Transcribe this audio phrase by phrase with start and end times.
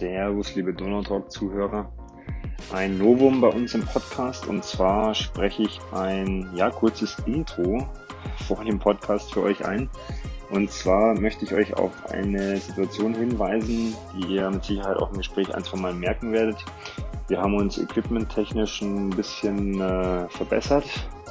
[0.00, 1.92] Servus, liebe Donautalk-Zuhörer.
[2.72, 7.86] Ein Novum bei uns im Podcast und zwar spreche ich ein ja, kurzes Intro
[8.48, 9.90] vor dem Podcast für euch ein.
[10.48, 15.18] Und zwar möchte ich euch auf eine Situation hinweisen, die ihr mit Sicherheit auch im
[15.18, 16.64] Gespräch ein, zwei Mal merken werdet.
[17.28, 20.86] Wir haben uns equipmenttechnisch ein bisschen äh, verbessert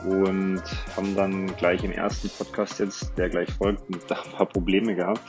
[0.05, 0.61] und
[0.95, 3.99] haben dann gleich im ersten Podcast jetzt, der gleich folgt, ein
[4.37, 5.23] paar Probleme gehabt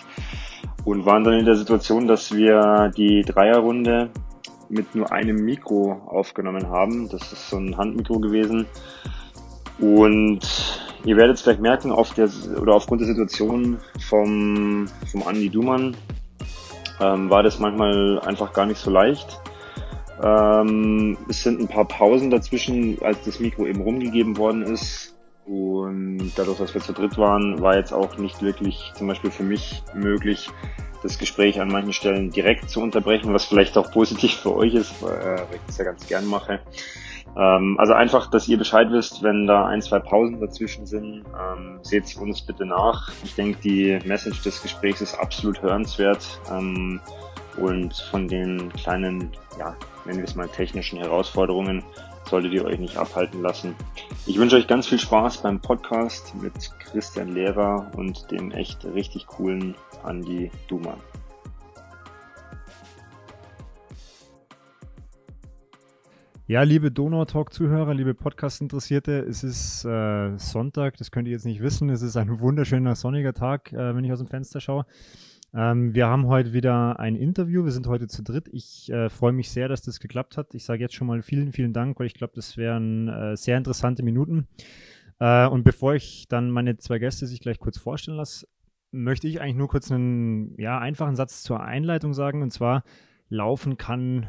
[0.84, 4.10] und waren dann in der Situation, dass wir die Dreierrunde
[4.68, 7.08] mit nur einem Mikro aufgenommen haben.
[7.08, 8.66] Das ist so ein Handmikro gewesen.
[9.78, 10.40] Und
[11.04, 12.28] ihr werdet es vielleicht merken, auf der
[12.60, 15.96] oder aufgrund der Situation vom, vom Andy Dumann
[17.00, 19.40] ähm, war das manchmal einfach gar nicht so leicht.
[20.22, 25.16] Ähm, es sind ein paar Pausen dazwischen, als das Mikro eben rumgegeben worden ist.
[25.46, 29.42] Und dadurch, dass wir zu dritt waren, war jetzt auch nicht wirklich zum Beispiel für
[29.42, 30.50] mich möglich,
[31.02, 35.02] das Gespräch an manchen Stellen direkt zu unterbrechen, was vielleicht auch positiv für euch ist,
[35.02, 36.60] weil, äh, ich das ja ganz gern mache.
[37.36, 41.78] Ähm, also einfach, dass ihr Bescheid wisst, wenn da ein, zwei Pausen dazwischen sind, ähm,
[41.82, 43.10] seht uns bitte nach.
[43.24, 47.00] Ich denke, die Message des Gesprächs ist absolut hörenswert ähm,
[47.56, 51.84] und von den kleinen, ja, nennen wir es mal technischen Herausforderungen
[52.28, 53.74] solltet ihr euch nicht abhalten lassen.
[54.26, 59.26] Ich wünsche euch ganz viel Spaß beim Podcast mit Christian Lehrer und dem echt richtig
[59.26, 59.74] coolen
[60.06, 61.00] Andy Dumann.
[66.50, 71.90] Ja, liebe Donau-Talk-Zuhörer, liebe Podcast-Interessierte, es ist äh, Sonntag, das könnt ihr jetzt nicht wissen.
[71.90, 74.84] Es ist ein wunderschöner sonniger Tag, äh, wenn ich aus dem Fenster schaue.
[75.52, 77.64] Ähm, wir haben heute wieder ein Interview.
[77.64, 78.48] Wir sind heute zu dritt.
[78.52, 80.54] Ich äh, freue mich sehr, dass das geklappt hat.
[80.54, 83.58] Ich sage jetzt schon mal vielen, vielen Dank, weil ich glaube, das wären äh, sehr
[83.58, 84.46] interessante Minuten.
[85.18, 88.46] Äh, und bevor ich dann meine zwei Gäste sich gleich kurz vorstellen lasse,
[88.92, 92.42] möchte ich eigentlich nur kurz einen ja, einfachen Satz zur Einleitung sagen.
[92.42, 92.84] Und zwar,
[93.28, 94.28] Laufen kann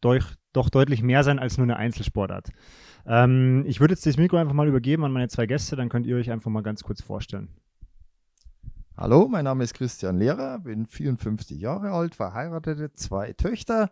[0.00, 2.50] durch, doch deutlich mehr sein als nur eine Einzelsportart.
[3.06, 6.06] Ähm, ich würde jetzt das Mikro einfach mal übergeben an meine zwei Gäste, dann könnt
[6.06, 7.48] ihr euch einfach mal ganz kurz vorstellen.
[8.98, 13.90] Hallo, mein Name ist Christian Lehrer, bin 54 Jahre alt, verheiratete, zwei Töchter.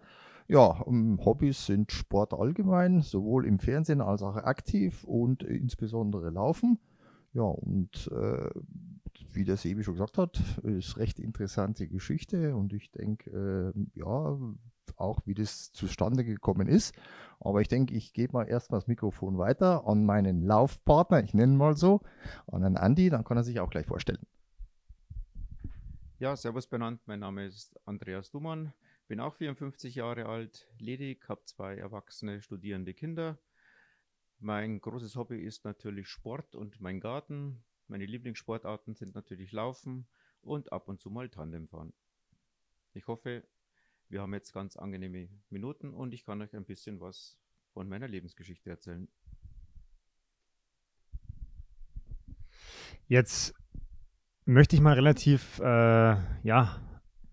[0.49, 6.79] Ja, Hobbys sind Sport allgemein, sowohl im Fernsehen als auch aktiv und insbesondere Laufen.
[7.35, 8.49] Ja, und äh,
[9.31, 14.39] wie der Sebi schon gesagt hat, ist recht interessante Geschichte und ich denke, äh, ja,
[14.97, 16.95] auch wie das zustande gekommen ist.
[17.41, 21.53] Aber ich denke, ich gebe mal erstmal das Mikrofon weiter an meinen Laufpartner, ich nenne
[21.53, 22.01] ihn mal so,
[22.47, 24.25] an den Andi, dann kann er sich auch gleich vorstellen.
[26.21, 28.73] Ja, servus benannt, mein Name ist Andreas Dumann,
[29.09, 33.37] bin auch 54 Jahre alt, ledig, habe zwei erwachsene studierende Kinder.
[34.39, 37.65] Mein großes Hobby ist natürlich Sport und mein Garten.
[37.89, 40.07] Meine Lieblingssportarten sind natürlich Laufen
[40.41, 41.93] und ab und zu mal Tandem fahren.
[42.93, 43.43] Ich hoffe,
[44.09, 47.37] wir haben jetzt ganz angenehme Minuten und ich kann euch ein bisschen was
[47.73, 49.09] von meiner Lebensgeschichte erzählen.
[53.09, 53.53] Jetzt
[54.45, 56.77] möchte ich mal relativ, äh, ja,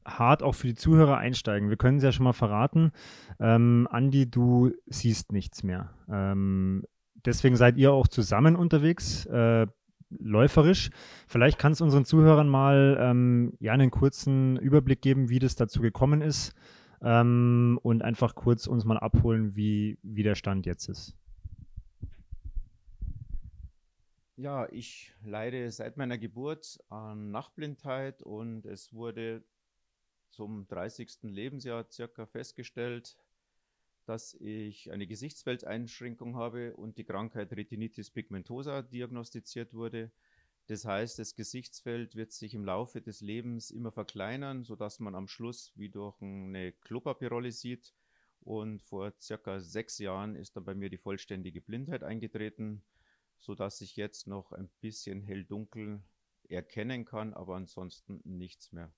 [0.05, 1.69] hart auch für die Zuhörer einsteigen.
[1.69, 2.91] Wir können es ja schon mal verraten.
[3.39, 5.91] Ähm, Andi, du siehst nichts mehr.
[6.09, 6.83] Ähm,
[7.25, 9.67] deswegen seid ihr auch zusammen unterwegs, äh,
[10.09, 10.89] läuferisch.
[11.27, 15.81] Vielleicht kannst du unseren Zuhörern mal ähm, ja, einen kurzen Überblick geben, wie das dazu
[15.81, 16.53] gekommen ist
[17.01, 21.15] ähm, und einfach kurz uns mal abholen, wie, wie der Stand jetzt ist.
[24.41, 29.43] Ja, ich leide seit meiner Geburt an Nachtblindheit und es wurde
[30.31, 31.29] zum 30.
[31.29, 33.19] Lebensjahr circa festgestellt,
[34.07, 40.11] dass ich eine Gesichtsfeldeinschränkung habe und die Krankheit Retinitis pigmentosa diagnostiziert wurde.
[40.65, 45.27] Das heißt, das Gesichtsfeld wird sich im Laufe des Lebens immer verkleinern, sodass man am
[45.27, 47.93] Schluss wie durch eine Klopapierrolle sieht.
[48.39, 52.81] Und vor circa sechs Jahren ist dann bei mir die vollständige Blindheit eingetreten
[53.41, 56.01] so dass ich jetzt noch ein bisschen hell-dunkel
[56.47, 58.91] erkennen kann, aber ansonsten nichts mehr.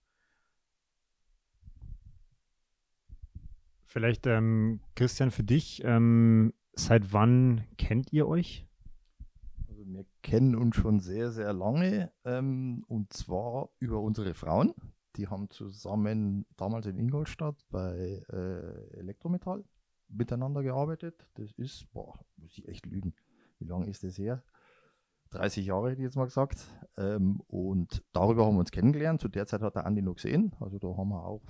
[3.86, 8.66] Vielleicht, ähm, Christian, für dich, ähm, seit wann kennt ihr euch?
[9.70, 14.74] Also wir kennen uns schon sehr, sehr lange ähm, und zwar über unsere Frauen.
[15.16, 19.64] Die haben zusammen damals in Ingolstadt bei äh, Elektrometall
[20.08, 21.28] miteinander gearbeitet.
[21.36, 23.14] Das ist, boah, muss ich echt lügen,
[23.64, 24.44] wie lange ist das her?
[25.32, 26.68] 30 Jahre, hätte ich jetzt mal gesagt.
[26.98, 29.20] Ähm, und darüber haben wir uns kennengelernt.
[29.20, 30.54] Zu der Zeit hat der Andi noch gesehen.
[30.60, 31.42] Also da haben wir auch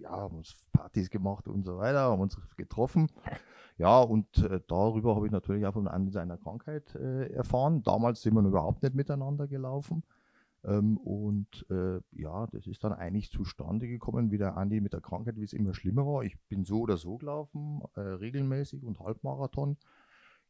[0.00, 3.10] ja, uns Partys gemacht und so weiter, haben uns getroffen.
[3.78, 7.82] Ja, und äh, darüber habe ich natürlich auch von Andi seiner Krankheit äh, erfahren.
[7.82, 10.04] Damals sind wir überhaupt nicht miteinander gelaufen.
[10.62, 15.00] Ähm, und äh, ja, das ist dann eigentlich zustande gekommen, wie der Andi mit der
[15.00, 16.22] Krankheit, wie es immer schlimmer war.
[16.22, 19.78] Ich bin so oder so gelaufen, äh, regelmäßig und Halbmarathon.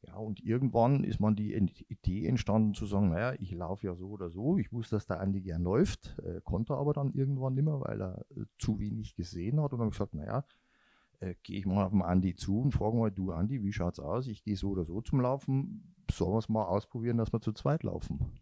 [0.06, 1.52] Ja, und irgendwann ist man die
[1.88, 4.56] Idee entstanden zu sagen, naja, ich laufe ja so oder so.
[4.56, 8.00] Ich wusste, dass der Andi gern läuft, äh, konnte aber dann irgendwann nicht mehr, weil
[8.00, 9.74] er äh, zu wenig gesehen hat.
[9.74, 10.44] Und dann gesagt, naja,
[11.20, 14.00] äh, gehe ich mal auf den Andi zu und frage mal, du Andi, wie schaut's
[14.00, 14.26] aus?
[14.26, 15.94] Ich gehe so oder so zum Laufen.
[16.10, 18.40] Sollen wir es mal ausprobieren, dass wir zu zweit laufen?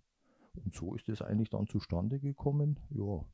[0.65, 2.79] Und so ist es eigentlich dann zustande gekommen.
[2.91, 3.25] Ja.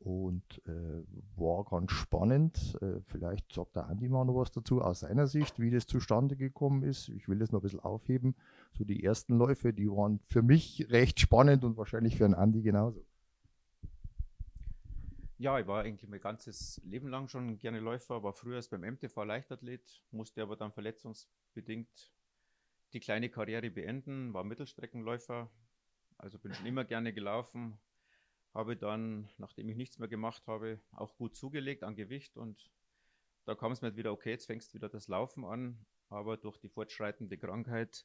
[0.00, 1.02] Und äh,
[1.36, 2.76] war ganz spannend.
[2.80, 6.36] Äh, vielleicht sagt der Andi mal noch was dazu aus seiner Sicht, wie das zustande
[6.36, 7.10] gekommen ist.
[7.10, 8.34] Ich will das noch ein bisschen aufheben.
[8.72, 12.62] So die ersten Läufe, die waren für mich recht spannend und wahrscheinlich für den Andi
[12.62, 13.04] genauso.
[15.40, 19.24] Ja, ich war eigentlich mein ganzes Leben lang schon gerne Läufer, war früher beim MTV
[19.24, 22.12] Leichtathlet, musste aber dann verletzungsbedingt
[22.92, 25.50] die kleine Karriere beenden, war Mittelstreckenläufer,
[26.18, 27.78] also bin schon immer gerne gelaufen,
[28.52, 32.70] habe dann, nachdem ich nichts mehr gemacht habe, auch gut zugelegt an Gewicht und
[33.44, 36.58] da kam es mir wieder, okay, jetzt fängst du wieder das Laufen an, aber durch
[36.58, 38.04] die fortschreitende Krankheit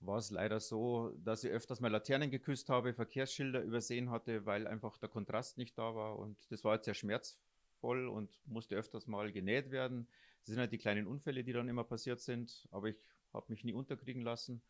[0.00, 4.66] war es leider so, dass ich öfters mal Laternen geküsst habe, Verkehrsschilder übersehen hatte, weil
[4.66, 6.18] einfach der Kontrast nicht da war.
[6.18, 10.06] Und das war jetzt sehr schmerzvoll und musste öfters mal genäht werden.
[10.40, 12.68] Das sind halt die kleinen Unfälle, die dann immer passiert sind.
[12.70, 12.96] Aber ich
[13.32, 14.62] habe mich nie unterkriegen lassen.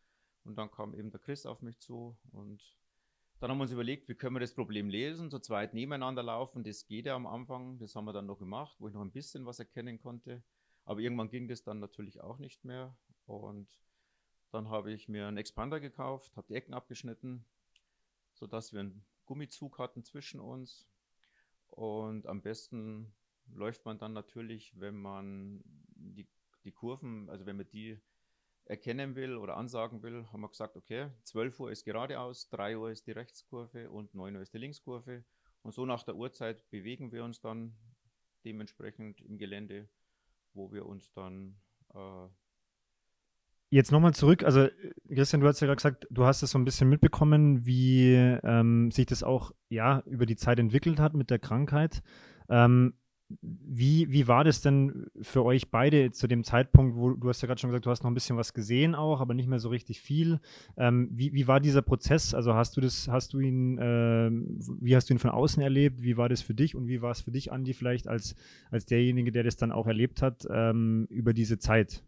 [0.45, 2.75] Und dann kam eben der Chris auf mich zu und
[3.39, 6.63] dann haben wir uns überlegt, wie können wir das Problem lesen, zu zweit nebeneinander laufen.
[6.63, 9.11] Das geht ja am Anfang, das haben wir dann noch gemacht, wo ich noch ein
[9.11, 10.43] bisschen was erkennen konnte.
[10.83, 12.97] Aber irgendwann ging das dann natürlich auch nicht mehr.
[13.25, 13.69] Und
[14.51, 17.45] dann habe ich mir einen Expander gekauft, habe die Ecken abgeschnitten,
[18.33, 20.89] sodass wir einen Gummizug hatten zwischen uns.
[21.67, 23.13] Und am besten
[23.53, 25.63] läuft man dann natürlich, wenn man
[25.95, 26.27] die,
[26.65, 27.99] die Kurven, also wenn man die
[28.69, 32.91] erkennen will oder ansagen will, haben wir gesagt, okay, 12 Uhr ist geradeaus, 3 Uhr
[32.91, 35.23] ist die Rechtskurve und 9 Uhr ist die Linkskurve.
[35.63, 37.75] Und so nach der Uhrzeit bewegen wir uns dann
[38.45, 39.89] dementsprechend im Gelände,
[40.53, 41.59] wo wir uns dann
[41.93, 42.27] äh,
[43.71, 44.67] Jetzt nochmal zurück, also
[45.07, 48.89] Christian, du hast ja gerade gesagt, du hast es so ein bisschen mitbekommen, wie ähm,
[48.89, 52.01] sich das auch ja über die Zeit entwickelt hat mit der Krankheit.
[52.49, 52.95] Ähm,
[53.41, 57.47] wie, wie war das denn für euch beide zu dem Zeitpunkt, wo du hast ja
[57.47, 59.69] gerade schon gesagt, du hast noch ein bisschen was gesehen auch, aber nicht mehr so
[59.69, 60.39] richtig viel.
[60.77, 62.33] Ähm, wie, wie war dieser Prozess?
[62.33, 64.31] Also hast du das, hast du ihn, äh,
[64.81, 66.01] wie hast du ihn von außen erlebt?
[66.01, 68.35] Wie war das für dich und wie war es für dich, Andi, vielleicht als,
[68.71, 72.03] als derjenige, der das dann auch erlebt hat, ähm, über diese Zeit?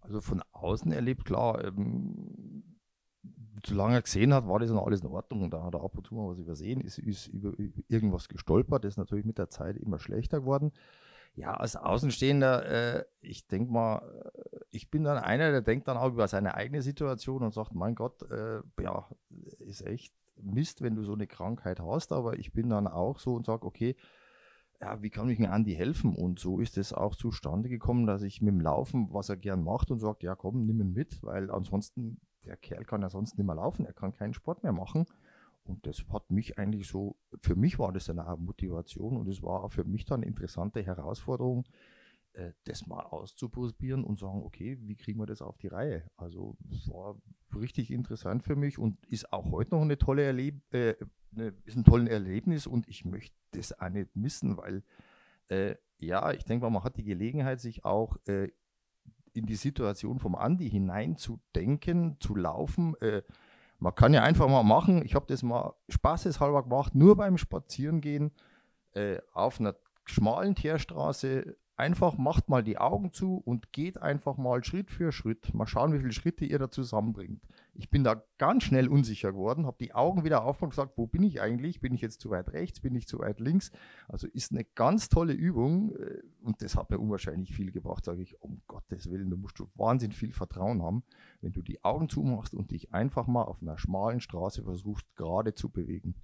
[0.00, 2.64] Also von außen erlebt, klar, ähm,
[3.64, 5.42] solange er gesehen hat, war das dann alles in Ordnung.
[5.42, 7.52] Und da hat er ab und zu mal was übersehen, ist, ist über,
[7.88, 10.72] irgendwas gestolpert, ist natürlich mit der Zeit immer schlechter geworden.
[11.34, 15.96] Ja, als Außenstehender, äh, ich denke mal, äh, ich bin dann einer, der denkt dann
[15.96, 19.08] auch über seine eigene Situation und sagt, mein Gott, äh, ja,
[19.60, 20.12] ist echt
[20.42, 23.66] Mist, wenn du so eine Krankheit hast, aber ich bin dann auch so und sage,
[23.66, 23.96] okay,
[24.80, 26.14] ja, wie kann ich mir Andi helfen?
[26.14, 29.64] Und so ist es auch zustande gekommen, dass ich mit dem Laufen, was er gern
[29.64, 33.38] macht, und sagt, ja komm, nimm ihn mit, weil ansonsten, der Kerl kann ja sonst
[33.38, 35.06] nicht mehr laufen, er kann keinen Sport mehr machen.
[35.64, 39.68] Und das hat mich eigentlich so, für mich war das eine Motivation und es war
[39.68, 41.66] für mich dann eine interessante Herausforderung,
[42.32, 46.10] äh, das mal auszuprobieren und sagen, okay, wie kriegen wir das auf die Reihe?
[46.16, 47.20] Also es war
[47.54, 50.94] richtig interessant für mich und ist auch heute noch eine tolle Erleb äh,
[51.32, 54.82] eine, ist ein tolles Erlebnis und ich möchte das auch nicht missen, weil
[55.48, 58.48] äh, ja, ich denke mal, man hat die Gelegenheit, sich auch äh,
[59.38, 62.94] in die Situation vom Andi hineinzudenken, zu laufen.
[63.00, 63.22] Äh,
[63.78, 68.32] man kann ja einfach mal machen, ich habe das mal spaßeshalber gemacht, nur beim Spazierengehen
[68.94, 74.64] äh, auf einer schmalen Teerstraße einfach macht mal die Augen zu und geht einfach mal
[74.64, 75.54] Schritt für Schritt.
[75.54, 77.40] Mal schauen, wie viele Schritte ihr da zusammenbringt.
[77.74, 81.06] Ich bin da ganz schnell unsicher geworden, habe die Augen wieder aufgemacht und gesagt, wo
[81.06, 81.80] bin ich eigentlich?
[81.80, 82.80] Bin ich jetzt zu weit rechts?
[82.80, 83.70] Bin ich zu weit links?
[84.08, 88.22] Also ist eine ganz tolle Übung äh, und das hat mir unwahrscheinlich viel gebracht, sage
[88.22, 91.04] ich, um Gottes Willen, da musst du wahnsinnig viel Vertrauen haben,
[91.40, 95.54] wenn du die Augen zumachst und dich einfach mal auf einer schmalen Straße versuchst, gerade
[95.54, 96.16] zu bewegen.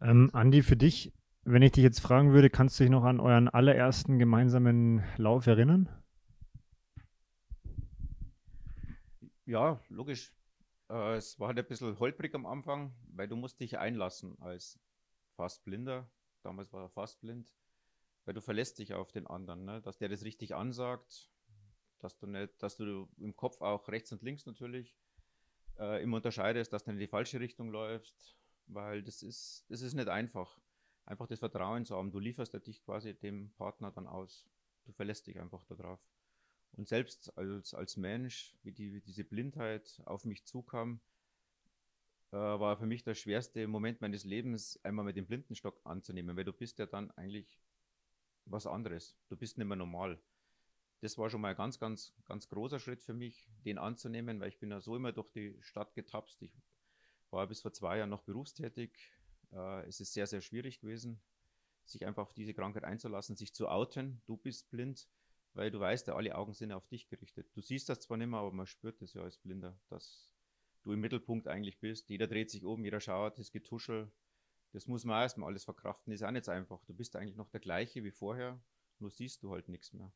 [0.00, 1.12] Ähm, Andi, für dich
[1.44, 5.46] wenn ich dich jetzt fragen würde, kannst du dich noch an euren allerersten gemeinsamen Lauf
[5.46, 5.88] erinnern?
[9.44, 10.32] Ja, logisch.
[10.88, 14.80] Äh, es war halt ein bisschen holprig am Anfang, weil du musst dich einlassen als
[15.36, 16.10] fast Blinder.
[16.42, 17.54] Damals war er fast blind.
[18.24, 19.82] Weil du verlässt dich auf den anderen, ne?
[19.82, 21.30] dass der das richtig ansagt,
[21.98, 24.96] dass du nicht, dass du im Kopf auch rechts und links natürlich
[25.78, 28.36] äh, immer unterscheidest, dass du in die falsche Richtung läufst,
[28.66, 30.58] weil das ist, das ist nicht einfach
[31.06, 32.10] einfach das Vertrauen zu haben.
[32.10, 34.46] Du lieferst dich quasi dem Partner dann aus.
[34.84, 36.00] Du verlässt dich einfach darauf.
[36.72, 41.00] Und selbst als, als Mensch, wie, die, wie diese Blindheit auf mich zukam,
[42.32, 46.44] äh, war für mich der schwerste Moment meines Lebens, einmal mit dem Blindenstock anzunehmen, weil
[46.44, 47.60] du bist ja dann eigentlich
[48.44, 49.16] was anderes.
[49.28, 50.18] Du bist nicht mehr normal.
[51.00, 54.48] Das war schon mal ein ganz, ganz, ganz großer Schritt für mich, den anzunehmen, weil
[54.48, 56.42] ich bin ja so immer durch die Stadt getapst.
[56.42, 56.52] Ich
[57.30, 58.90] war bis vor zwei Jahren noch berufstätig.
[59.54, 61.20] Äh, es ist sehr, sehr schwierig gewesen,
[61.84, 64.20] sich einfach auf diese Krankheit einzulassen, sich zu outen.
[64.26, 65.08] Du bist blind,
[65.54, 67.48] weil du weißt, ja, alle Augen sind auf dich gerichtet.
[67.54, 70.32] Du siehst das zwar nicht mehr, aber man spürt das ja als Blinder, dass
[70.82, 72.10] du im Mittelpunkt eigentlich bist.
[72.10, 74.10] Jeder dreht sich um, jeder schaut, das Getuschel.
[74.72, 76.12] Das muss man erstmal alles verkraften.
[76.12, 76.84] Ist auch nicht einfach.
[76.84, 78.60] Du bist eigentlich noch der gleiche wie vorher,
[78.98, 80.12] nur siehst du halt nichts mehr.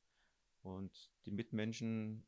[0.63, 2.27] Und die Mitmenschen,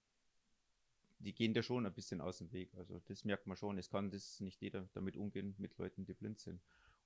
[1.19, 2.73] die gehen dir schon ein bisschen aus dem Weg.
[2.77, 3.79] Also das merkt man schon.
[3.79, 6.63] Es kann das nicht jeder damit umgehen mit Leuten, die blind sind.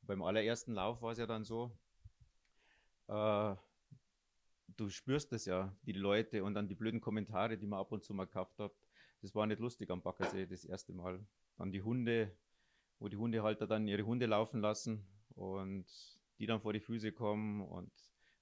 [0.07, 1.77] Beim allerersten Lauf war es ja dann so,
[3.09, 3.55] äh,
[4.77, 8.05] du spürst das ja, die Leute und dann die blöden Kommentare, die man ab und
[8.05, 8.73] zu mal gekauft hat.
[9.23, 11.25] Das war nicht lustig am Baggersee das erste Mal.
[11.57, 12.37] Dann die Hunde,
[12.99, 15.87] wo die Hundehalter dann ihre Hunde laufen lassen und
[16.39, 17.93] die dann vor die Füße kommen und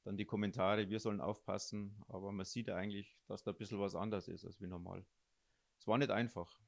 [0.04, 2.02] dann die Kommentare, wir sollen aufpassen.
[2.08, 5.04] Aber man sieht ja eigentlich, dass da ein bisschen was anders ist als wie normal.
[5.78, 6.60] Es war nicht einfach,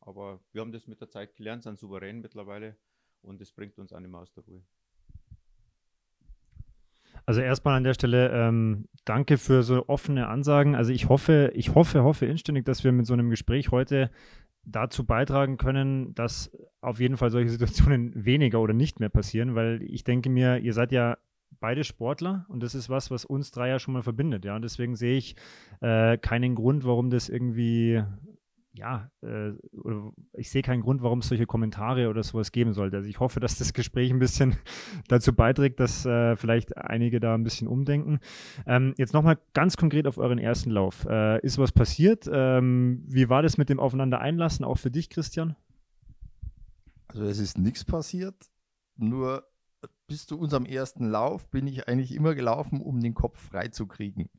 [0.00, 2.78] aber wir haben das mit der Zeit gelernt, sind souverän mittlerweile
[3.22, 4.62] und es bringt uns auch nicht mehr aus der Ruhe.
[7.26, 10.74] Also erstmal an der Stelle ähm, danke für so offene Ansagen.
[10.74, 14.10] Also ich hoffe, ich hoffe, hoffe inständig, dass wir mit so einem Gespräch heute
[14.64, 16.50] dazu beitragen können, dass
[16.80, 20.72] auf jeden Fall solche Situationen weniger oder nicht mehr passieren, weil ich denke mir, ihr
[20.72, 21.18] seid ja
[21.60, 24.56] beide Sportler und das ist was, was uns drei ja schon mal verbindet, ja.
[24.56, 25.36] Und deswegen sehe ich
[25.80, 28.02] äh, keinen Grund, warum das irgendwie
[28.80, 29.52] ja, äh,
[30.32, 32.96] ich sehe keinen Grund, warum es solche Kommentare oder sowas geben sollte.
[32.96, 34.56] Also ich hoffe, dass das Gespräch ein bisschen
[35.08, 38.20] dazu beiträgt, dass äh, vielleicht einige da ein bisschen umdenken.
[38.66, 41.04] Ähm, jetzt nochmal ganz konkret auf euren ersten Lauf.
[41.04, 42.28] Äh, ist was passiert?
[42.32, 45.56] Ähm, wie war das mit dem Aufeinander einlassen, auch für dich, Christian?
[47.08, 48.34] Also es ist nichts passiert,
[48.96, 49.44] nur
[50.06, 53.86] bis zu unserem ersten Lauf bin ich eigentlich immer gelaufen, um den Kopf frei zu
[53.86, 54.30] kriegen.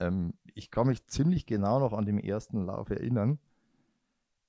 [0.00, 3.38] Ähm, ich kann mich ziemlich genau noch an den ersten Lauf erinnern.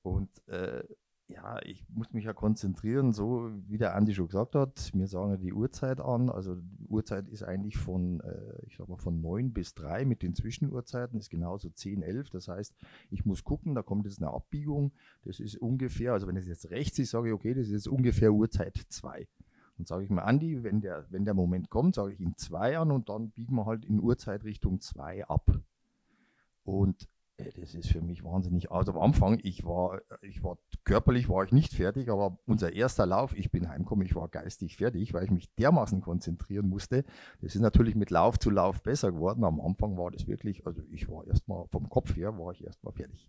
[0.01, 0.83] Und äh,
[1.27, 4.91] ja, ich muss mich ja konzentrieren, so wie der Andi schon gesagt hat.
[4.93, 6.29] Wir sagen ja die Uhrzeit an.
[6.29, 10.21] Also die Uhrzeit ist eigentlich von, äh, ich sag mal, von 9 bis 3 mit
[10.21, 12.29] den Zwischenuhrzeiten, ist genauso 10, 11.
[12.29, 12.75] Das heißt,
[13.09, 14.91] ich muss gucken, da kommt jetzt eine Abbiegung.
[15.23, 17.87] Das ist ungefähr, also wenn es jetzt rechts ist, sage ich, okay, das ist jetzt
[17.87, 19.27] ungefähr Uhrzeit 2.
[19.77, 22.77] Dann sage ich mir, Andi, wenn der, wenn der Moment kommt, sage ich ihn 2
[22.77, 25.51] an und dann biegen wir halt in Uhrzeit Richtung 2 ab.
[26.63, 28.71] Und äh, das ist für mich wahnsinnig.
[28.71, 33.05] Also am Anfang, ich war, ich war körperlich war ich nicht fertig, aber unser erster
[33.05, 37.03] Lauf, ich bin heimgekommen, ich war geistig fertig, weil ich mich dermaßen konzentrieren musste.
[37.41, 39.43] Das ist natürlich mit Lauf zu Lauf besser geworden.
[39.43, 42.93] Am Anfang war das wirklich, also ich war erstmal vom Kopf her, war ich erstmal
[42.93, 43.27] fertig.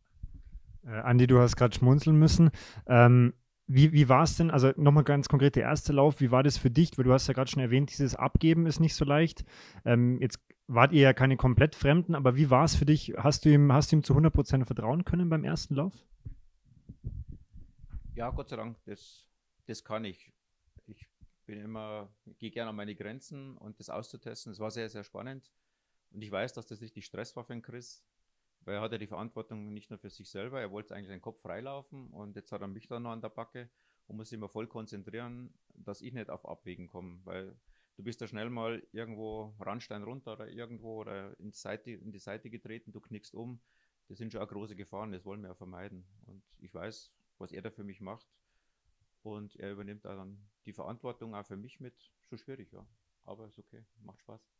[0.84, 2.50] Äh, Andi, du hast gerade schmunzeln müssen.
[2.86, 3.34] Ähm,
[3.66, 6.56] wie, wie war es denn, also nochmal ganz konkret der erste Lauf, wie war das
[6.56, 6.96] für dich?
[6.96, 9.44] Weil du hast ja gerade schon erwähnt, dieses Abgeben ist nicht so leicht.
[9.84, 13.14] Ähm, jetzt wart ihr ja keine komplett Fremden, aber wie war es für dich?
[13.16, 15.94] Hast du ihm, hast du ihm zu 100% vertrauen können beim ersten Lauf?
[18.14, 19.26] Ja, Gott sei Dank, das,
[19.66, 20.32] das kann ich.
[20.86, 21.06] Ich
[21.44, 22.08] bin immer,
[22.38, 24.52] gehe gerne an meine Grenzen und das auszutesten.
[24.52, 25.50] Es war sehr, sehr spannend.
[26.12, 28.04] Und ich weiß, dass das richtig Stress war für den Chris,
[28.66, 31.40] weil er hatte die Verantwortung nicht nur für sich selber, er wollte eigentlich seinen Kopf
[31.40, 33.70] freilaufen und jetzt hat er mich dann noch an der Backe
[34.08, 37.56] und muss sich immer voll konzentrieren, dass ich nicht auf Abwägen komme, weil
[37.96, 42.10] du bist da schnell mal irgendwo Randstein runter oder irgendwo oder in die Seite, in
[42.10, 43.60] die Seite getreten, du knickst um.
[44.08, 46.06] Das sind schon auch große Gefahren, das wollen wir ja vermeiden.
[46.26, 48.28] Und ich weiß, was er da für mich macht.
[49.22, 52.12] Und er übernimmt da dann die Verantwortung auch für mich mit.
[52.28, 52.86] Schon schwierig, ja.
[53.24, 54.55] Aber ist okay, macht Spaß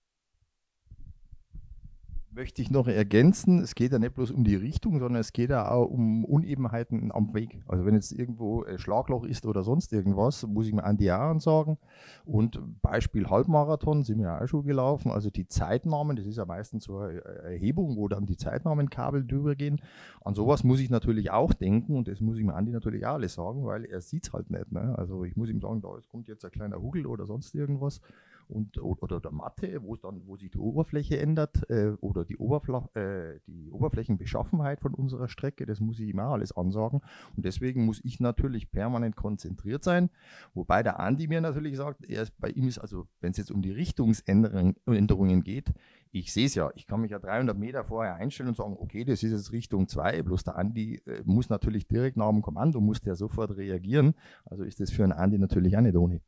[2.31, 5.51] möchte ich noch ergänzen, es geht ja nicht bloß um die Richtung, sondern es geht
[5.51, 7.63] ja auch um Unebenheiten am Weg.
[7.67, 11.07] Also wenn jetzt irgendwo ein Schlagloch ist oder sonst irgendwas, muss ich mir an die
[11.07, 11.79] Jahren sagen.
[12.25, 15.11] Und Beispiel Halbmarathon sind wir ja auch schon gelaufen.
[15.11, 19.55] Also die Zeitnamen, das ist ja meistens so eine Erhebung, wo dann die Zeitnamenkabel drüber
[19.55, 19.81] gehen.
[20.23, 23.15] An sowas muss ich natürlich auch denken und das muss ich mir Andi natürlich auch
[23.15, 24.73] alles sagen, weil er sieht es halt nicht.
[24.73, 24.95] Ne?
[24.99, 28.01] Also ich muss ihm sagen, da kommt jetzt ein kleiner Hugel oder sonst irgendwas
[28.49, 32.89] und, oder der Matte, wo dann, wo sich die Oberfläche ändert äh, oder die, Oberfla
[32.95, 37.01] äh, die Oberflächenbeschaffenheit von unserer Strecke, das muss ich immer alles ansagen.
[37.37, 40.11] Und deswegen muss ich natürlich permanent konzentriert sein.
[40.55, 43.51] Wobei der Andi mir natürlich sagt, er ist, bei ihm ist also, wenn es jetzt
[43.51, 45.73] um die Richtungsänderungen geht,
[46.13, 49.05] ich sehe es ja, ich kann mich ja 300 Meter vorher einstellen und sagen, okay,
[49.05, 52.81] das ist jetzt Richtung 2, bloß der Andi äh, muss natürlich direkt nach dem Kommando,
[52.81, 54.15] muss der sofort reagieren.
[54.45, 56.21] Also ist das für einen Andi natürlich auch nicht ohne.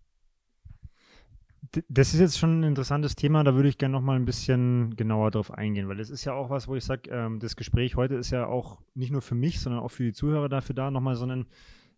[1.89, 4.97] Das ist jetzt schon ein interessantes Thema, da würde ich gerne noch mal ein bisschen
[4.97, 7.97] genauer drauf eingehen, weil das ist ja auch was, wo ich sage, ähm, das Gespräch
[7.97, 10.91] heute ist ja auch nicht nur für mich, sondern auch für die Zuhörer dafür da,
[10.91, 11.47] nochmal so einen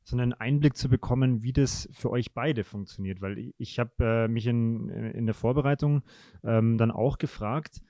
[0.02, 3.20] so einen Einblick zu bekommen, wie das für euch beide funktioniert.
[3.20, 6.02] Weil ich, ich habe äh, mich in, in der Vorbereitung
[6.42, 7.82] ähm, dann auch gefragt,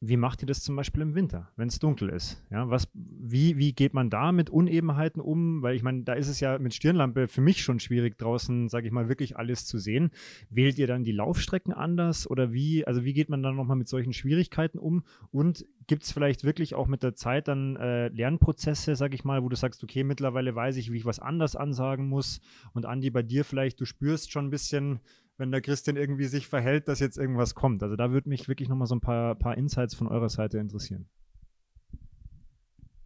[0.00, 2.44] wie macht ihr das zum Beispiel im Winter, wenn es dunkel ist?
[2.50, 5.62] Ja, was, wie, wie geht man da mit Unebenheiten um?
[5.62, 8.86] Weil ich meine, da ist es ja mit Stirnlampe für mich schon schwierig, draußen, sage
[8.86, 10.10] ich mal, wirklich alles zu sehen.
[10.50, 13.88] Wählt ihr dann die Laufstrecken anders oder wie, also wie geht man dann nochmal mit
[13.88, 15.04] solchen Schwierigkeiten um?
[15.30, 19.42] Und gibt es vielleicht wirklich auch mit der Zeit dann äh, Lernprozesse, sage ich mal,
[19.42, 22.40] wo du sagst, okay, mittlerweile weiß ich, wie ich was anders ansagen muss.
[22.72, 25.00] Und Andi, bei dir vielleicht, du spürst schon ein bisschen,
[25.36, 27.82] wenn der Christian irgendwie sich verhält, dass jetzt irgendwas kommt.
[27.82, 31.06] Also da würde mich wirklich nochmal so ein paar, paar Insights von eurer Seite interessieren.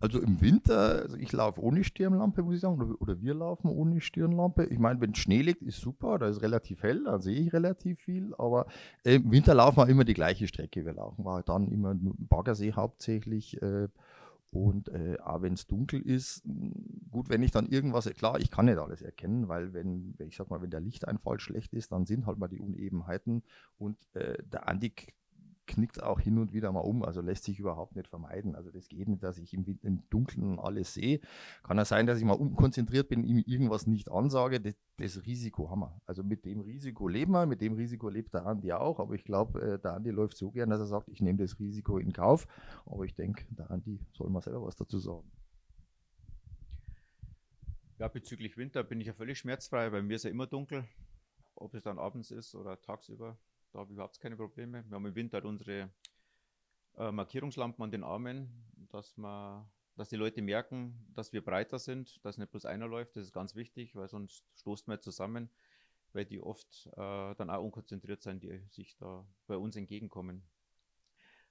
[0.01, 3.69] Also im Winter, also ich laufe ohne Stirnlampe, muss ich sagen, oder, oder wir laufen
[3.69, 4.67] ohne Stirnlampe.
[4.67, 7.99] Ich meine, wenn Schnee liegt, ist super, da ist relativ hell, da sehe ich relativ
[7.99, 8.67] viel, aber
[9.05, 10.85] äh, im Winter laufen wir immer die gleiche Strecke.
[10.85, 13.61] Wir laufen halt dann immer Baggersee hauptsächlich.
[13.61, 13.89] Äh,
[14.51, 16.43] und äh, auch wenn es dunkel ist,
[17.11, 20.49] gut, wenn ich dann irgendwas, klar, ich kann nicht alles erkennen, weil wenn, ich sag
[20.49, 23.43] mal, wenn der Lichteinfall schlecht ist, dann sind halt mal die Unebenheiten.
[23.77, 24.93] Und äh, der Andi
[25.69, 28.57] knickt auch hin und wieder mal um, also lässt sich überhaupt nicht vermeiden.
[28.57, 31.21] Also das geht nicht, dass ich im, im Dunkeln alles sehe.
[31.63, 34.61] Kann ja sein, dass ich mal unkonzentriert bin, ihm irgendwas nicht ansage.
[34.61, 36.01] Das, das, Risiko haben wir.
[36.07, 39.25] Also mit dem Risiko leben wir, mit dem Risiko lebt der Andi auch, aber ich
[39.25, 42.13] glaube, äh, der Andi läuft so gern, dass er sagt, ich nehme das Risiko in
[42.13, 42.49] Kauf.
[42.87, 45.31] Aber ich denke, der Andi soll mal selber was dazu sagen.
[47.99, 49.91] Ja, bezüglich Winter bin ich ja völlig schmerzfrei.
[49.91, 50.85] Bei mir ist ja immer dunkel,
[51.57, 53.37] ob es dann abends ist oder tagsüber.
[53.73, 54.85] Da habe ich überhaupt keine Probleme.
[54.89, 55.91] Wir haben im Winter halt unsere
[56.97, 58.49] äh, Markierungslampen an den Armen,
[58.91, 63.17] dass, man, dass die Leute merken, dass wir breiter sind, dass nicht bloß einer läuft.
[63.17, 65.51] Das ist ganz wichtig, weil sonst stoßt man zusammen,
[66.13, 70.43] weil die oft äh, dann auch unkonzentriert sind, die sich da bei uns entgegenkommen.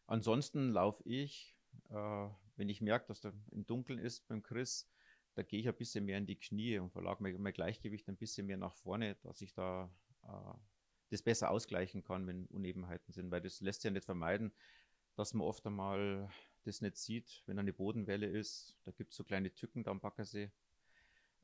[0.07, 1.55] Ansonsten laufe ich,
[1.89, 4.89] äh, wenn ich merke, dass da im Dunkeln ist beim Chris,
[5.35, 8.17] da gehe ich ein bisschen mehr in die Knie und verlage mein, mein Gleichgewicht ein
[8.17, 9.91] bisschen mehr nach vorne, dass ich da
[10.23, 10.57] äh,
[11.09, 14.51] das besser ausgleichen kann, wenn Unebenheiten sind, weil das lässt sich ja nicht vermeiden,
[15.15, 16.29] dass man oft einmal
[16.63, 18.75] das nicht sieht, wenn eine Bodenwelle ist.
[18.83, 20.51] Da gibt es so kleine Tücken da am Baggersee.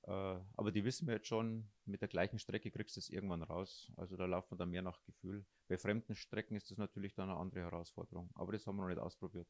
[0.04, 0.12] Äh,
[0.56, 3.92] aber die wissen wir jetzt schon, mit der gleichen Strecke kriegst du es irgendwann raus.
[3.96, 5.46] Also da laufen wir dann mehr nach Gefühl.
[5.68, 8.30] Bei fremden Strecken ist das natürlich dann eine andere Herausforderung.
[8.36, 9.48] Aber das haben wir noch nicht ausprobiert.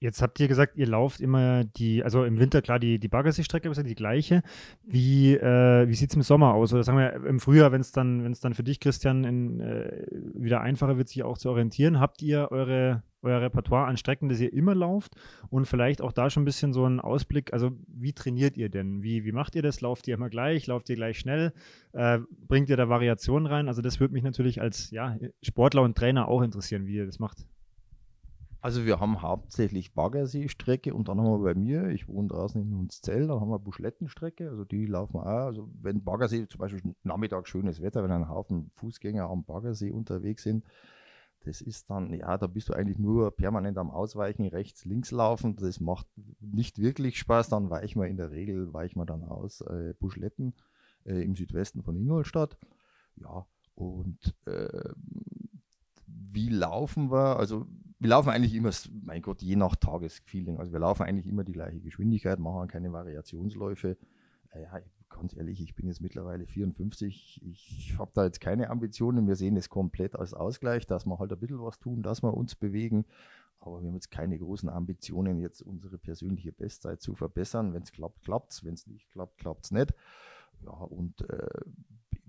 [0.00, 3.70] Jetzt habt ihr gesagt, ihr lauft immer die, also im Winter klar die, die Baggersee-Strecke,
[3.70, 4.42] ist ja die gleiche.
[4.82, 6.74] Wie, äh, wie sieht es im Sommer aus?
[6.74, 9.60] Oder sagen wir im Frühjahr, wenn es dann, wenn es dann für dich, Christian, in,
[9.60, 14.28] äh, wieder einfacher wird, sich auch zu orientieren, habt ihr eure, euer Repertoire an Strecken,
[14.28, 15.14] das ihr immer lauft?
[15.48, 19.02] Und vielleicht auch da schon ein bisschen so ein Ausblick, also wie trainiert ihr denn?
[19.02, 19.80] Wie, wie macht ihr das?
[19.80, 20.66] Lauft ihr immer gleich?
[20.66, 21.54] Lauft ihr gleich schnell?
[21.92, 23.68] Äh, bringt ihr da Variationen rein?
[23.68, 27.20] Also das würde mich natürlich als ja, Sportler und Trainer auch interessieren, wie ihr das
[27.20, 27.46] macht.
[28.64, 32.74] Also wir haben hauptsächlich Baggersee-Strecke und dann haben wir bei mir, ich wohne draußen in
[32.74, 35.26] Hunszell, dann haben wir Buschlettenstrecke, also die laufen auch.
[35.26, 40.44] Also wenn Baggersee zum Beispiel Nachmittag schönes Wetter, wenn ein Haufen Fußgänger am Baggersee unterwegs
[40.44, 40.64] sind,
[41.40, 45.56] das ist dann, ja, da bist du eigentlich nur permanent am Ausweichen, rechts, links laufen.
[45.56, 46.06] Das macht
[46.40, 47.50] nicht wirklich Spaß.
[47.50, 50.54] Dann weichen wir in der Regel, weichen wir dann aus äh, Buschletten
[51.04, 52.56] äh, im Südwesten von Ingolstadt.
[53.16, 54.88] Ja, und äh,
[56.06, 57.36] wie laufen wir?
[57.36, 57.66] Also
[58.04, 58.70] wir laufen eigentlich immer,
[59.02, 60.58] mein Gott, je nach Tagesfeeling.
[60.58, 63.96] Also wir laufen eigentlich immer die gleiche Geschwindigkeit, machen keine Variationsläufe.
[64.50, 67.40] Äh, ja, ganz ehrlich, ich bin jetzt mittlerweile 54.
[67.42, 69.26] Ich habe da jetzt keine Ambitionen.
[69.26, 72.34] Wir sehen es komplett als Ausgleich, dass wir halt ein bisschen was tun, dass wir
[72.34, 73.06] uns bewegen.
[73.58, 77.72] Aber wir haben jetzt keine großen Ambitionen, jetzt unsere persönliche Bestzeit zu verbessern.
[77.72, 78.64] Wenn es klappt, klappt es.
[78.64, 79.94] Wenn es nicht klappt, klappt es nicht.
[80.62, 81.48] Ja, und äh,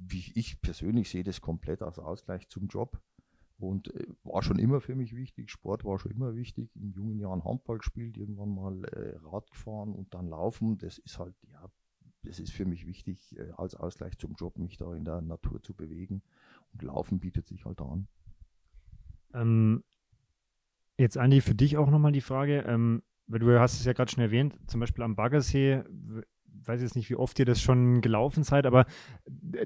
[0.10, 3.02] ich persönlich sehe das komplett als Ausgleich zum Job.
[3.58, 5.50] Und äh, war schon immer für mich wichtig.
[5.50, 6.76] Sport war schon immer wichtig.
[6.76, 10.78] In jungen Jahren Handball gespielt, irgendwann mal äh, Rad gefahren und dann Laufen.
[10.78, 11.70] Das ist halt, ja,
[12.24, 15.62] das ist für mich wichtig, äh, als Ausgleich zum Job, mich da in der Natur
[15.62, 16.22] zu bewegen.
[16.74, 18.08] Und Laufen bietet sich halt an.
[19.34, 19.84] Ähm,
[20.98, 22.62] jetzt, Andi, für dich auch nochmal die Frage.
[22.68, 25.84] Ähm, weil du hast es ja gerade schon erwähnt, zum Beispiel am Baggersee
[26.66, 28.86] weiß jetzt nicht, wie oft ihr das schon gelaufen seid, aber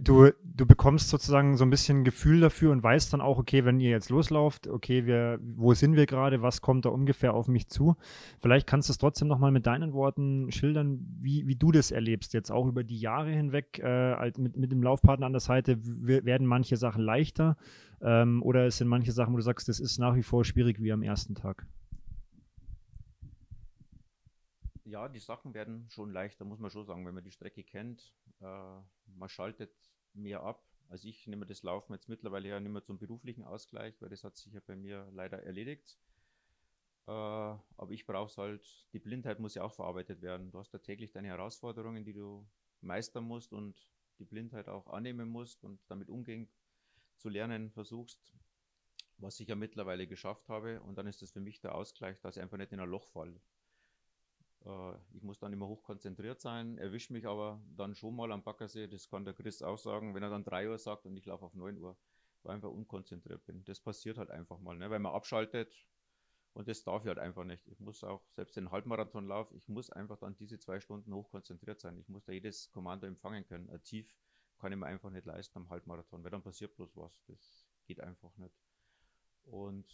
[0.02, 3.80] du, du bekommst sozusagen so ein bisschen Gefühl dafür und weißt dann auch, okay, wenn
[3.80, 7.70] ihr jetzt loslauft, okay, wir, wo sind wir gerade, was kommt da ungefähr auf mich
[7.70, 7.96] zu?
[8.40, 12.34] Vielleicht kannst du es trotzdem nochmal mit deinen Worten schildern, wie, wie du das erlebst,
[12.34, 16.48] jetzt auch über die Jahre hinweg, äh, mit, mit dem Laufpartner an der Seite, werden
[16.48, 17.58] manche Sachen leichter
[18.02, 20.82] ähm, oder es sind manche Sachen, wo du sagst, das ist nach wie vor schwierig
[20.82, 21.66] wie am ersten Tag?
[24.90, 28.14] Ja, die Sachen werden schon leichter, muss man schon sagen, wenn man die Strecke kennt.
[28.42, 29.72] Äh, man schaltet
[30.14, 30.64] mehr ab.
[30.90, 34.24] Also ich nehme das Laufen jetzt mittlerweile ja nicht mehr zum beruflichen Ausgleich, weil das
[34.24, 36.00] hat sich ja bei mir leider erledigt.
[37.08, 40.52] Äh, aber ich brauche es halt, die Blindheit muss ja auch verarbeitet werden.
[40.52, 42.48] Du hast da täglich deine Herausforderungen, die du
[42.82, 46.50] meistern musst und die Blindheit auch annehmen musst und damit umgehen
[47.18, 48.34] zu lernen versuchst,
[49.18, 50.82] was ich ja mittlerweile geschafft habe.
[50.82, 53.08] Und dann ist das für mich der Ausgleich, dass ich einfach nicht in ein Loch
[53.10, 53.42] falle.
[54.66, 58.44] Äh, ich muss dann immer hoch konzentriert sein, erwische mich aber dann schon mal am
[58.44, 61.26] Baggersee, das kann der Chris auch sagen, wenn er dann 3 Uhr sagt und ich
[61.26, 61.98] laufe auf 9 Uhr,
[62.44, 63.64] weil ich einfach unkonzentriert bin.
[63.66, 64.90] Das passiert halt einfach mal, ne?
[64.90, 65.74] weil man abschaltet
[66.54, 67.68] und das darf ich halt einfach nicht.
[67.68, 71.98] Ich muss auch, selbst den Halbmarathonlauf, ich muss einfach dann diese zwei Stunden hochkonzentriert sein.
[71.98, 73.70] Ich muss da jedes Kommando empfangen können.
[73.70, 74.14] Ein Tief
[74.58, 77.24] kann ich mir einfach nicht leisten am Halbmarathon, weil dann passiert bloß was.
[77.28, 78.56] Das geht einfach nicht.
[79.46, 79.86] Und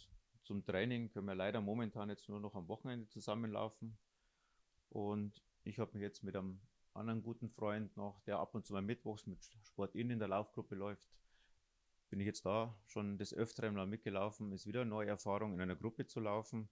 [0.42, 3.96] zum Training können wir leider momentan jetzt nur noch am Wochenende zusammenlaufen.
[4.96, 6.58] Und ich habe mich jetzt mit einem
[6.94, 10.28] anderen guten Freund noch, der ab und zu mal mittwochs mit Sport in in der
[10.28, 11.06] Laufgruppe läuft,
[12.08, 14.52] bin ich jetzt da schon des Öfteren mal mitgelaufen.
[14.52, 16.70] Ist wieder eine neue Erfahrung, in einer Gruppe zu laufen,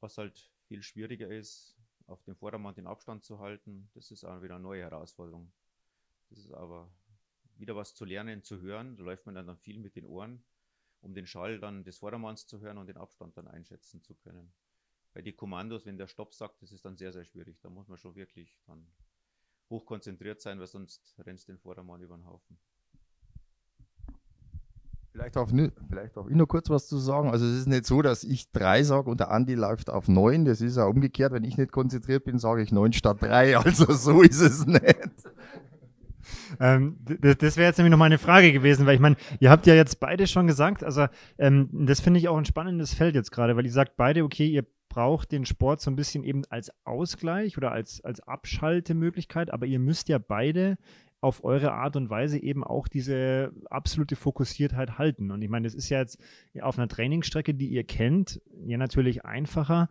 [0.00, 1.78] was halt viel schwieriger ist,
[2.08, 3.90] auf dem Vordermann den Abstand zu halten.
[3.94, 5.52] Das ist auch wieder eine neue Herausforderung.
[6.30, 6.90] Das ist aber
[7.58, 8.96] wieder was zu lernen, zu hören.
[8.96, 10.42] Da läuft man dann viel mit den Ohren,
[11.00, 14.52] um den Schall dann des Vordermanns zu hören und den Abstand dann einschätzen zu können.
[15.16, 17.58] Bei die Kommandos, wenn der Stopp sagt, das ist dann sehr, sehr schwierig.
[17.62, 18.86] Da muss man schon wirklich dann
[19.70, 22.58] hochkonzentriert sein, weil sonst rennst du den Vordermann über den Haufen.
[25.12, 27.30] Vielleicht darf, vielleicht darf ich noch kurz was zu sagen.
[27.30, 30.44] Also es ist nicht so, dass ich drei sage und der Andi läuft auf neun.
[30.44, 31.32] Das ist ja umgekehrt.
[31.32, 33.56] Wenn ich nicht konzentriert bin, sage ich neun statt drei.
[33.64, 34.82] Also so ist es nicht.
[36.60, 39.66] Ähm, das, das wäre jetzt nämlich noch meine Frage gewesen, weil ich meine, ihr habt
[39.66, 41.06] ja jetzt beide schon gesagt, also
[41.38, 44.46] ähm, das finde ich auch ein spannendes Feld jetzt gerade, weil ihr sagt beide, okay,
[44.46, 49.66] ihr braucht den Sport so ein bisschen eben als Ausgleich oder als, als Abschaltemöglichkeit, aber
[49.66, 50.78] ihr müsst ja beide
[51.20, 55.30] auf eure Art und Weise eben auch diese absolute Fokussiertheit halten.
[55.32, 56.18] Und ich meine, das ist ja jetzt
[56.62, 59.90] auf einer Trainingsstrecke, die ihr kennt, ja natürlich einfacher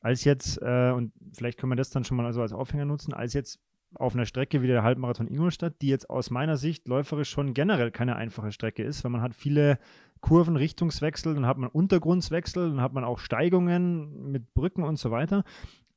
[0.00, 3.12] als jetzt, äh, und vielleicht können wir das dann schon mal so als Aufhänger nutzen,
[3.12, 3.60] als jetzt
[3.92, 7.90] auf einer Strecke wie der Halbmarathon Ingolstadt, die jetzt aus meiner Sicht läuferisch schon generell
[7.90, 9.78] keine einfache Strecke ist, weil man hat viele
[10.20, 15.10] Kurven, Richtungswechsel, dann hat man Untergrundswechsel, dann hat man auch Steigungen mit Brücken und so
[15.10, 15.44] weiter.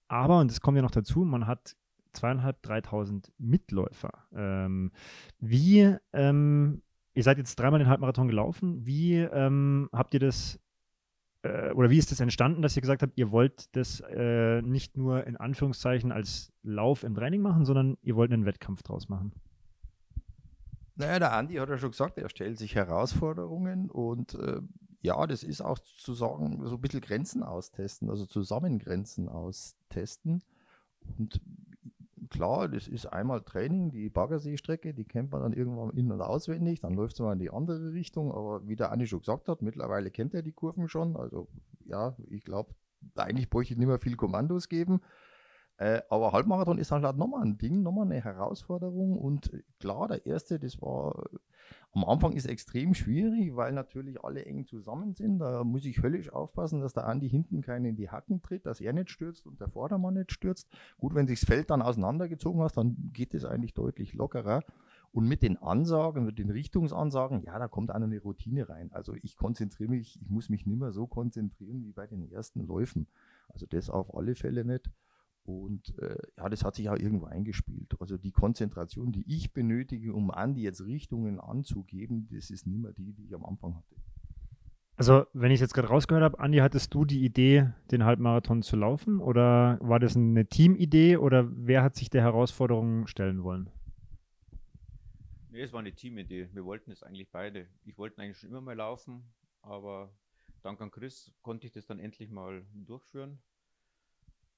[0.08, 1.75] Aber, und das kommt ja noch dazu, man hat
[2.13, 4.12] zweieinhalb, dreitausend Mitläufer.
[4.34, 4.91] Ähm,
[5.39, 6.82] wie, ähm,
[7.13, 10.60] ihr seid jetzt dreimal den Halbmarathon gelaufen, wie ähm, habt ihr das
[11.43, 14.97] äh, oder wie ist das entstanden, dass ihr gesagt habt, ihr wollt das äh, nicht
[14.97, 19.34] nur in Anführungszeichen als Lauf im Training machen, sondern ihr wollt einen Wettkampf draus machen?
[20.99, 24.59] Naja, der Andi hat ja schon gesagt, er stellt sich Herausforderungen und äh,
[25.01, 30.43] ja, das ist auch zu sagen, so ein bisschen Grenzen austesten, also Zusammengrenzen austesten.
[31.17, 31.39] Und
[32.29, 36.81] klar, das ist einmal Training, die Baggersee-Strecke, die kennt man dann irgendwann in- und auswendig,
[36.81, 39.62] dann läuft es mal in die andere Richtung, aber wie der Andi schon gesagt hat,
[39.62, 41.47] mittlerweile kennt er die Kurven schon, also
[41.85, 42.75] ja, ich glaube,
[43.15, 44.99] eigentlich bräuchte ich nicht mehr viel Kommandos geben,
[45.80, 50.60] äh, aber Halbmarathon ist halt, nochmal ein Ding, nochmal eine Herausforderung und klar, der erste,
[50.60, 51.30] das war
[51.94, 55.39] am Anfang ist extrem schwierig, weil natürlich alle eng zusammen sind.
[55.39, 58.82] Da muss ich höllisch aufpassen, dass der Andi hinten keinen in die Hacken tritt, dass
[58.82, 60.68] er nicht stürzt und der Vordermann nicht stürzt.
[60.98, 64.63] Gut, wenn sich das Feld dann auseinandergezogen hast, dann geht es eigentlich deutlich lockerer.
[65.12, 68.92] Und mit den Ansagen, mit den Richtungsansagen, ja, da kommt eine Routine rein.
[68.92, 72.68] Also ich konzentriere mich, ich muss mich nicht mehr so konzentrieren wie bei den ersten
[72.68, 73.08] Läufen.
[73.48, 74.92] Also das auf alle Fälle nicht.
[75.49, 77.95] Und äh, ja, das hat sich auch irgendwo eingespielt.
[77.99, 82.93] Also die Konzentration, die ich benötige, um Andi jetzt Richtungen anzugeben, das ist nicht mehr
[82.93, 83.95] die, die ich am Anfang hatte.
[84.95, 88.62] Also, wenn ich es jetzt gerade rausgehört habe, Andi, hattest du die Idee, den Halbmarathon
[88.62, 89.21] zu laufen?
[89.21, 93.69] Oder war das eine Teamidee oder wer hat sich der Herausforderung stellen wollen?
[95.51, 96.49] Nee, es war eine Teamidee.
[96.51, 97.67] Wir wollten es eigentlich beide.
[97.85, 99.23] Ich wollte eigentlich schon immer mal laufen,
[99.62, 100.13] aber
[100.63, 103.39] dank an Chris konnte ich das dann endlich mal durchführen.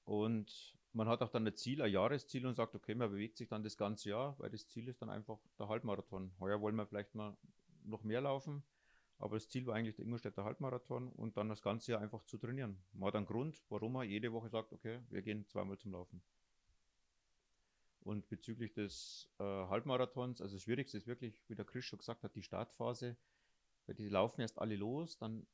[0.04, 3.48] Und man hat auch dann ein Ziel, ein Jahresziel und sagt, okay, man bewegt sich
[3.48, 6.32] dann das ganze Jahr, weil das Ziel ist dann einfach der Halbmarathon.
[6.38, 7.36] Heuer wollen wir vielleicht mal
[7.84, 8.62] noch mehr laufen,
[9.18, 12.38] aber das Ziel war eigentlich der Ingolstädter Halbmarathon und dann das ganze Jahr einfach zu
[12.38, 12.78] trainieren.
[12.92, 16.22] Man hat einen Grund, warum man jede Woche sagt, okay, wir gehen zweimal zum Laufen.
[18.00, 22.24] Und bezüglich des äh, Halbmarathons, also das Schwierigste ist wirklich, wie der Chris schon gesagt
[22.24, 23.16] hat, die Startphase.
[23.86, 25.46] Weil die laufen erst alle los, dann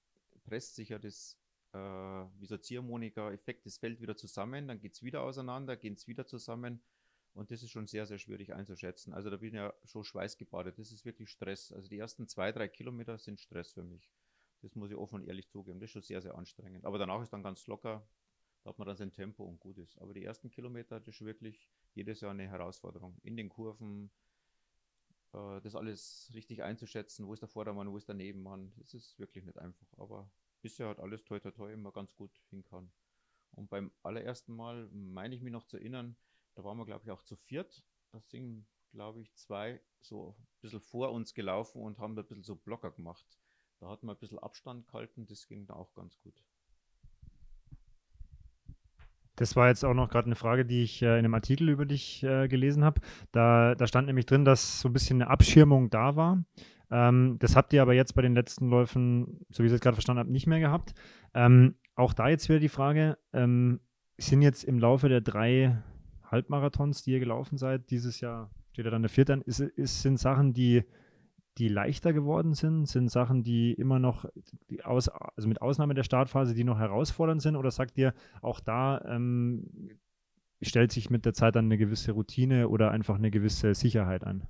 [0.45, 1.39] presst sich ja das
[1.79, 6.07] äh, wie so Ziehharmonika-Effekt, das fällt wieder zusammen, dann geht es wieder auseinander, geht es
[6.07, 6.81] wieder zusammen.
[7.35, 9.13] Und das ist schon sehr, sehr schwierig einzuschätzen.
[9.15, 10.79] Also da bin ich ja schon schweißgebadet.
[10.79, 11.71] Das ist wirklich Stress.
[11.73, 14.11] Also die ersten zwei, drei Kilometer sind Stress für mich.
[14.61, 15.79] Das muss ich offen und ehrlich zugeben.
[15.79, 16.85] Das ist schon sehr, sehr anstrengend.
[16.85, 18.05] Aber danach ist dann ganz locker.
[18.65, 19.97] Da hat man dann sein Tempo und gut ist.
[19.99, 23.17] Aber die ersten Kilometer, das ist wirklich jedes Jahr eine Herausforderung.
[23.23, 24.11] In den Kurven,
[25.33, 27.25] äh, das alles richtig einzuschätzen.
[27.27, 28.73] Wo ist der Vordermann, wo ist der Nebenmann?
[28.79, 29.87] Das ist wirklich nicht einfach.
[29.97, 30.29] Aber
[30.61, 32.91] bisher hat alles toi toi toi immer ganz gut hinkauen.
[33.53, 36.17] Und beim allerersten Mal meine ich mich noch zu erinnern,
[36.55, 37.85] da waren wir, glaube ich, auch zu viert.
[38.11, 42.43] Da sind, glaube ich, zwei so ein bisschen vor uns gelaufen und haben ein bisschen
[42.43, 43.27] so Blocker gemacht.
[43.81, 46.43] Da hatten wir ein bisschen Abstand gehalten, das ging da auch ganz gut.
[49.37, 51.87] Das war jetzt auch noch gerade eine Frage, die ich äh, in einem Artikel über
[51.87, 53.01] dich äh, gelesen habe.
[53.31, 56.43] Da, da stand nämlich drin, dass so ein bisschen eine Abschirmung da war.
[56.91, 59.97] Ähm, das habt ihr aber jetzt bei den letzten Läufen, so wie ich es gerade
[59.97, 60.95] verstanden habe, nicht mehr gehabt.
[61.35, 63.81] Ähm, auch da jetzt wieder die Frage, ähm,
[64.17, 65.83] sind jetzt im Laufe der drei
[66.25, 70.03] Halbmarathons, die ihr gelaufen seid, dieses Jahr steht ja dann der vierte an, ist, ist,
[70.03, 70.85] sind Sachen, die
[71.59, 72.87] die leichter geworden sind?
[72.87, 74.25] Sind Sachen, die immer noch,
[74.71, 77.57] die aus, also mit Ausnahme der Startphase, die noch herausfordernd sind?
[77.57, 79.99] Oder sagt ihr, auch da ähm,
[80.63, 84.45] stellt sich mit der Zeit dann eine gewisse Routine oder einfach eine gewisse Sicherheit an?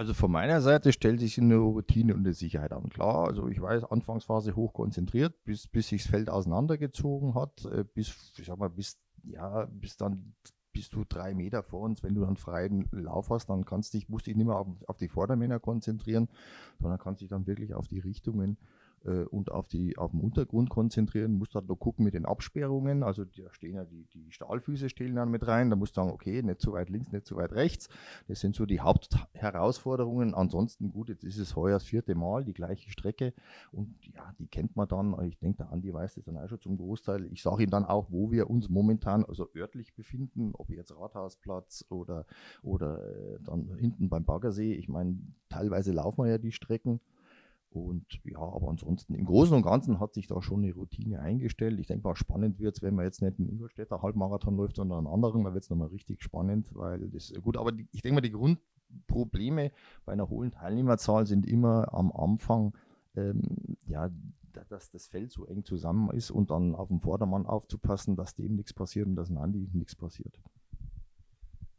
[0.00, 2.88] Also von meiner Seite stellt sich eine Routine und eine Sicherheit an.
[2.88, 7.84] Klar, also ich weiß, Anfangsphase hoch konzentriert, bis, bis sich das Feld auseinandergezogen hat, äh,
[7.84, 10.32] bis, ich sag mal, bis, ja, bis dann
[10.72, 12.02] bist du drei Meter vor uns.
[12.02, 14.96] Wenn du dann freien Lauf hast, dann kannst dich, musst dich nicht mehr auf, auf
[14.96, 16.30] die Vordermänner konzentrieren,
[16.78, 20.68] sondern kannst dich dann wirklich auf die Richtungen äh, und auf, die, auf den Untergrund
[20.70, 21.32] konzentrieren.
[21.32, 23.02] Musst halt noch gucken mit den Absperrungen.
[23.02, 25.70] Also da stehen ja die, die Stahlfüße stehen dann mit rein.
[25.70, 27.88] Da musst du sagen, okay, nicht zu weit links, nicht zu weit rechts.
[28.28, 30.34] Das sind so die Hauptherausforderungen.
[30.34, 33.32] Ansonsten gut, jetzt ist es heuer das vierte Mal, die gleiche Strecke.
[33.72, 35.16] Und ja, die kennt man dann.
[35.26, 37.24] Ich denke, der Andi weiß das dann auch schon zum Großteil.
[37.32, 41.86] Ich sage ihm dann auch, wo wir uns momentan also örtlich befinden, ob jetzt Rathausplatz
[41.88, 42.26] oder,
[42.62, 44.74] oder äh, dann hinten beim Baggersee.
[44.74, 47.00] Ich meine, teilweise laufen wir ja die Strecken.
[47.70, 51.78] Und ja, aber ansonsten im Großen und Ganzen hat sich da schon eine Routine eingestellt.
[51.78, 55.06] Ich denke mal, spannend wird es, wenn man jetzt nicht einen Ingolstädter Halbmarathon läuft, sondern
[55.06, 55.44] einen anderen.
[55.44, 58.32] Da wird es nochmal richtig spannend, weil das gut, aber die, ich denke mal, die
[58.32, 59.70] Grundprobleme
[60.04, 62.76] bei einer hohen Teilnehmerzahl sind immer am Anfang,
[63.14, 64.10] ähm, ja,
[64.68, 68.56] dass das Feld so eng zusammen ist und dann auf den Vordermann aufzupassen, dass dem
[68.56, 70.40] nichts passiert und dass Nandi nichts passiert.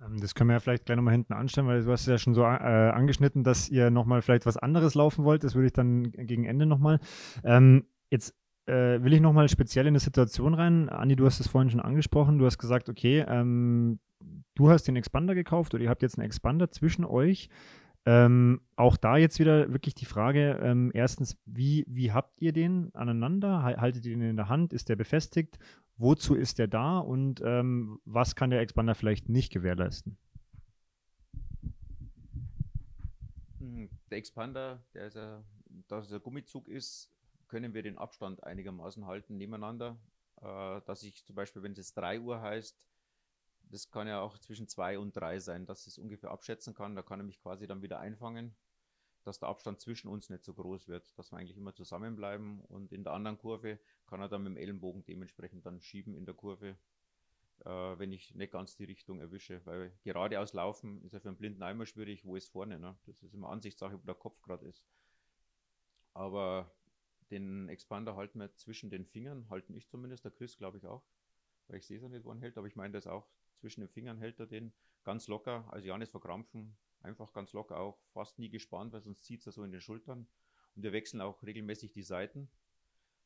[0.03, 2.33] Ähm, das können wir ja vielleicht gleich nochmal hinten anstellen, weil du hast ja schon
[2.33, 5.43] so äh, angeschnitten, dass ihr nochmal vielleicht was anderes laufen wollt.
[5.43, 6.99] Das würde ich dann gegen Ende nochmal.
[7.43, 8.35] Ähm, jetzt
[8.65, 10.89] äh, will ich nochmal speziell in eine Situation rein.
[10.89, 12.37] Andi, du hast es vorhin schon angesprochen.
[12.37, 13.99] Du hast gesagt, okay, ähm,
[14.55, 17.49] du hast den Expander gekauft oder ihr habt jetzt einen Expander zwischen euch.
[18.03, 22.89] Ähm, auch da jetzt wieder wirklich die Frage, ähm, erstens, wie, wie habt ihr den
[22.95, 23.61] aneinander?
[23.61, 24.73] Haltet ihr den in der Hand?
[24.73, 25.59] Ist der befestigt?
[26.01, 30.17] wozu ist der da und ähm, was kann der Expander vielleicht nicht gewährleisten?
[33.59, 35.43] Hm, der Expander, der ist ja,
[35.87, 37.11] da es ein Gummizug ist,
[37.47, 39.97] können wir den Abstand einigermaßen halten nebeneinander.
[40.41, 42.75] Äh, dass ich zum Beispiel, wenn es jetzt 3 Uhr heißt,
[43.71, 46.95] das kann ja auch zwischen 2 und 3 sein, dass ich es ungefähr abschätzen kann.
[46.95, 48.55] Da kann er mich quasi dann wieder einfangen
[49.23, 52.91] dass der Abstand zwischen uns nicht so groß wird, dass wir eigentlich immer zusammenbleiben und
[52.91, 56.33] in der anderen Kurve kann er dann mit dem Ellenbogen dementsprechend dann schieben in der
[56.33, 56.77] Kurve,
[57.59, 61.37] äh, wenn ich nicht ganz die Richtung erwische, weil geradeaus laufen ist ja für einen
[61.37, 62.97] Blinden einmal schwierig, wo ist vorne, ne?
[63.05, 64.83] das ist immer Ansichtssache, wo der Kopf gerade ist.
[66.13, 66.73] Aber
[67.29, 71.03] den Expander halten wir zwischen den Fingern, halten ich zumindest, der Chris glaube ich auch,
[71.67, 73.27] weil ich sehe es ja nicht, wo er hält, aber ich meine das auch,
[73.61, 77.79] zwischen den Fingern hält er den ganz locker, also ja nicht verkrampfen, Einfach ganz locker
[77.79, 80.27] auch, fast nie gespannt, weil sonst zieht es so in den Schultern.
[80.75, 82.49] Und wir wechseln auch regelmäßig die Seiten,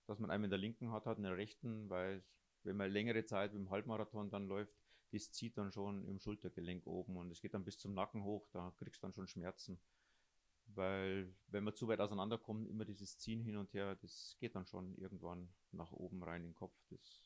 [0.05, 2.23] dass man einen in der linken hat, hat in der rechten, weil
[2.63, 4.73] wenn man längere Zeit dem Halbmarathon dann läuft,
[5.11, 8.47] das zieht dann schon im Schultergelenk oben und es geht dann bis zum Nacken hoch,
[8.51, 9.79] da kriegst du dann schon Schmerzen.
[10.67, 14.65] Weil wenn man zu weit auseinanderkommt, immer dieses Ziehen hin und her, das geht dann
[14.65, 16.75] schon irgendwann nach oben rein in den Kopf.
[16.89, 17.21] Das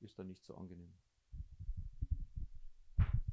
[0.00, 0.92] ist dann nicht so angenehm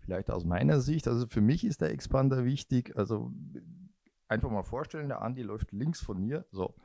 [0.06, 2.96] vielleicht aus meiner Sicht, also für mich ist der Expander wichtig.
[2.96, 3.32] Also
[4.28, 6.46] einfach mal vorstellen, der Andi läuft links von mir.
[6.52, 6.76] So.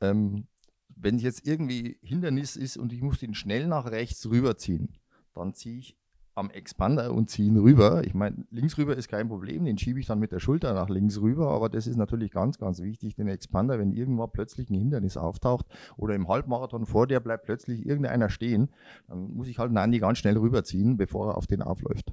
[0.00, 0.46] Ähm,
[0.94, 4.96] wenn jetzt irgendwie Hindernis ist und ich muss ihn schnell nach rechts rüberziehen,
[5.34, 5.96] dann ziehe ich
[6.34, 8.04] am Expander und ziehe ihn rüber.
[8.04, 10.88] Ich meine, links rüber ist kein Problem, den schiebe ich dann mit der Schulter nach
[10.88, 14.74] links rüber, aber das ist natürlich ganz, ganz wichtig, den Expander, wenn irgendwann plötzlich ein
[14.74, 18.70] Hindernis auftaucht oder im Halbmarathon vor dir bleibt plötzlich irgendeiner stehen,
[19.08, 22.12] dann muss ich halt einen Andi ganz schnell rüberziehen, bevor er auf den aufläuft.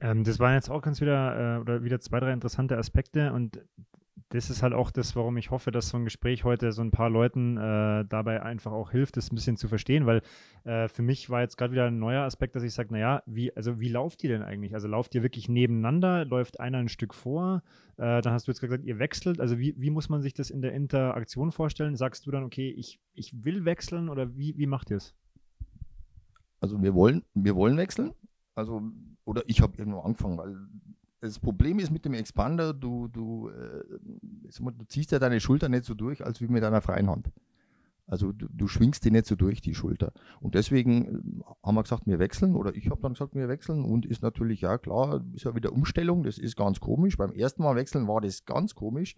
[0.00, 3.60] Ähm, das waren jetzt auch ganz wieder, äh, oder wieder zwei, drei interessante Aspekte und
[4.30, 6.90] das ist halt auch das, warum ich hoffe, dass so ein Gespräch heute so ein
[6.90, 10.20] paar Leuten äh, dabei einfach auch hilft, das ein bisschen zu verstehen, weil
[10.64, 13.56] äh, für mich war jetzt gerade wieder ein neuer Aspekt, dass ich sage, naja, wie,
[13.56, 14.74] also wie lauft ihr denn eigentlich?
[14.74, 16.26] Also lauft ihr wirklich nebeneinander?
[16.26, 17.62] Läuft einer ein Stück vor?
[17.96, 19.40] Äh, dann hast du jetzt gesagt, ihr wechselt.
[19.40, 21.96] Also wie, wie muss man sich das in der Interaktion vorstellen?
[21.96, 25.14] Sagst du dann, okay, ich, ich will wechseln oder wie, wie macht ihr es?
[26.60, 28.12] Also wir wollen, wir wollen wechseln.
[28.54, 28.82] Also
[29.28, 30.56] oder ich habe irgendwo angefangen, weil
[31.20, 35.84] das Problem ist mit dem Expander, du, du, äh, du ziehst ja deine Schulter nicht
[35.84, 37.30] so durch, als wie mit einer freien Hand.
[38.06, 40.12] Also du, du, schwingst die nicht so durch die Schulter.
[40.40, 43.84] Und deswegen äh, haben wir gesagt, wir wechseln oder ich habe dann gesagt, wir wechseln
[43.84, 47.18] und ist natürlich, ja klar, ist ja wieder Umstellung, das ist ganz komisch.
[47.18, 49.14] Beim ersten Mal wechseln war das ganz komisch.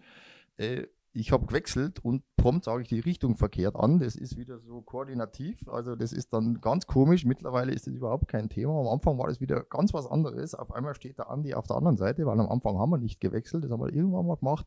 [0.57, 3.99] Äh, ich habe gewechselt und prompt sage ich die Richtung verkehrt an.
[3.99, 5.67] Das ist wieder so koordinativ.
[5.67, 7.25] Also das ist dann ganz komisch.
[7.25, 8.79] Mittlerweile ist das überhaupt kein Thema.
[8.79, 10.55] Am Anfang war das wieder ganz was anderes.
[10.55, 13.19] Auf einmal steht der Andi auf der anderen Seite, weil am Anfang haben wir nicht
[13.19, 13.65] gewechselt.
[13.65, 14.65] Das haben wir irgendwann mal gemacht.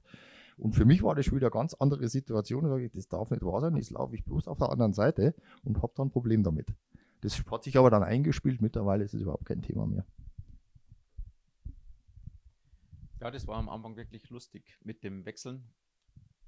[0.59, 2.65] Und für mich war das schon wieder eine ganz andere Situation.
[2.65, 3.77] Da sage ich, das darf nicht wahr sein.
[3.77, 6.75] Jetzt laufe ich bloß auf der anderen Seite und habe dann ein Problem damit.
[7.23, 8.61] Das hat sich aber dann eingespielt.
[8.61, 10.05] Mittlerweile ist es überhaupt kein Thema mehr.
[13.21, 15.65] Ja, das war am Anfang wirklich lustig mit dem Wechseln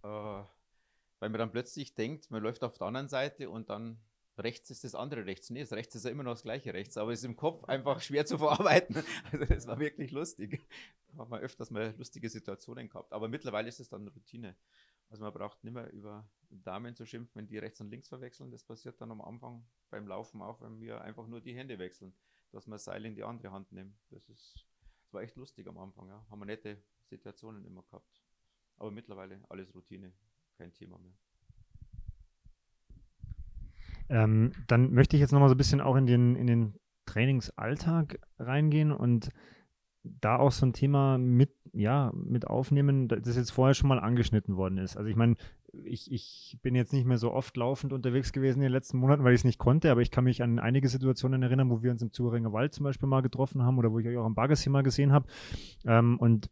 [0.06, 3.98] weil man dann plötzlich denkt, man läuft auf der anderen Seite und dann
[4.38, 5.50] rechts ist das andere rechts.
[5.50, 7.64] Nee, das rechts ist ja immer noch das gleiche rechts, aber es ist im Kopf
[7.64, 9.02] einfach schwer zu verarbeiten.
[9.32, 10.66] Also das war wirklich lustig.
[11.08, 13.12] Da haben wir öfters mal lustige Situationen gehabt.
[13.12, 14.56] Aber mittlerweile ist es dann Routine.
[15.08, 18.50] Also man braucht nicht mehr über Damen zu schimpfen, wenn die rechts und links verwechseln.
[18.50, 22.14] Das passiert dann am Anfang beim Laufen auch, wenn wir einfach nur die Hände wechseln,
[22.50, 23.96] dass wir Seil in die andere Hand nehmen.
[24.10, 24.66] Das ist,
[25.04, 26.26] das war echt lustig am Anfang, ja.
[26.28, 28.25] Haben wir nette Situationen immer gehabt.
[28.78, 30.12] Aber mittlerweile alles Routine,
[30.58, 31.14] kein Thema mehr.
[34.08, 36.74] Ähm, dann möchte ich jetzt nochmal so ein bisschen auch in den, in den
[37.06, 39.30] Trainingsalltag reingehen und
[40.04, 44.56] da auch so ein Thema mit, ja, mit aufnehmen, das jetzt vorher schon mal angeschnitten
[44.56, 44.96] worden ist.
[44.96, 45.34] Also ich meine,
[45.84, 49.24] ich, ich bin jetzt nicht mehr so oft laufend unterwegs gewesen in den letzten Monaten,
[49.24, 51.90] weil ich es nicht konnte, aber ich kann mich an einige Situationen erinnern, wo wir
[51.90, 54.34] uns im Zuringer Wald zum Beispiel mal getroffen haben oder wo ich euch auch am
[54.34, 55.26] Baggersee mal gesehen habe.
[55.84, 56.50] Ähm, und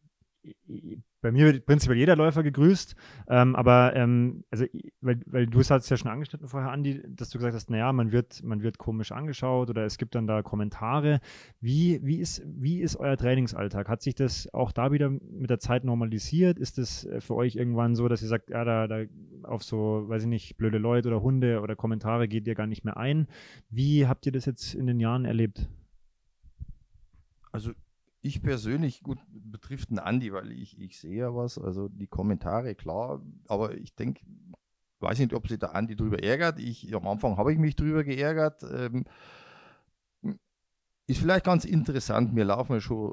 [1.25, 2.95] bei mir wird prinzipiell jeder Läufer gegrüßt,
[3.29, 4.67] ähm, aber ähm, also,
[5.01, 7.91] weil, weil du es hast ja schon angeschnitten vorher, Andi, dass du gesagt hast, naja,
[7.95, 11.21] man wird, man wird komisch angeschaut oder es gibt dann da Kommentare.
[11.61, 13.89] Wie, wie, ist, wie ist euer Trainingsalltag?
[13.89, 16.59] Hat sich das auch da wieder mit der Zeit normalisiert?
[16.59, 19.05] Ist das äh, für euch irgendwann so, dass ihr sagt, ja, da, da
[19.45, 22.85] auf so, weiß ich nicht, blöde Leute oder Hunde oder Kommentare geht ihr gar nicht
[22.85, 23.29] mehr ein?
[23.71, 25.71] Wie habt ihr das jetzt in den Jahren erlebt?
[27.51, 27.73] Also
[28.25, 32.75] ich persönlich, gut, betrifft einen Andi, weil ich, ich sehe ja was, also die Kommentare,
[32.75, 34.25] klar, aber ich denke,
[35.01, 36.59] weiß nicht, ob sich der Andi drüber ärgert.
[36.59, 38.63] Ich, am Anfang habe ich mich drüber geärgert.
[38.63, 39.05] Ähm,
[41.07, 43.13] ist vielleicht ganz interessant, wir laufen ja schon,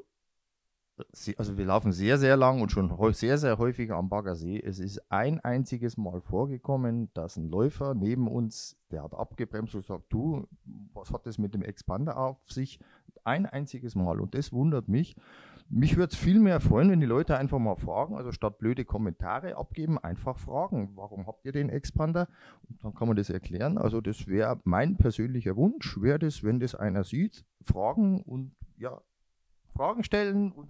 [1.37, 4.59] also wir laufen sehr, sehr lang und schon sehr, sehr häufig am Baggersee.
[4.59, 9.85] Es ist ein einziges Mal vorgekommen, dass ein Läufer neben uns, der hat abgebremst und
[9.85, 10.47] sagt, du,
[10.93, 12.79] was hat das mit dem Expander auf sich?
[13.23, 14.19] Ein einziges Mal.
[14.19, 15.15] Und das wundert mich.
[15.69, 18.83] Mich würde es viel mehr freuen, wenn die Leute einfach mal fragen, also statt blöde
[18.83, 22.27] Kommentare abgeben, einfach fragen, warum habt ihr den Expander?
[22.67, 23.77] Und dann kann man das erklären.
[23.77, 29.01] Also das wäre mein persönlicher Wunsch, wäre das, wenn das einer sieht, fragen und ja,
[29.73, 30.69] Fragen stellen und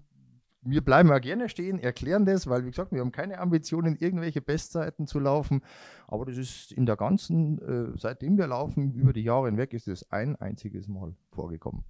[0.64, 4.42] wir bleiben ja gerne stehen, erklären das, weil wie gesagt, wir haben keine Ambitionen, irgendwelche
[4.42, 5.62] Bestzeiten zu laufen.
[6.08, 9.88] Aber das ist in der ganzen, äh, seitdem wir laufen, über die Jahre hinweg, ist
[9.88, 11.84] es ein einziges Mal vorgekommen.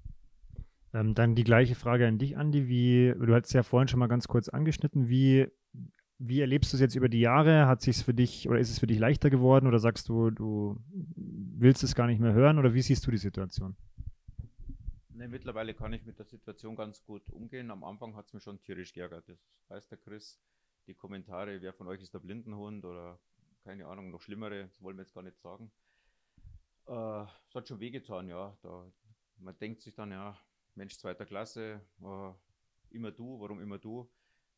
[0.94, 2.68] Ähm, dann die gleiche Frage an dich, Andi.
[2.68, 5.10] Wie, du hast es ja vorhin schon mal ganz kurz angeschnitten.
[5.10, 5.48] Wie,
[6.18, 7.68] wie erlebst du es jetzt über die Jahre?
[7.68, 10.80] Hat sich für dich oder ist es für dich leichter geworden oder sagst du, du
[11.16, 13.76] willst es gar nicht mehr hören oder wie siehst du die Situation?
[15.22, 17.70] Nee, mittlerweile kann ich mit der Situation ganz gut umgehen.
[17.70, 19.30] Am Anfang hat es mich schon tierisch geärgert.
[19.30, 20.42] Das weiß der Chris.
[20.88, 23.20] Die Kommentare, wer von euch ist der Blindenhund oder
[23.64, 25.72] keine Ahnung, noch schlimmere, das wollen wir jetzt gar nicht sagen.
[26.88, 28.58] Äh, es hat schon wehgetan, ja.
[28.64, 28.92] Da,
[29.38, 30.36] man denkt sich dann, ja,
[30.74, 32.32] Mensch zweiter Klasse, äh,
[32.90, 34.12] immer du, warum immer du?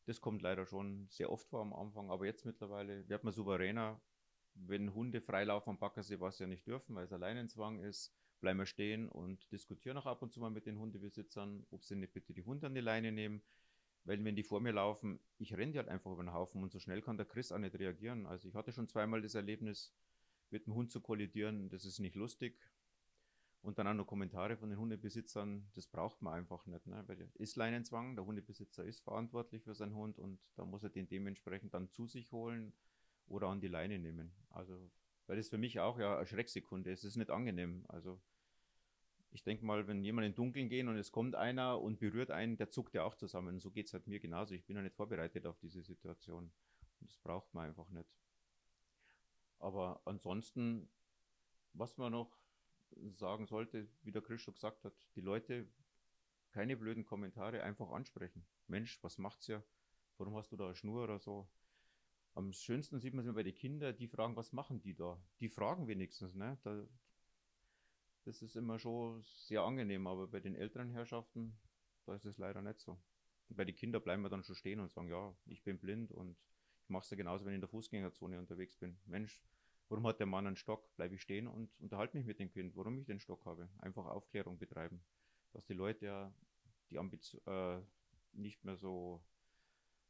[0.06, 4.00] Das kommt leider schon sehr oft vor am Anfang, aber jetzt mittlerweile wird man souveräner.
[4.54, 8.58] Wenn Hunde freilaufen am Baggersee, was sie ja nicht dürfen, weil es Alleinenzwang ist, bleiben
[8.58, 12.12] wir stehen und diskutieren auch ab und zu mal mit den Hundebesitzern, ob sie nicht
[12.12, 13.40] bitte die Hunde an die Leine nehmen.
[14.04, 16.70] Weil wenn die vor mir laufen, ich renne die halt einfach über den Haufen und
[16.70, 18.26] so schnell kann der Chris auch nicht reagieren.
[18.26, 19.94] Also ich hatte schon zweimal das Erlebnis,
[20.50, 22.60] mit dem Hund zu kollidieren, das ist nicht lustig.
[23.62, 26.86] Und dann auch noch Kommentare von den Hundebesitzern, das braucht man einfach nicht.
[26.86, 27.02] Ne?
[27.06, 31.08] Weil ist Leinenzwang, der Hundebesitzer ist verantwortlich für seinen Hund und da muss er den
[31.08, 32.74] dementsprechend dann zu sich holen
[33.26, 34.34] oder an die Leine nehmen.
[34.50, 34.90] Also,
[35.26, 37.04] weil das für mich auch ja eine Schrecksekunde ist.
[37.04, 37.86] Es ist nicht angenehm.
[37.88, 38.20] Also,
[39.34, 42.56] ich denke mal, wenn jemand in Dunkeln geht und es kommt einer und berührt einen,
[42.56, 43.58] der zuckt ja auch zusammen.
[43.58, 44.54] So geht es halt mir genauso.
[44.54, 46.52] Ich bin ja nicht vorbereitet auf diese Situation.
[47.00, 48.08] Und das braucht man einfach nicht.
[49.58, 50.88] Aber ansonsten,
[51.72, 52.38] was man noch
[53.16, 55.66] sagen sollte, wie der Chris schon gesagt hat, die Leute
[56.50, 58.46] keine blöden Kommentare einfach ansprechen.
[58.68, 59.64] Mensch, was macht's ja?
[60.16, 61.48] Warum hast du da eine Schnur oder so?
[62.34, 65.20] Am schönsten sieht man es immer bei den Kindern, die fragen, was machen die da?
[65.40, 66.56] Die fragen wenigstens, ne?
[66.62, 66.86] Da,
[68.24, 71.56] das ist immer schon sehr angenehm, aber bei den älteren Herrschaften,
[72.06, 72.92] da ist es leider nicht so.
[73.48, 76.12] Und bei den Kindern bleiben wir dann schon stehen und sagen, ja, ich bin blind
[76.12, 76.36] und
[76.82, 78.98] ich mache es ja genauso, wenn ich in der Fußgängerzone unterwegs bin.
[79.06, 79.42] Mensch,
[79.88, 80.94] Warum hat der Mann einen Stock?
[80.96, 83.68] Bleibe ich stehen und unterhalte mich mit dem Kind, warum ich den Stock habe.
[83.78, 85.04] Einfach Aufklärung betreiben.
[85.52, 86.34] Dass die Leute ja
[86.90, 87.80] die Ambition, äh,
[88.32, 89.22] nicht mehr so,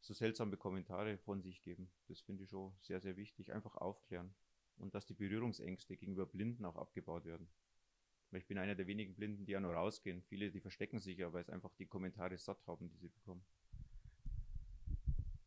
[0.00, 1.90] so seltsame Kommentare von sich geben.
[2.08, 3.52] Das finde ich schon sehr, sehr wichtig.
[3.52, 4.34] Einfach aufklären.
[4.76, 7.48] Und dass die Berührungsängste gegenüber Blinden auch abgebaut werden.
[8.36, 10.22] Ich bin einer der wenigen Blinden, die ja nur rausgehen.
[10.22, 13.42] Viele, die verstecken sich ja, weil es einfach die Kommentare satt haben, die sie bekommen.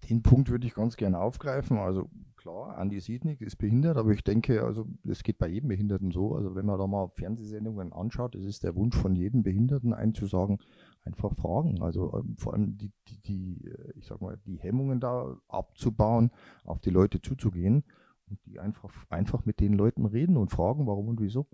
[0.09, 1.77] Den Punkt würde ich ganz gerne aufgreifen.
[1.77, 5.67] Also klar, Andi sieht nicht, ist behindert, aber ich denke, also es geht bei jedem
[5.67, 6.33] Behinderten so.
[6.33, 10.59] Also wenn man da mal Fernsehsendungen anschaut, es ist der Wunsch von jedem Behinderten einzusagen,
[11.03, 11.81] einfach fragen.
[11.81, 16.31] Also ähm, vor allem die, die, die, äh, ich sag mal, die Hemmungen da abzubauen,
[16.63, 17.83] auf die Leute zuzugehen
[18.29, 21.47] und die einfach, einfach mit den Leuten reden und fragen, warum und wieso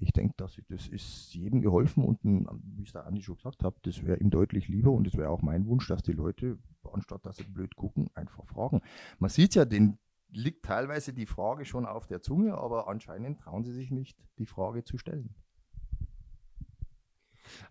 [0.00, 3.64] ich denke, dass das ist jedem geholfen und wie ich es da Andi schon gesagt
[3.64, 6.58] habe, das wäre ihm deutlich lieber und es wäre auch mein Wunsch, dass die Leute,
[6.92, 8.80] anstatt dass sie blöd gucken, einfach fragen.
[9.18, 9.98] Man sieht ja, den
[10.30, 14.46] liegt teilweise die Frage schon auf der Zunge, aber anscheinend trauen sie sich nicht, die
[14.46, 15.34] Frage zu stellen.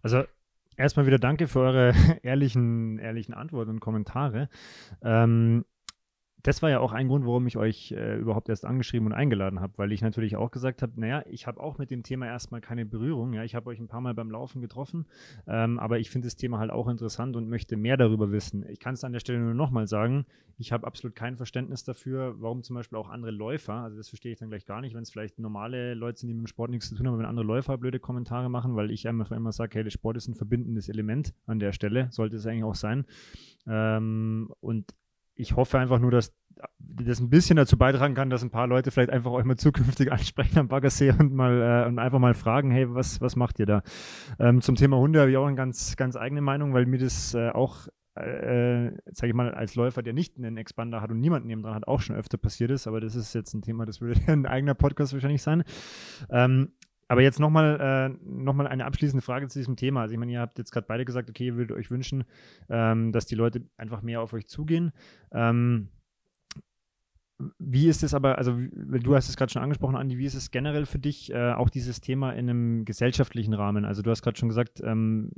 [0.02, 0.24] Also
[0.76, 4.50] erstmal wieder danke für eure ehrlichen, ehrlichen Antworten und Kommentare.
[5.02, 5.66] Ähm,
[6.48, 9.60] das war ja auch ein Grund, warum ich euch äh, überhaupt erst angeschrieben und eingeladen
[9.60, 12.62] habe, weil ich natürlich auch gesagt habe, naja, ich habe auch mit dem Thema erstmal
[12.62, 13.34] keine Berührung.
[13.34, 15.08] Ja, ich habe euch ein paar Mal beim Laufen getroffen,
[15.46, 18.66] ähm, aber ich finde das Thema halt auch interessant und möchte mehr darüber wissen.
[18.70, 20.26] Ich kann es an der Stelle nur nochmal sagen,
[20.58, 24.32] ich habe absolut kein Verständnis dafür, warum zum Beispiel auch andere Läufer, also das verstehe
[24.32, 26.72] ich dann gleich gar nicht, wenn es vielleicht normale Leute sind, die mit dem Sport
[26.72, 29.76] nichts zu tun haben, wenn andere Läufer blöde Kommentare machen, weil ich einfach immer sage,
[29.76, 33.06] hey, der Sport ist ein verbindendes Element an der Stelle, sollte es eigentlich auch sein.
[33.68, 34.94] Ähm, und
[35.38, 36.34] ich hoffe einfach nur, dass
[36.80, 40.12] das ein bisschen dazu beitragen kann, dass ein paar Leute vielleicht einfach euch mal zukünftig
[40.12, 43.66] ansprechen am Baggersee und mal äh, und einfach mal fragen, hey, was, was macht ihr
[43.66, 43.84] da?
[44.40, 47.36] Ähm, zum Thema Hunde habe ich auch eine ganz, ganz eigene Meinung, weil mir das
[47.36, 51.48] äh, auch, äh, sage ich mal, als Läufer, der nicht einen Expander hat und niemanden
[51.48, 54.02] neben dran hat, auch schon öfter passiert ist, aber das ist jetzt ein Thema, das
[54.02, 55.64] würde ein eigener Podcast wahrscheinlich sein.
[56.32, 56.74] Ähm,
[57.08, 60.02] aber jetzt nochmal äh, noch eine abschließende Frage zu diesem Thema.
[60.02, 62.26] Also ich meine, ihr habt jetzt gerade beide gesagt, okay, ihr würdet euch wünschen,
[62.70, 64.92] ähm, dass die Leute einfach mehr auf euch zugehen.
[65.32, 65.90] Ähm,
[67.60, 70.50] wie ist es aber, also du hast es gerade schon angesprochen, Andi, wie ist es
[70.50, 73.86] generell für dich, äh, auch dieses Thema in einem gesellschaftlichen Rahmen?
[73.86, 75.32] Also du hast gerade schon gesagt, ähm,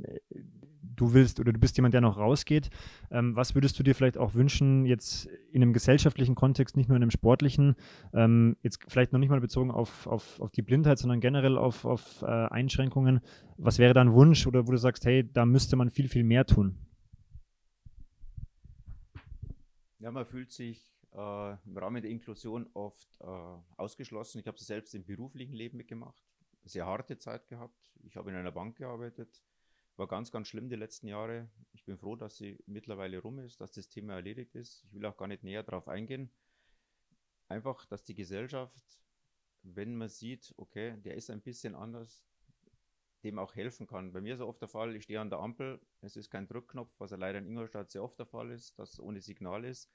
[0.96, 2.70] du willst oder du bist jemand, der noch rausgeht.
[3.10, 6.96] Ähm, was würdest du dir vielleicht auch wünschen, jetzt in einem gesellschaftlichen Kontext, nicht nur
[6.96, 7.76] in einem sportlichen,
[8.12, 11.84] ähm, jetzt vielleicht noch nicht mal bezogen auf, auf, auf die Blindheit, sondern generell auf,
[11.84, 13.20] auf äh, Einschränkungen?
[13.56, 16.24] Was wäre da ein Wunsch oder wo du sagst, hey, da müsste man viel, viel
[16.24, 16.78] mehr tun?
[19.98, 23.26] Ja, man fühlt sich äh, im Rahmen der Inklusion oft äh,
[23.76, 24.38] ausgeschlossen.
[24.38, 26.22] Ich habe es selbst im beruflichen Leben mitgemacht.
[26.64, 27.92] Sehr harte Zeit gehabt.
[28.02, 29.42] Ich habe in einer Bank gearbeitet.
[30.00, 31.50] War ganz, ganz schlimm die letzten Jahre.
[31.74, 34.82] Ich bin froh, dass sie mittlerweile rum ist, dass das Thema erledigt ist.
[34.86, 36.30] Ich will auch gar nicht näher darauf eingehen.
[37.48, 38.98] Einfach, dass die Gesellschaft,
[39.62, 42.24] wenn man sieht, okay, der ist ein bisschen anders,
[43.24, 44.10] dem auch helfen kann.
[44.10, 46.94] Bei mir ist oft der Fall, ich stehe an der Ampel, es ist kein Drückknopf,
[46.96, 49.92] was ja leider in Ingolstadt sehr oft der Fall ist, dass ohne Signal ist.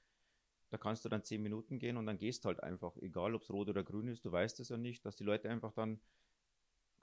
[0.70, 3.50] Da kannst du dann zehn Minuten gehen und dann gehst halt einfach, egal ob es
[3.50, 6.00] rot oder grün ist, du weißt es ja nicht, dass die Leute einfach dann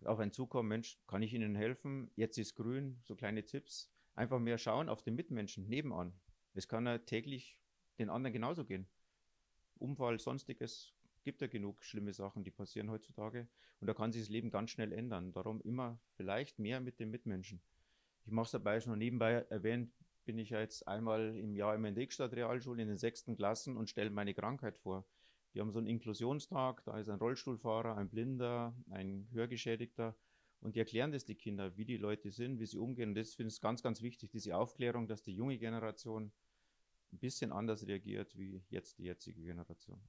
[0.07, 2.11] auf einen zukommen, Mensch, kann ich Ihnen helfen?
[2.15, 3.91] Jetzt ist grün, so kleine Tipps.
[4.15, 6.13] Einfach mehr schauen auf den Mitmenschen nebenan.
[6.53, 7.57] Es kann ja täglich
[7.99, 8.87] den anderen genauso gehen.
[9.79, 10.93] Unfall, sonstiges,
[11.23, 13.47] gibt ja genug schlimme Sachen, die passieren heutzutage.
[13.79, 15.31] Und da kann sich das Leben ganz schnell ändern.
[15.31, 17.61] Darum immer vielleicht mehr mit den Mitmenschen.
[18.25, 19.91] Ich mache es dabei schon nebenbei erwähnt,
[20.25, 23.89] bin ich ja jetzt einmal im Jahr im Entdeckstadt Realschule in den sechsten Klassen und
[23.89, 25.05] stelle meine Krankheit vor.
[25.53, 30.15] Die haben so einen Inklusionstag, da ist ein Rollstuhlfahrer, ein Blinder, ein Hörgeschädigter
[30.61, 33.09] und die erklären das die Kinder, wie die Leute sind, wie sie umgehen.
[33.09, 36.31] Und das finde ich ganz, ganz wichtig, diese Aufklärung, dass die junge Generation
[37.11, 40.01] ein bisschen anders reagiert wie jetzt die jetzige Generation.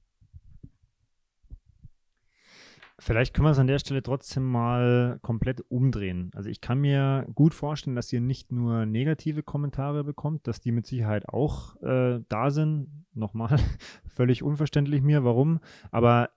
[2.97, 6.31] Vielleicht können wir es an der Stelle trotzdem mal komplett umdrehen.
[6.33, 10.71] Also ich kann mir gut vorstellen, dass ihr nicht nur negative Kommentare bekommt, dass die
[10.71, 13.05] mit Sicherheit auch äh, da sind.
[13.13, 13.59] Nochmal,
[14.07, 15.59] völlig unverständlich mir, warum.
[15.91, 16.29] Aber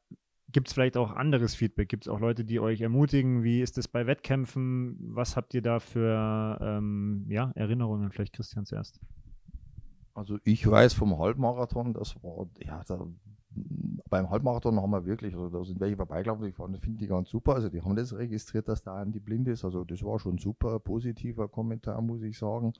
[0.50, 1.88] gibt es vielleicht auch anderes Feedback?
[1.88, 3.44] Gibt es auch Leute, die euch ermutigen?
[3.44, 4.96] Wie ist es bei Wettkämpfen?
[5.00, 8.10] Was habt ihr da für ähm, ja, Erinnerungen?
[8.10, 9.00] Vielleicht Christian zuerst.
[10.14, 13.06] Also ich weiß vom Halbmarathon, das war, ja, da
[14.08, 17.54] beim Halbmarathon haben wir wirklich, also da sind welche vorbeigelaufen, die finden die ganz super.
[17.54, 19.64] Also die haben das registriert, dass da die blind ist.
[19.64, 22.72] Also das war schon super positiver Kommentar, muss ich sagen.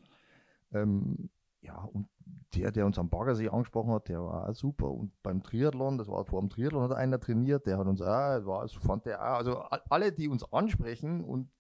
[0.73, 2.09] Ähm, ja, und
[2.55, 4.91] der, der uns am Baggersee angesprochen hat, der war auch super.
[4.91, 8.47] Und beim Triathlon, das war vor dem Triathlon, hat einer trainiert, der hat uns auch,
[8.47, 9.59] war, fand der auch, also
[9.91, 11.51] alle, die uns ansprechen und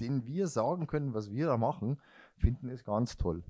[0.00, 2.00] denen wir sagen können, was wir da machen,
[2.36, 3.42] finden es ganz toll.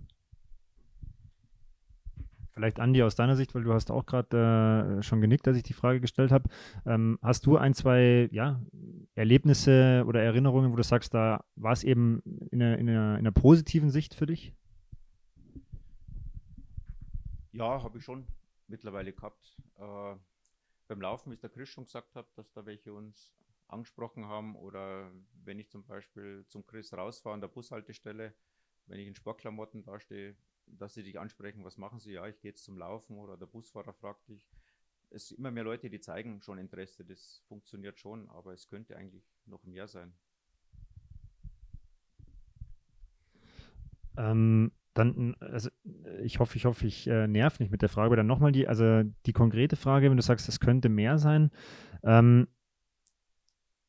[2.54, 5.64] Vielleicht Andi aus deiner Sicht, weil du hast auch gerade äh, schon genickt, als ich
[5.64, 6.48] die Frage gestellt habe.
[6.86, 8.62] Ähm, hast du ein, zwei ja,
[9.16, 13.18] Erlebnisse oder Erinnerungen, wo du sagst, da war es eben in einer, in, einer, in
[13.18, 14.54] einer positiven Sicht für dich?
[17.50, 18.24] Ja, habe ich schon
[18.68, 19.56] mittlerweile gehabt.
[19.76, 20.14] Äh,
[20.86, 23.32] beim Laufen, wie es der Chris schon gesagt hat, dass da welche uns
[23.66, 25.10] angesprochen haben oder
[25.44, 28.32] wenn ich zum Beispiel zum Chris rausfahre an der Bushaltestelle,
[28.86, 30.36] wenn ich in Sportklamotten dastehe,
[30.66, 32.12] dass sie dich ansprechen, was machen sie?
[32.12, 34.48] Ja, ich gehe jetzt zum Laufen oder der Busfahrer fragt dich.
[35.10, 38.96] Es sind immer mehr Leute, die zeigen schon Interesse, das funktioniert schon, aber es könnte
[38.96, 40.12] eigentlich noch mehr sein.
[44.16, 45.70] Ähm, dann, also
[46.22, 48.68] ich hoffe, ich hoffe, ich äh, nerv nicht mit der Frage, aber dann nochmal die,
[48.68, 51.50] also die konkrete Frage, wenn du sagst, es könnte mehr sein.
[52.04, 52.46] Ähm,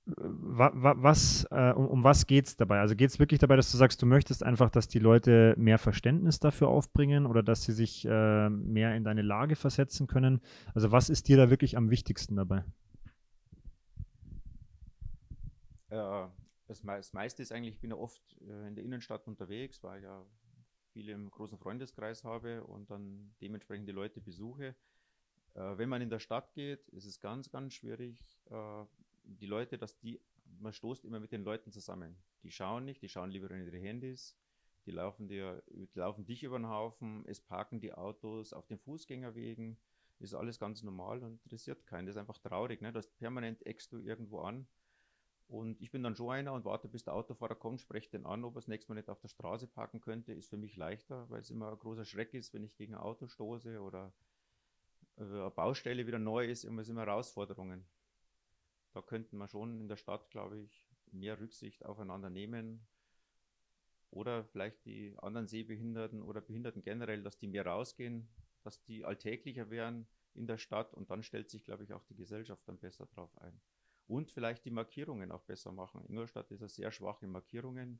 [0.07, 2.79] was, äh, um, um, was geht es dabei?
[2.79, 5.79] Also geht es wirklich dabei, dass du sagst, du möchtest einfach, dass die Leute mehr
[5.79, 10.41] Verständnis dafür aufbringen oder dass sie sich äh, mehr in deine Lage versetzen können?
[10.75, 12.63] Also was ist dir da wirklich am wichtigsten dabei?
[15.89, 16.27] Äh,
[16.67, 19.99] das, das, meiste ist eigentlich, ich bin ja oft äh, in der Innenstadt unterwegs, weil
[19.99, 20.23] ich ja
[20.93, 24.75] viele im großen Freundeskreis habe und dann dementsprechend die Leute besuche.
[25.55, 28.85] Äh, wenn man in der Stadt geht, ist es ganz, ganz schwierig, äh,
[29.27, 30.21] die Leute, dass die,
[30.59, 32.17] man stoßt immer mit den Leuten zusammen.
[32.43, 34.37] Die schauen nicht, die schauen lieber in ihre Handys,
[34.85, 38.77] die laufen, dir, die laufen dich über den Haufen, es parken die Autos auf den
[38.77, 39.77] Fußgängerwegen,
[40.19, 42.05] ist alles ganz normal und interessiert keinen.
[42.05, 42.91] Das ist einfach traurig, ne?
[42.91, 44.67] dass permanent eckst du irgendwo an.
[45.47, 48.43] Und ich bin dann schon einer und warte, bis der Autofahrer kommt, spreche den an,
[48.43, 50.33] ob er das nächste Mal nicht auf der Straße parken könnte.
[50.33, 53.01] Ist für mich leichter, weil es immer ein großer Schreck ist, wenn ich gegen ein
[53.01, 54.11] Auto stoße oder
[55.17, 57.85] äh, eine Baustelle wieder neu ist, immer sind immer Herausforderungen
[58.95, 62.87] da könnten wir schon in der Stadt, glaube ich, mehr Rücksicht aufeinander nehmen.
[64.09, 68.29] Oder vielleicht die anderen Sehbehinderten oder Behinderten generell, dass die mehr rausgehen,
[68.63, 72.15] dass die alltäglicher wären in der Stadt und dann stellt sich, glaube ich, auch die
[72.15, 73.59] Gesellschaft dann besser drauf ein.
[74.07, 76.05] Und vielleicht die Markierungen auch besser machen.
[76.07, 77.99] Ingolstadt ist ja sehr schwach in Markierungen,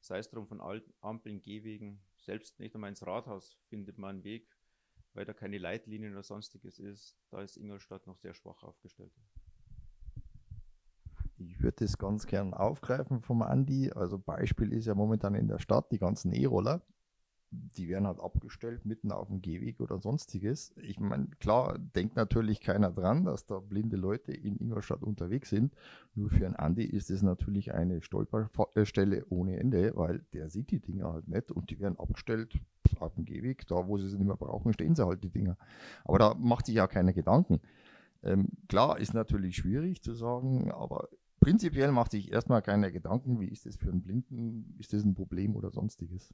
[0.00, 0.60] sei es drum von
[1.00, 4.56] Ampeln, Gehwegen, selbst nicht einmal ins Rathaus findet man einen Weg,
[5.14, 7.18] weil da keine Leitlinien oder sonstiges ist.
[7.30, 9.12] Da ist Ingolstadt noch sehr schwach aufgestellt.
[11.48, 13.90] Ich würde das ganz gern aufgreifen vom Andi.
[13.92, 16.82] Also Beispiel ist ja momentan in der Stadt die ganzen E-Roller.
[17.50, 20.72] Die werden halt abgestellt mitten auf dem Gehweg oder sonstiges.
[20.76, 25.74] Ich meine, klar, denkt natürlich keiner dran, dass da blinde Leute in Ingolstadt unterwegs sind.
[26.14, 30.80] Nur für einen Andi ist es natürlich eine Stolperstelle ohne Ende, weil der sieht die
[30.80, 32.58] Dinger halt nicht und die werden abgestellt
[33.00, 33.66] auf dem Gehweg.
[33.66, 35.58] Da, wo sie sie nicht mehr brauchen, stehen sie halt die Dinger.
[36.04, 37.60] Aber da macht sich ja keiner Gedanken.
[38.22, 41.08] Ähm, klar, ist natürlich schwierig zu sagen, aber
[41.42, 45.14] prinzipiell macht sich erstmal keine Gedanken, wie ist das für einen Blinden, ist das ein
[45.14, 46.32] Problem oder sonstiges.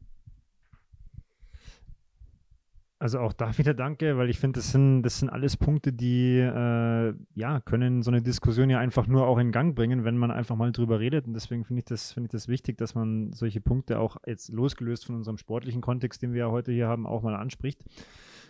[3.01, 6.39] Also auch da wieder danke, weil ich finde, das sind, das sind alles Punkte, die
[6.41, 10.31] äh, ja, können so eine Diskussion ja einfach nur auch in Gang bringen, wenn man
[10.31, 11.27] einfach mal drüber redet.
[11.27, 14.51] Und deswegen finde ich, das, find ich das wichtig, dass man solche Punkte auch jetzt
[14.51, 17.83] losgelöst von unserem sportlichen Kontext, den wir ja heute hier haben, auch mal anspricht.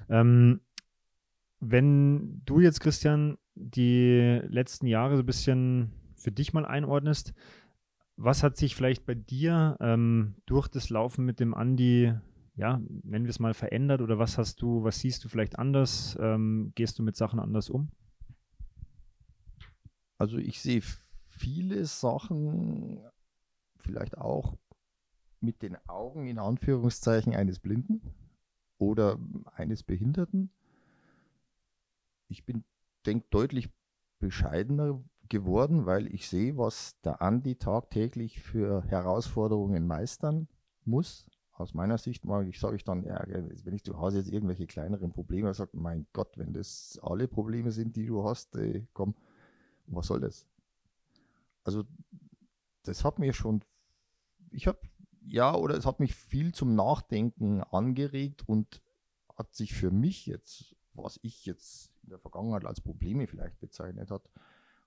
[0.08, 0.60] Ähm,
[1.60, 7.32] wenn du jetzt, Christian, die letzten Jahre so ein bisschen für dich mal einordnest.
[8.16, 12.12] Was hat sich vielleicht bei dir ähm, durch das Laufen mit dem Andi,
[12.56, 16.18] ja, nennen wir es mal, verändert oder was hast du, was siehst du vielleicht anders?
[16.20, 17.90] Ähm, gehst du mit Sachen anders um?
[20.18, 20.82] Also ich sehe
[21.28, 23.00] viele Sachen
[23.76, 24.56] vielleicht auch
[25.40, 28.02] mit den Augen in Anführungszeichen eines Blinden
[28.78, 29.18] oder
[29.54, 30.50] eines Behinderten.
[32.28, 32.64] Ich bin,
[33.06, 33.70] denke, deutlich
[34.18, 40.48] bescheidener geworden, weil ich sehe, was der Andi tagtäglich für Herausforderungen meistern
[40.84, 41.30] muss.
[41.52, 44.66] Aus meiner Sicht mag ich, sage ich dann, ja, wenn ich zu Hause jetzt irgendwelche
[44.66, 49.14] kleineren Probleme sage, mein Gott, wenn das alle Probleme sind, die du hast, ey, komm,
[49.86, 50.46] was soll das?
[51.64, 51.84] Also,
[52.84, 53.64] das hat mir schon,
[54.50, 54.78] ich habe,
[55.26, 58.80] ja, oder es hat mich viel zum Nachdenken angeregt und
[59.36, 64.10] hat sich für mich jetzt, was ich jetzt in der Vergangenheit als Probleme vielleicht bezeichnet
[64.10, 64.30] hat,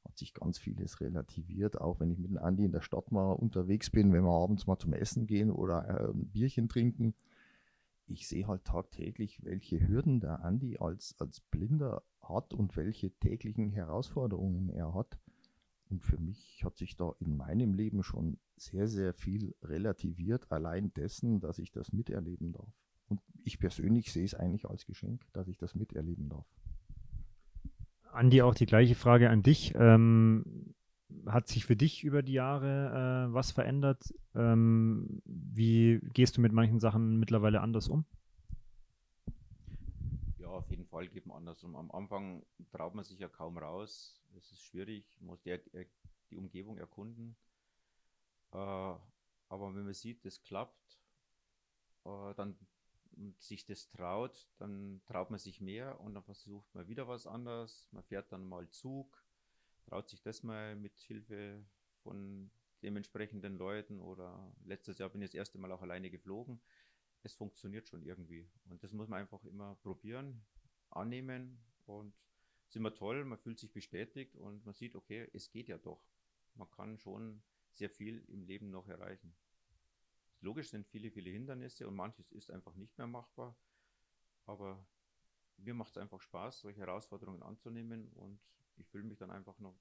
[0.04, 1.80] hat sich ganz vieles relativiert.
[1.80, 4.68] Auch wenn ich mit dem Andi in der Stadt mal unterwegs bin, wenn wir abends
[4.68, 7.14] mal zum Essen gehen oder äh, ein Bierchen trinken.
[8.08, 13.72] Ich sehe halt tagtäglich, welche Hürden der Andi als, als Blinder hat und welche täglichen
[13.72, 15.18] Herausforderungen er hat.
[15.90, 20.94] Und für mich hat sich da in meinem Leben schon sehr, sehr viel relativiert, allein
[20.94, 22.74] dessen, dass ich das miterleben darf.
[23.08, 26.48] Und ich persönlich sehe es eigentlich als Geschenk, dass ich das miterleben darf.
[28.14, 29.74] Andi, auch die gleiche Frage an dich.
[29.76, 30.74] Ähm,
[31.26, 34.14] hat sich für dich über die Jahre äh, was verändert?
[34.36, 38.06] Ähm, wie gehst du mit manchen Sachen mittlerweile anders um?
[40.92, 41.76] Fall geben andersrum.
[41.78, 44.22] Am Anfang traut man sich ja kaum raus.
[44.38, 45.58] Es ist schwierig, man muss die,
[46.30, 47.36] die Umgebung erkunden.
[48.52, 49.00] Äh, aber
[49.50, 51.00] wenn man sieht, das klappt,
[52.06, 52.58] äh, dann
[53.38, 57.88] sich das traut, dann traut man sich mehr und dann versucht man wieder was anderes.
[57.92, 59.24] Man fährt dann mal Zug,
[59.86, 61.64] traut sich das mal mit Hilfe
[62.04, 62.52] von
[62.82, 66.60] dementsprechenden Leuten oder letztes Jahr bin ich das erste Mal auch alleine geflogen.
[67.24, 70.44] Es funktioniert schon irgendwie und das muss man einfach immer probieren,
[70.90, 72.14] annehmen und
[72.64, 75.78] es ist immer toll, man fühlt sich bestätigt und man sieht, okay, es geht ja
[75.78, 76.02] doch.
[76.56, 77.44] Man kann schon
[77.74, 79.36] sehr viel im Leben noch erreichen.
[80.42, 83.56] Logisch sind viele, viele Hindernisse und manches ist einfach nicht mehr machbar,
[84.46, 84.84] aber
[85.58, 88.40] mir macht es einfach Spaß, solche Herausforderungen anzunehmen und
[88.76, 89.80] ich fühle mich dann einfach noch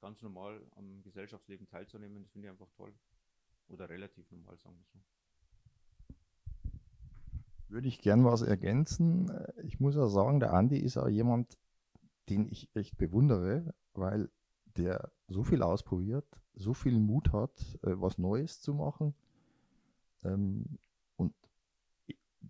[0.00, 2.92] ganz normal am Gesellschaftsleben teilzunehmen, das finde ich einfach toll.
[3.68, 4.98] Oder relativ normal, sagen wir so.
[7.68, 9.30] Würde ich gern was ergänzen.
[9.64, 11.58] Ich muss ja sagen, der Andi ist auch jemand,
[12.28, 14.30] den ich echt bewundere, weil
[14.76, 19.14] der so viel ausprobiert, so viel Mut hat, äh, was Neues zu machen.
[20.24, 20.78] Ähm,
[21.16, 21.34] und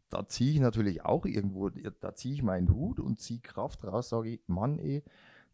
[0.09, 4.09] da ziehe ich natürlich auch irgendwo, da ziehe ich meinen Hut und ziehe Kraft raus,
[4.09, 5.03] sage ich, Mann, ey,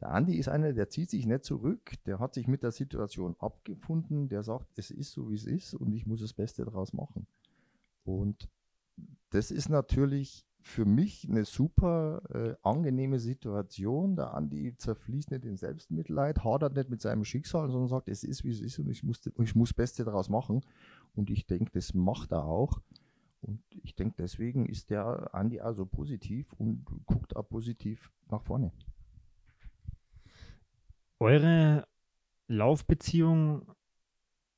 [0.01, 3.37] der Andi ist einer, der zieht sich nicht zurück, der hat sich mit der Situation
[3.39, 6.93] abgefunden, der sagt, es ist so, wie es ist und ich muss das Beste daraus
[6.93, 7.29] machen.
[8.05, 8.49] Und
[9.31, 14.17] das ist natürlich für mich eine super äh, angenehme Situation.
[14.17, 18.45] Der Andi zerfließt nicht in Selbstmitleid, hadert nicht mit seinem Schicksal, sondern sagt, es ist,
[18.45, 20.63] wie es ist und ich muss, das Beste daraus machen.
[21.15, 22.81] Und ich denke, das macht er auch.
[23.41, 28.43] Und ich denke, deswegen ist der Andi auch so positiv und guckt auch positiv nach
[28.43, 28.73] vorne.
[31.19, 31.87] Eure
[32.47, 33.67] Laufbeziehung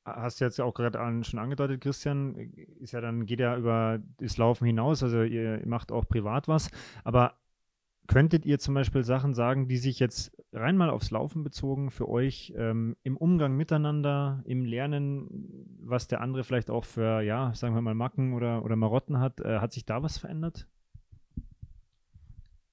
[0.05, 4.01] hast du jetzt auch gerade an, schon angedeutet, Christian, ist ja dann, geht ja über
[4.19, 6.71] das Laufen hinaus, also ihr macht auch privat was,
[7.05, 7.39] aber
[8.07, 12.09] könntet ihr zum Beispiel Sachen sagen, die sich jetzt rein mal aufs Laufen bezogen für
[12.09, 15.29] euch ähm, im Umgang miteinander, im Lernen,
[15.81, 19.41] was der andere vielleicht auch für, ja, sagen wir mal Macken oder, oder Marotten hat,
[19.41, 20.69] äh, hat sich da was verändert?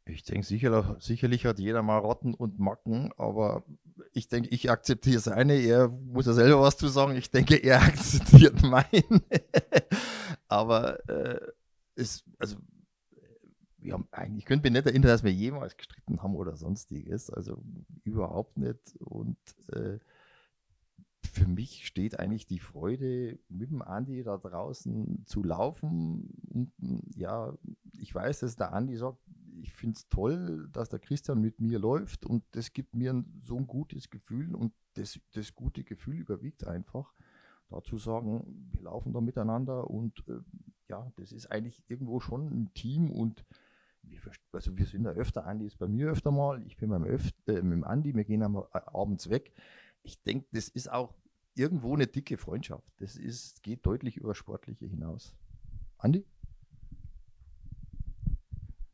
[0.05, 3.63] Ich denke, sicher, sicherlich hat jeder mal Rotten und Macken, aber
[4.13, 5.53] ich denke, ich akzeptiere seine.
[5.53, 7.15] Er muss ja selber was zu sagen.
[7.15, 9.21] Ich denke, er akzeptiert meine.
[10.47, 11.39] aber äh,
[11.95, 12.57] ist, also,
[13.81, 17.29] wir haben eigentlich, ich könnte mich nicht erinnern, dass wir jemals gestritten haben oder sonstiges.
[17.29, 17.63] Also
[18.03, 18.95] überhaupt nicht.
[18.99, 19.37] Und
[19.73, 19.99] äh,
[21.23, 26.29] für mich steht eigentlich die Freude, mit dem Andi da draußen zu laufen.
[26.49, 26.71] Und
[27.15, 27.53] ja,
[27.97, 29.19] ich weiß, dass der Andi sagt,
[29.61, 33.57] ich finde es toll, dass der Christian mit mir läuft und das gibt mir so
[33.57, 37.13] ein gutes Gefühl und das, das gute Gefühl überwiegt einfach.
[37.69, 40.39] Dazu sagen, wir laufen da miteinander und äh,
[40.89, 43.45] ja, das ist eigentlich irgendwo schon ein Team und
[44.51, 47.31] also wir sind da öfter, Andi ist bei mir öfter mal, ich bin beim Öf
[47.47, 49.53] äh, mit dem Andi, wir gehen am, abends weg.
[50.03, 51.13] Ich denke, das ist auch
[51.55, 52.91] irgendwo eine dicke Freundschaft.
[52.97, 55.35] Das ist, geht deutlich über Sportliche hinaus.
[55.97, 56.25] Andi?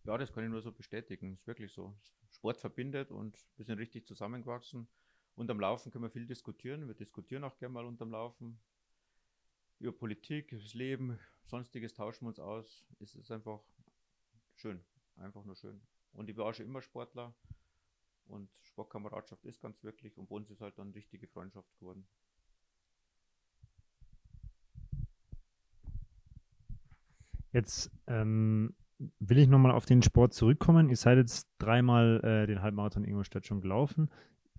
[0.04, 1.34] Ja, das kann ich nur so bestätigen.
[1.34, 1.98] Ist wirklich so.
[2.32, 4.88] Sport verbindet und wir sind richtig zusammengewachsen.
[5.36, 6.88] Unterm Laufen können wir viel diskutieren.
[6.88, 8.60] Wir diskutieren auch gerne mal unterm Laufen.
[9.80, 12.86] Über Politik, das Leben, sonstiges tauschen wir uns aus.
[13.00, 13.62] Es ist einfach
[14.56, 14.82] schön.
[15.18, 15.82] Einfach nur schön.
[16.14, 17.34] Und ich war auch schon immer Sportler.
[18.28, 20.18] Und Sportkameradschaft ist ganz wirklich.
[20.18, 22.08] Und bei uns ist halt dann richtige Freundschaft geworden.
[27.54, 28.76] Jetzt ähm,
[29.20, 30.90] will ich nochmal auf den Sport zurückkommen.
[30.90, 34.10] Ihr seid jetzt dreimal äh, den Halbmarathon Ingolstadt schon gelaufen.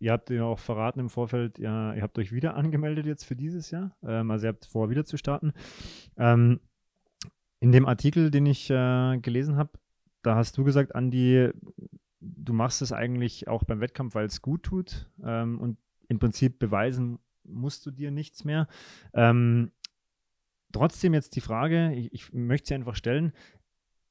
[0.01, 3.35] Ihr habt ja auch verraten im Vorfeld, ja, ihr habt euch wieder angemeldet jetzt für
[3.35, 3.97] dieses Jahr.
[4.03, 5.53] Ähm, also ihr habt vor, wieder zu starten.
[6.17, 6.61] Ähm,
[7.61, 9.73] in dem Artikel, den ich äh, gelesen habe,
[10.23, 11.51] da hast du gesagt, Andi,
[12.21, 15.11] du machst es eigentlich auch beim Wettkampf, weil es gut tut.
[15.25, 18.67] Ähm, und im Prinzip beweisen musst du dir nichts mehr.
[19.15, 19.73] Ähm,
[20.73, 23.33] trotzdem jetzt die Frage, ich, ich möchte sie einfach stellen,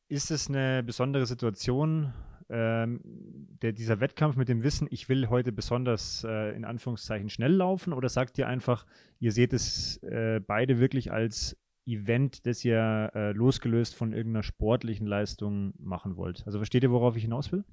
[0.07, 2.13] ist es eine besondere Situation,
[2.49, 3.01] ähm,
[3.61, 7.91] der, dieser Wettkampf mit dem Wissen, ich will heute besonders äh, in Anführungszeichen schnell laufen?
[7.91, 8.85] Oder sagt ihr einfach,
[9.19, 11.57] ihr seht es äh, beide wirklich als
[11.87, 16.45] Event, das ihr äh, losgelöst von irgendeiner sportlichen Leistung machen wollt?
[16.45, 17.63] Also versteht ihr, worauf ich hinaus will?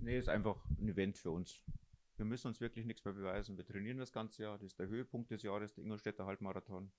[0.00, 1.60] Nee, ist einfach ein Event für uns.
[2.16, 3.56] Wir müssen uns wirklich nichts mehr beweisen.
[3.56, 4.58] Wir trainieren das ganze Jahr.
[4.58, 6.90] Das ist der Höhepunkt des Jahres, der Ingolstädter Halbmarathon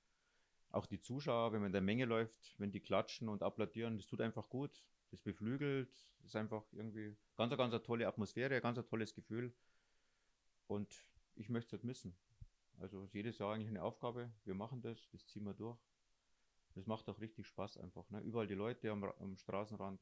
[0.73, 4.07] auch die Zuschauer, wenn man in der Menge läuft, wenn die klatschen und applaudieren, das
[4.07, 4.83] tut einfach gut.
[5.11, 9.53] Das beflügelt, das ist einfach irgendwie ganz, ganz eine tolle Atmosphäre, ganz ein tolles Gefühl.
[10.65, 11.05] Und
[11.35, 12.15] ich möchte es nicht missen.
[12.79, 14.31] Also jedes Jahr eigentlich eine Aufgabe.
[14.45, 15.77] Wir machen das, das ziehen wir durch.
[16.75, 18.09] Das macht auch richtig Spaß einfach.
[18.09, 18.19] Ne?
[18.21, 20.01] Überall die Leute am, am Straßenrand,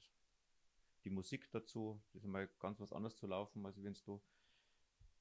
[1.04, 4.22] die Musik dazu, das ist mal ganz was anderes zu laufen, als wenn du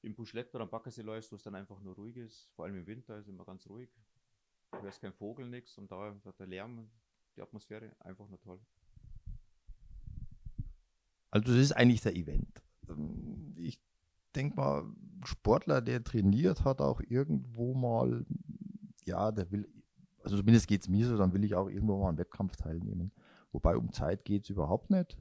[0.03, 2.49] im Buschlett oder am Baggersee läufst, wo es dann einfach nur ruhig ist.
[2.55, 3.89] Vor allem im Winter ist es immer ganz ruhig.
[4.71, 6.89] Du hörst kein Vogel, nichts und da der Lärm,
[7.35, 8.59] die Atmosphäre einfach nur toll.
[11.29, 12.61] Also das ist eigentlich der Event.
[12.89, 13.79] Ähm, ich
[14.35, 14.85] denke mal,
[15.25, 18.25] Sportler, der trainiert, hat auch irgendwo mal,
[19.05, 19.67] ja, der will,
[20.23, 23.11] also zumindest geht es mir so, dann will ich auch irgendwo mal einen Wettkampf teilnehmen.
[23.51, 25.17] Wobei um Zeit geht es überhaupt nicht.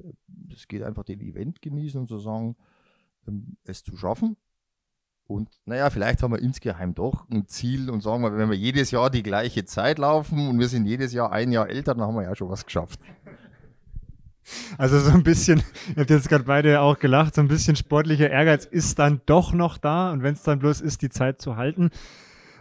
[0.53, 2.57] Es geht einfach den Event genießen und zu sagen,
[3.27, 4.37] ähm, es zu schaffen.
[5.27, 8.91] Und naja, vielleicht haben wir insgeheim doch ein Ziel und sagen wir, wenn wir jedes
[8.91, 12.17] Jahr die gleiche Zeit laufen und wir sind jedes Jahr ein Jahr älter, dann haben
[12.17, 12.99] wir ja schon was geschafft.
[14.79, 18.31] Also so ein bisschen, ihr habt jetzt gerade beide auch gelacht, so ein bisschen sportlicher
[18.31, 21.57] Ehrgeiz ist dann doch noch da und wenn es dann bloß ist, die Zeit zu
[21.57, 21.91] halten.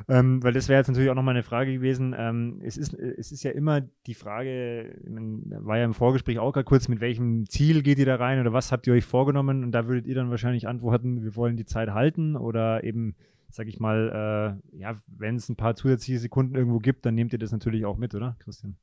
[0.07, 2.15] Ähm, weil das wäre jetzt natürlich auch nochmal eine Frage gewesen.
[2.17, 6.63] Ähm, es, ist, es ist ja immer die Frage, war ja im Vorgespräch auch gerade
[6.63, 9.63] kurz, mit welchem Ziel geht ihr da rein oder was habt ihr euch vorgenommen?
[9.63, 13.15] Und da würdet ihr dann wahrscheinlich antworten, wir wollen die Zeit halten oder eben,
[13.49, 17.34] sag ich mal, äh, ja, wenn es ein paar zusätzliche Sekunden irgendwo gibt, dann nehmt
[17.34, 18.77] ihr das natürlich auch mit, oder, Christian?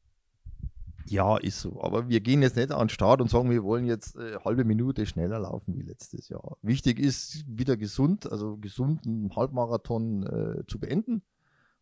[1.09, 1.81] Ja, ist so.
[1.83, 4.65] Aber wir gehen jetzt nicht an den Start und sagen, wir wollen jetzt äh, halbe
[4.65, 6.57] Minute schneller laufen wie letztes Jahr.
[6.63, 11.23] Wichtig ist, wieder gesund, also gesunden Halbmarathon äh, zu beenden.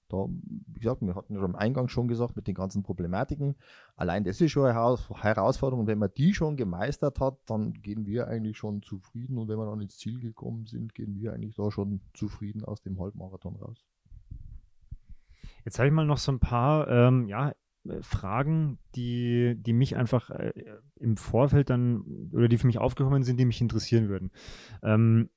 [0.08, 3.54] Da, wie gesagt, wir hatten ja am Eingang schon gesagt, mit den ganzen Problematiken.
[3.96, 5.80] Allein das ist schon eine Herausforderung.
[5.80, 9.38] Und wenn man die schon gemeistert hat, dann gehen wir eigentlich schon zufrieden.
[9.38, 12.82] Und wenn wir dann ins Ziel gekommen sind, gehen wir eigentlich da schon zufrieden aus
[12.82, 13.86] dem Halbmarathon raus.
[15.64, 17.54] Jetzt habe ich mal noch so ein paar ähm, ja,
[18.00, 20.52] Fragen, die, die mich einfach äh,
[20.96, 24.30] im Vorfeld dann oder die für mich aufgekommen sind, die mich interessieren würden.
[24.82, 25.28] Ähm,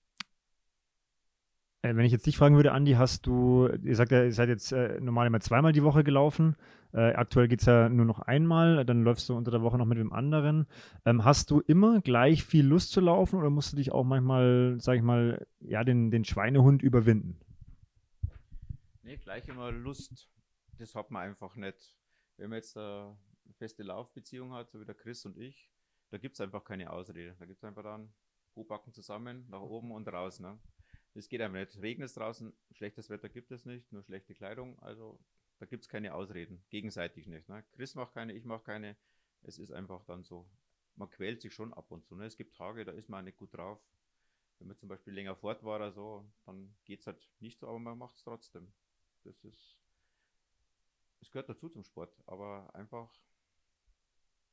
[1.82, 4.50] äh, wenn ich jetzt dich fragen würde, Andi, hast du, ihr sagt ja, ihr seid
[4.50, 6.56] jetzt äh, normal immer zweimal die Woche gelaufen.
[6.94, 9.86] Äh, aktuell geht es ja nur noch einmal, dann läufst du unter der Woche noch
[9.86, 10.68] mit dem anderen.
[11.06, 14.78] Ähm, hast du immer gleich viel Lust zu laufen oder musst du dich auch manchmal,
[14.80, 17.40] sag ich mal, ja, den, den Schweinehund überwinden?
[19.04, 20.30] Nee, gleich immer Lust.
[20.80, 21.97] Das hat man einfach nicht
[22.38, 23.18] wenn man jetzt eine
[23.58, 25.72] feste Laufbeziehung hat, so wie der Chris und ich,
[26.10, 27.36] da gibt es einfach keine Ausrede.
[27.40, 28.14] Da gibt es einfach dann
[28.56, 30.40] Hochbacken zusammen, nach oben und raus.
[30.40, 30.60] Ne?
[31.14, 31.82] Das geht einfach nicht.
[31.82, 34.80] Regnet es draußen, schlechtes Wetter gibt es nicht, nur schlechte Kleidung.
[34.80, 35.20] Also
[35.60, 37.50] da gibt es keine Ausreden, gegenseitig nicht.
[37.50, 37.64] Ne?
[37.74, 38.96] Chris macht keine, ich mache keine.
[39.44, 40.50] Es ist einfach dann so.
[40.96, 42.16] Man quält sich schon ab und zu.
[42.16, 42.26] Ne?
[42.26, 43.80] Es gibt Tage, da ist man nicht gut drauf.
[44.60, 47.68] Wenn man zum Beispiel länger fort war oder so, dann geht es halt nicht so,
[47.68, 48.74] aber man macht es trotzdem.
[49.24, 49.78] Das ist
[51.22, 53.10] es gehört dazu zum Sport, aber einfach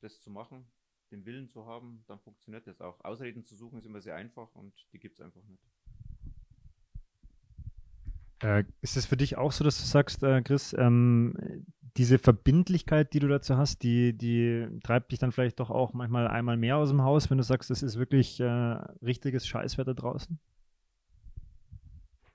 [0.01, 0.67] das zu machen,
[1.11, 3.03] den Willen zu haben, dann funktioniert das auch.
[3.05, 5.62] Ausreden zu suchen ist immer sehr einfach und die gibt es einfach nicht.
[8.43, 11.65] Äh, ist es für dich auch so, dass du sagst, äh, Chris, ähm,
[11.97, 16.27] diese Verbindlichkeit, die du dazu hast, die, die treibt dich dann vielleicht doch auch manchmal
[16.27, 20.39] einmal mehr aus dem Haus, wenn du sagst, es ist wirklich äh, richtiges Scheißwetter draußen?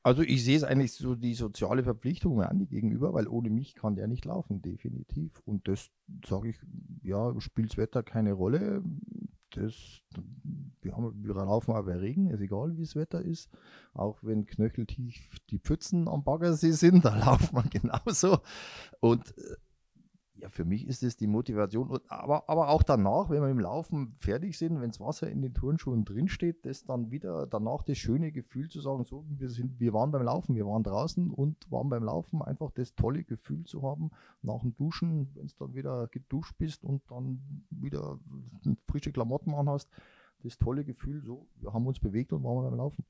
[0.10, 3.76] Also ich sehe es eigentlich so die soziale Verpflichtung an die gegenüber, weil ohne mich
[3.76, 5.40] kann der nicht laufen, definitiv.
[5.46, 5.92] Und das
[6.26, 6.56] sage ich,
[7.04, 8.82] ja, spielt das Wetter keine Rolle.
[9.52, 10.02] Das,
[10.82, 13.52] wir, haben, wir laufen auch bei Regen, ist egal wie das Wetter ist.
[13.94, 18.40] Auch wenn knöcheltief die Pfützen am Baggersee sind, da lauft man genauso.
[19.02, 19.58] Und äh,
[20.40, 23.60] ja, für mich ist es die Motivation, und, aber, aber auch danach, wenn wir im
[23.60, 27.98] Laufen fertig sind, wenn das Wasser in den Turnschuhen drinsteht, das dann wieder danach das
[27.98, 31.70] schöne Gefühl zu sagen, so, wir, sind, wir waren beim Laufen, wir waren draußen und
[31.70, 34.12] waren beim Laufen, einfach das tolle Gefühl zu haben,
[34.42, 38.18] nach dem Duschen, wenn es dann wieder geduscht bist und dann wieder
[38.88, 39.90] frische Klamotten anhast,
[40.44, 43.04] das tolle Gefühl, so, wir haben uns bewegt und waren beim Laufen.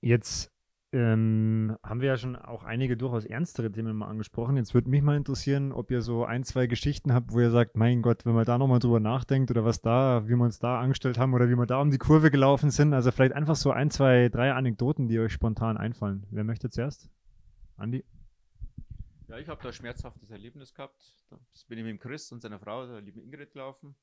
[0.00, 0.52] Jetzt
[0.92, 4.56] ähm, haben wir ja schon auch einige durchaus ernstere Themen mal angesprochen.
[4.56, 7.76] Jetzt würde mich mal interessieren, ob ihr so ein, zwei Geschichten habt, wo ihr sagt,
[7.76, 10.80] mein Gott, wenn man da nochmal drüber nachdenkt oder was da, wie wir uns da
[10.80, 12.94] angestellt haben oder wie wir da um die Kurve gelaufen sind.
[12.94, 16.26] Also vielleicht einfach so ein, zwei, drei Anekdoten, die euch spontan einfallen.
[16.30, 17.10] Wer möchte zuerst?
[17.76, 18.04] Andi?
[19.28, 21.14] Ja, ich habe da ein schmerzhaftes Erlebnis gehabt.
[21.28, 21.36] Da
[21.68, 23.94] bin ich mit dem Chris und seiner Frau, der lieben Ingrid, gelaufen.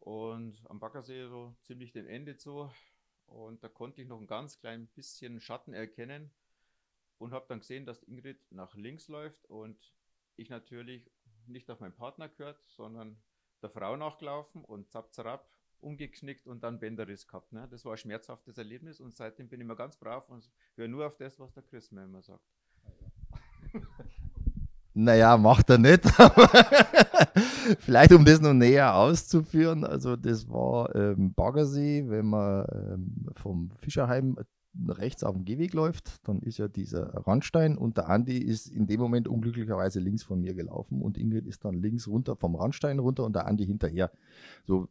[0.00, 2.68] Und am Baggersee so ziemlich dem Ende zu
[3.30, 6.30] und da konnte ich noch ein ganz klein bisschen Schatten erkennen
[7.18, 9.94] und habe dann gesehen, dass Ingrid nach links läuft und
[10.36, 11.10] ich natürlich
[11.46, 13.20] nicht auf meinen Partner gehört, sondern
[13.62, 15.48] der Frau nachgelaufen und zapp, zapp,
[15.80, 17.52] umgeknickt und dann Bänderriss gehabt.
[17.52, 17.66] Ne?
[17.70, 21.06] Das war ein schmerzhaftes Erlebnis und seitdem bin ich immer ganz brav und höre nur
[21.06, 22.44] auf das, was der Chris mir immer sagt.
[25.02, 26.02] Naja, macht er nicht.
[27.78, 29.84] Vielleicht um das noch näher auszuführen.
[29.84, 34.36] Also das war ähm, Baggersee, wenn man ähm, vom Fischerheim
[34.88, 38.86] rechts auf dem Gehweg läuft, dann ist ja dieser Randstein und der Andi ist in
[38.86, 42.98] dem Moment unglücklicherweise links von mir gelaufen und Ingrid ist dann links runter vom Randstein
[42.98, 44.12] runter und der Andi hinterher.
[44.66, 44.88] So,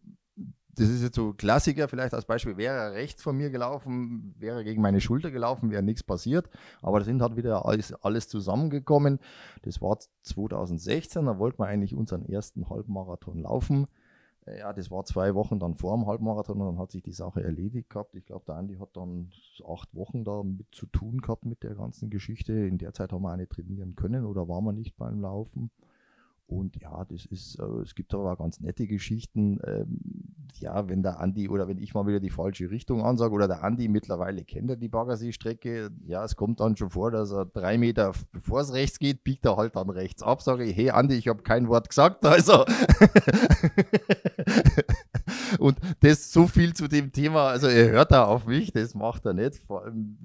[0.80, 4.60] das ist jetzt so Klassiker, vielleicht als Beispiel, wäre er rechts von mir gelaufen, wäre
[4.60, 6.50] er gegen meine Schulter gelaufen, wäre nichts passiert.
[6.82, 9.20] Aber da sind halt wieder alles, alles zusammengekommen.
[9.64, 13.88] Das war 2016, da wollten wir eigentlich unseren ersten Halbmarathon laufen.
[14.58, 17.44] Ja, das war zwei Wochen dann vor dem Halbmarathon und dann hat sich die Sache
[17.44, 18.16] erledigt gehabt.
[18.16, 19.32] Ich glaube, der Andi hat dann
[19.68, 22.54] acht Wochen da mit zu tun gehabt mit der ganzen Geschichte.
[22.54, 25.72] In der Zeit haben wir auch nicht trainieren können oder waren wir nicht beim Laufen.
[26.50, 29.60] Und ja, das ist, äh, es gibt aber ganz nette Geschichten.
[29.64, 30.00] Ähm,
[30.56, 33.64] ja, wenn der Andi oder wenn ich mal wieder die falsche Richtung ansage oder der
[33.64, 37.78] Andi mittlerweile kennt er die Baggersee-Strecke, ja, es kommt dann schon vor, dass er drei
[37.78, 40.42] Meter bevor es rechts geht, biegt er halt dann rechts ab.
[40.42, 42.66] Sage ich, hey Andi, ich habe kein Wort gesagt, also.
[45.60, 49.24] Und das so viel zu dem Thema, also er hört da auf mich, das macht
[49.28, 49.60] er nicht.
[49.68, 50.18] Vor allem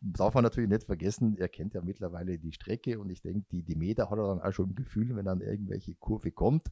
[0.00, 3.62] darf man natürlich nicht vergessen, er kennt ja mittlerweile die Strecke und ich denke, die,
[3.62, 6.70] die Meter hat er dann auch schon im Gefühl, wenn dann irgendwelche Kurve kommt.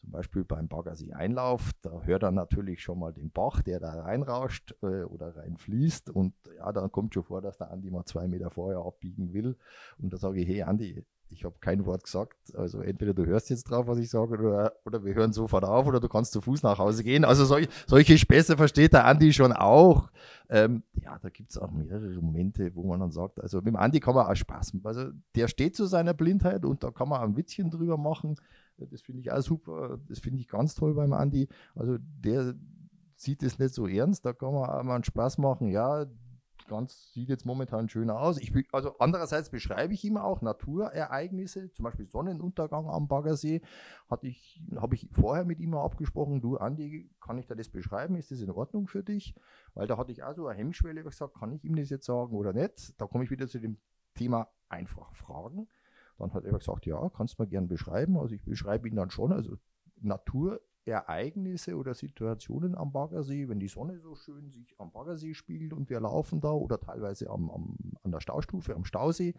[0.00, 4.00] Zum Beispiel beim Baggersee Einlauf, da hört er natürlich schon mal den Bach, der da
[4.00, 6.08] reinrauscht äh, oder reinfließt.
[6.08, 9.58] Und ja, dann kommt schon vor, dass der Andi mal zwei Meter vorher abbiegen will.
[9.98, 12.54] Und da sage ich, hey Andi, ich habe kein Wort gesagt.
[12.54, 15.86] Also entweder du hörst jetzt drauf, was ich sage, oder, oder wir hören sofort auf,
[15.86, 17.24] oder du kannst zu Fuß nach Hause gehen.
[17.24, 20.10] Also solch, solche Späße versteht der Andi schon auch.
[20.48, 23.76] Ähm, ja, da gibt es auch mehrere Momente, wo man dann sagt, also mit dem
[23.76, 24.86] Andi kann man auch Spaß machen.
[24.86, 28.36] Also der steht zu seiner Blindheit und da kann man ein Witzchen drüber machen.
[28.76, 29.98] Das finde ich auch super.
[30.08, 31.48] Das finde ich ganz toll beim Andi.
[31.74, 32.54] Also der
[33.16, 34.24] sieht es nicht so ernst.
[34.24, 35.68] Da kann man auch mal einen Spaß machen.
[35.68, 36.06] Ja,
[36.70, 38.38] ganz, sieht jetzt momentan schöner aus.
[38.38, 43.60] Ich, also andererseits beschreibe ich ihm auch Naturereignisse, zum Beispiel Sonnenuntergang am Baggersee.
[44.08, 48.14] Hatte ich, habe ich vorher mit ihm abgesprochen, du Andi, kann ich da das beschreiben?
[48.14, 49.34] Ist das in Ordnung für dich?
[49.74, 52.34] Weil da hatte ich auch so eine Hemmschwelle gesagt, kann ich ihm das jetzt sagen
[52.34, 52.98] oder nicht?
[53.00, 53.76] Da komme ich wieder zu dem
[54.14, 55.68] Thema einfach fragen.
[56.18, 58.16] Dann hat er gesagt, ja, kannst du mir gern beschreiben.
[58.16, 59.32] Also ich beschreibe ihn dann schon.
[59.32, 59.56] Also
[60.00, 65.72] Natur Ereignisse oder Situationen am Baggersee, wenn die Sonne so schön sich am Baggersee spiegelt
[65.72, 69.34] und wir laufen da oder teilweise am, am, an der Staustufe am Stausee.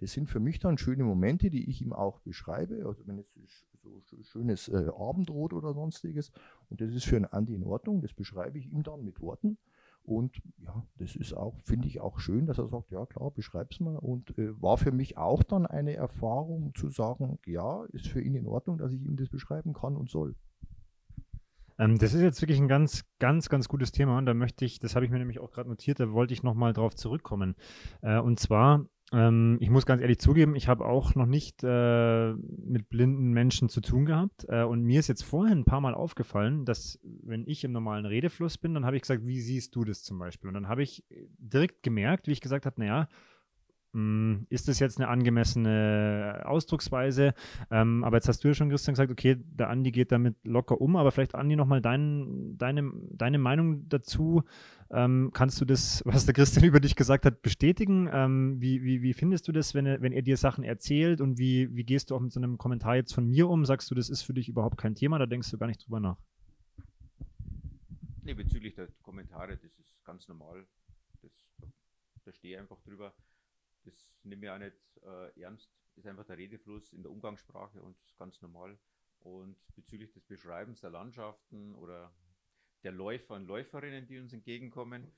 [0.00, 2.86] Das sind für mich dann schöne Momente, die ich ihm auch beschreibe.
[2.86, 3.34] Also wenn es
[3.82, 6.30] so schönes äh, Abendrot oder sonstiges
[6.70, 9.58] und das ist für einen Andi in Ordnung, das beschreibe ich ihm dann mit Worten.
[10.04, 13.80] Und ja, das ist auch, finde ich auch schön, dass er sagt, ja klar, beschreib's
[13.80, 13.96] mal.
[13.96, 18.34] Und äh, war für mich auch dann eine Erfahrung zu sagen, ja, ist für ihn
[18.34, 20.36] in Ordnung, dass ich ihm das beschreiben kann und soll.
[21.78, 24.78] Ähm, das ist jetzt wirklich ein ganz, ganz, ganz gutes Thema und da möchte ich,
[24.78, 27.54] das habe ich mir nämlich auch gerade notiert, da wollte ich nochmal drauf zurückkommen.
[28.02, 32.32] Äh, und zwar, ähm, ich muss ganz ehrlich zugeben, ich habe auch noch nicht äh,
[32.32, 35.94] mit blinden Menschen zu tun gehabt äh, und mir ist jetzt vorhin ein paar Mal
[35.94, 39.84] aufgefallen, dass wenn ich im normalen Redefluss bin, dann habe ich gesagt, wie siehst du
[39.84, 40.48] das zum Beispiel?
[40.48, 41.04] Und dann habe ich
[41.38, 43.08] direkt gemerkt, wie ich gesagt habe, naja,
[44.48, 47.34] ist das jetzt eine angemessene Ausdrucksweise?
[47.70, 50.80] Ähm, aber jetzt hast du ja schon, Christian, gesagt, okay, der Andi geht damit locker
[50.80, 54.42] um, aber vielleicht, Andi, nochmal dein, deine, deine Meinung dazu.
[54.90, 58.08] Ähm, kannst du das, was der Christian über dich gesagt hat, bestätigen?
[58.12, 61.38] Ähm, wie, wie, wie findest du das, wenn er, wenn er dir Sachen erzählt und
[61.38, 63.64] wie, wie gehst du auch mit so einem Kommentar jetzt von mir um?
[63.64, 66.00] Sagst du, das ist für dich überhaupt kein Thema, da denkst du gar nicht drüber
[66.00, 66.18] nach?
[68.22, 70.66] Nee, bezüglich der Kommentare, das ist ganz normal.
[71.20, 71.52] Das,
[72.24, 73.14] da stehe ich einfach drüber
[73.84, 75.70] das nehme ich auch nicht äh, ernst.
[75.96, 78.78] Ist einfach der Redefluss in der Umgangssprache und ganz normal.
[79.20, 82.12] Und bezüglich des Beschreibens der Landschaften oder
[82.82, 85.10] der Läufer und Läuferinnen, die uns entgegenkommen,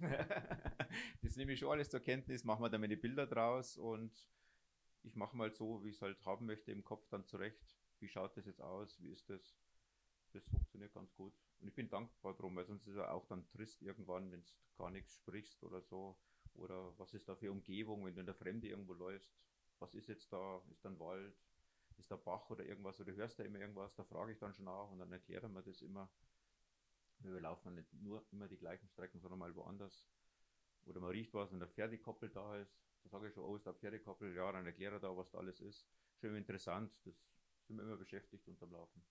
[1.22, 4.12] das nehme ich schon alles zur Kenntnis, machen wir da meine Bilder draus und
[5.02, 7.76] ich mache mal so, wie ich es halt haben möchte, im Kopf dann zurecht.
[7.98, 9.00] Wie schaut das jetzt aus?
[9.00, 9.56] Wie ist das?
[10.32, 11.34] Das funktioniert ganz gut.
[11.60, 14.52] Und ich bin dankbar drum, weil sonst ist es auch dann trist irgendwann, wenn du
[14.76, 16.16] gar nichts sprichst oder so.
[16.58, 19.32] Oder was ist da für Umgebung, wenn du in der Fremde irgendwo läufst?
[19.78, 20.62] Was ist jetzt da?
[20.70, 21.36] Ist da ein Wald?
[21.96, 23.00] Ist da Bach oder irgendwas?
[23.00, 23.94] Oder hörst du immer irgendwas?
[23.96, 26.10] Da frage ich dann schon nach und dann erklären wir das immer.
[27.20, 30.06] Wir laufen nicht nur immer die gleichen Strecken, sondern mal woanders.
[30.84, 32.80] Oder man riecht was, wenn der Pferdekoppel da ist.
[33.02, 34.34] Da sage ich schon, oh, ist da Pferdekoppel?
[34.34, 35.86] Ja, dann erkläre ich da, was da alles ist.
[36.20, 36.92] Schön interessant.
[37.04, 37.14] Das
[37.66, 39.04] sind wir immer beschäftigt unterm Laufen.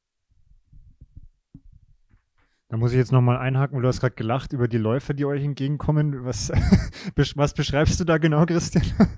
[2.70, 5.44] Da muss ich jetzt nochmal einhaken, du hast gerade gelacht über die Läufer, die euch
[5.44, 6.26] entgegenkommen.
[6.26, 6.52] Was,
[7.36, 8.86] was beschreibst du da genau, Christian?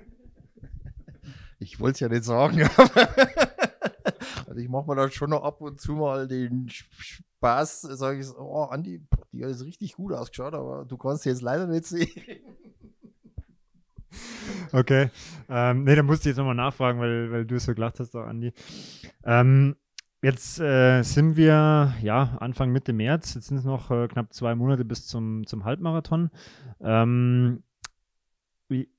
[1.62, 3.10] Ich wollte es ja nicht sagen, aber
[4.48, 8.28] also ich mache mir da schon noch ab und zu mal den Spaß, sage ich
[8.28, 11.68] so, oh Andi, die hat jetzt richtig gut ausgeschaut, aber du kannst sie jetzt leider
[11.68, 12.08] nicht sehen.
[14.72, 15.10] Okay.
[15.50, 18.26] Ähm, nee, da musste ich jetzt nochmal nachfragen, weil, weil du so gelacht hast, auch
[18.26, 18.54] Andi.
[19.26, 19.76] Ähm,
[20.22, 23.36] Jetzt äh, sind wir ja Anfang Mitte März.
[23.36, 26.30] Jetzt sind es noch äh, knapp zwei Monate bis zum, zum Halbmarathon.
[26.82, 27.64] Ähm,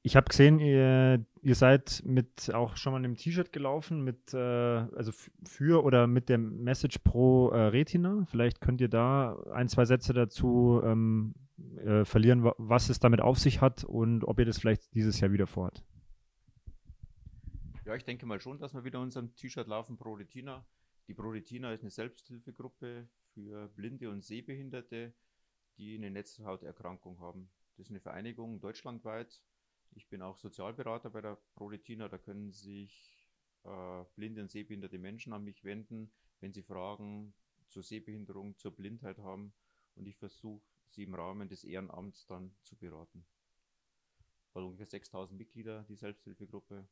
[0.03, 4.39] ich habe gesehen, ihr, ihr, seid mit auch schon mal einem T-Shirt gelaufen, mit, äh,
[4.39, 5.13] also
[5.45, 8.25] für oder mit der Message Pro äh, Retina.
[8.31, 11.35] Vielleicht könnt ihr da ein, zwei Sätze dazu ähm,
[11.85, 15.33] äh, verlieren, was es damit auf sich hat und ob ihr das vielleicht dieses Jahr
[15.33, 15.85] wieder vorhat.
[17.85, 20.65] Ja, ich denke mal schon, dass wir wieder unserem T-Shirt laufen, Pro Retina.
[21.11, 25.13] Die Pro Retina ist eine Selbsthilfegruppe für Blinde und Sehbehinderte,
[25.77, 27.51] die eine Netzhauterkrankung haben.
[27.77, 29.43] Das ist eine Vereinigung deutschlandweit
[29.93, 32.09] ich bin auch Sozialberater bei der ProRetina.
[32.09, 33.29] Da können sich
[33.65, 37.35] äh, blinde und sehbehinderte Menschen an mich wenden, wenn sie Fragen
[37.67, 39.53] zur Sehbehinderung, zur Blindheit haben.
[39.97, 43.25] Und ich versuche, sie im Rahmen des Ehrenamts dann zu beraten.
[44.55, 46.87] Hat ungefähr 6000 Mitglieder, die Selbsthilfegruppe.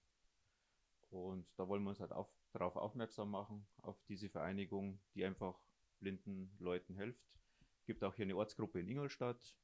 [1.11, 5.59] Und da wollen wir uns halt auf, darauf aufmerksam machen, auf diese Vereinigung, die einfach
[6.01, 7.25] blinden Leuten hilft.
[7.81, 9.57] Es gibt auch hier eine Ortsgruppe in Ingolstadt,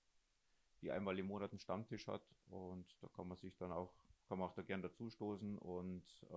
[0.81, 3.95] die einmal im Monat einen Stammtisch hat und da kann man sich dann auch,
[4.29, 6.35] kann man auch da gern dazustoßen und äh,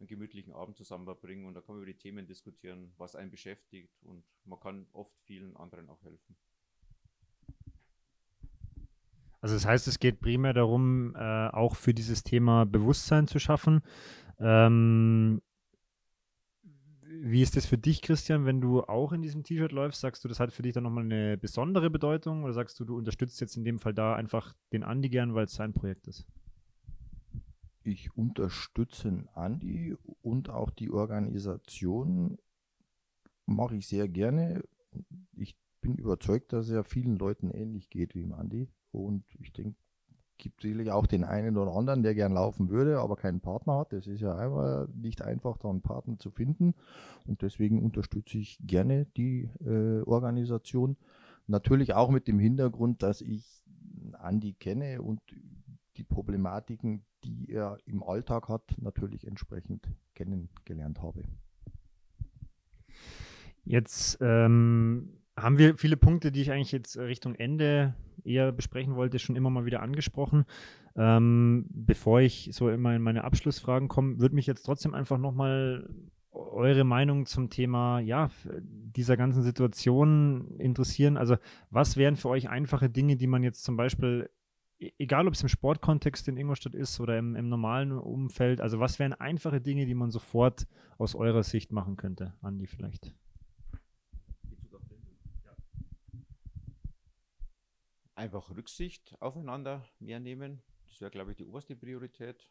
[0.00, 3.30] einen gemütlichen Abend zusammen verbringen und da kann man über die Themen diskutieren, was einen
[3.30, 6.36] beschäftigt und man kann oft vielen anderen auch helfen.
[9.40, 13.80] Also das heißt, es geht primär darum, äh, auch für dieses Thema Bewusstsein zu schaffen.
[14.38, 15.40] Ähm,
[17.22, 20.00] wie ist das für dich, Christian, wenn du auch in diesem T-Shirt läufst?
[20.00, 22.96] Sagst du, das hat für dich dann nochmal eine besondere Bedeutung oder sagst du, du
[22.96, 26.26] unterstützt jetzt in dem Fall da einfach den Andi gern, weil es sein Projekt ist?
[27.82, 32.38] Ich unterstütze Andi und auch die Organisation
[33.46, 34.62] mache ich sehr gerne.
[35.34, 38.68] Ich bin überzeugt, dass es ja vielen Leuten ähnlich geht wie im Andi.
[38.92, 39.76] Und ich denke,
[40.40, 43.92] gibt sicherlich auch den einen oder anderen, der gern laufen würde, aber keinen Partner hat.
[43.92, 46.74] Das ist ja einmal nicht einfach, da einen Partner zu finden.
[47.26, 50.96] Und deswegen unterstütze ich gerne die äh, Organisation.
[51.46, 53.62] Natürlich auch mit dem Hintergrund, dass ich
[54.14, 55.20] Andi kenne und
[55.96, 61.24] die Problematiken, die er im Alltag hat, natürlich entsprechend kennengelernt habe.
[63.64, 69.18] Jetzt ähm, haben wir viele Punkte, die ich eigentlich jetzt Richtung Ende eher besprechen wollte,
[69.18, 70.44] schon immer mal wieder angesprochen.
[70.96, 75.88] Ähm, bevor ich so immer in meine Abschlussfragen komme, würde mich jetzt trotzdem einfach nochmal
[76.32, 78.30] eure Meinung zum Thema ja,
[78.60, 81.16] dieser ganzen Situation interessieren.
[81.16, 81.36] Also,
[81.70, 84.30] was wären für euch einfache Dinge, die man jetzt zum Beispiel,
[84.78, 88.80] e-, egal ob es im Sportkontext in Ingolstadt ist oder im, im normalen Umfeld, also
[88.80, 90.66] was wären einfache Dinge, die man sofort
[90.98, 92.34] aus eurer Sicht machen könnte?
[92.42, 93.12] Andi, vielleicht.
[98.20, 100.62] Einfach Rücksicht aufeinander mehr nehmen.
[100.88, 102.50] Das wäre, glaube ich, die oberste Priorität.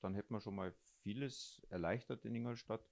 [0.00, 2.82] Dann hätte man schon mal vieles erleichtert in Ingolstadt.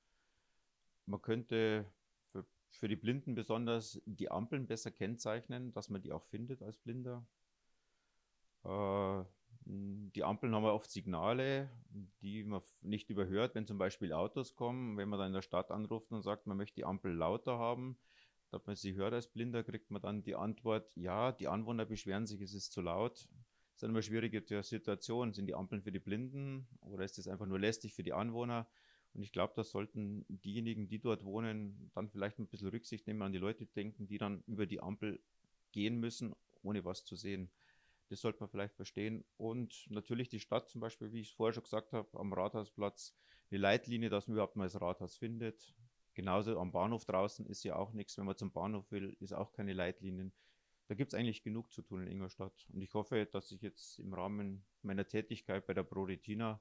[1.06, 1.86] Man könnte
[2.32, 6.76] für, für die Blinden besonders die Ampeln besser kennzeichnen, dass man die auch findet als
[6.76, 7.26] Blinder.
[8.64, 9.24] Äh,
[9.64, 11.70] die Ampeln haben oft Signale,
[12.20, 14.98] die man nicht überhört, wenn zum Beispiel Autos kommen.
[14.98, 17.98] Wenn man dann in der Stadt anruft und sagt, man möchte die Ampel lauter haben,
[18.54, 22.26] ob man sie hört als Blinder, kriegt man dann die Antwort, ja, die Anwohner beschweren
[22.26, 23.16] sich, es ist zu laut.
[23.18, 25.32] Das ist eine immer schwierige Situation.
[25.32, 28.68] Sind die Ampeln für die Blinden oder ist das einfach nur lästig für die Anwohner?
[29.12, 33.22] Und ich glaube, da sollten diejenigen, die dort wohnen, dann vielleicht ein bisschen Rücksicht nehmen
[33.22, 35.20] an die Leute denken, die dann über die Ampel
[35.72, 37.50] gehen müssen, ohne was zu sehen.
[38.08, 39.24] Das sollte man vielleicht verstehen.
[39.36, 43.16] Und natürlich die Stadt zum Beispiel, wie ich es vorher schon gesagt habe, am Rathausplatz,
[43.50, 45.74] eine Leitlinie, dass man überhaupt mal das Rathaus findet.
[46.20, 49.52] Genauso am Bahnhof draußen ist ja auch nichts, wenn man zum Bahnhof will, ist auch
[49.52, 50.34] keine Leitlinien.
[50.86, 52.66] Da gibt es eigentlich genug zu tun in Ingolstadt.
[52.74, 56.60] Und ich hoffe, dass ich jetzt im Rahmen meiner Tätigkeit bei der ProRetina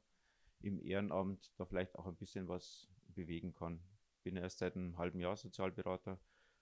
[0.62, 3.82] im Ehrenamt da vielleicht auch ein bisschen was bewegen kann.
[4.16, 6.22] Ich bin erst seit einem halben Jahr Sozialberater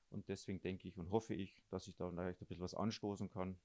[0.10, 3.30] und deswegen denke ich und hoffe ich, dass ich da vielleicht ein bisschen was anstoßen
[3.30, 3.60] kann,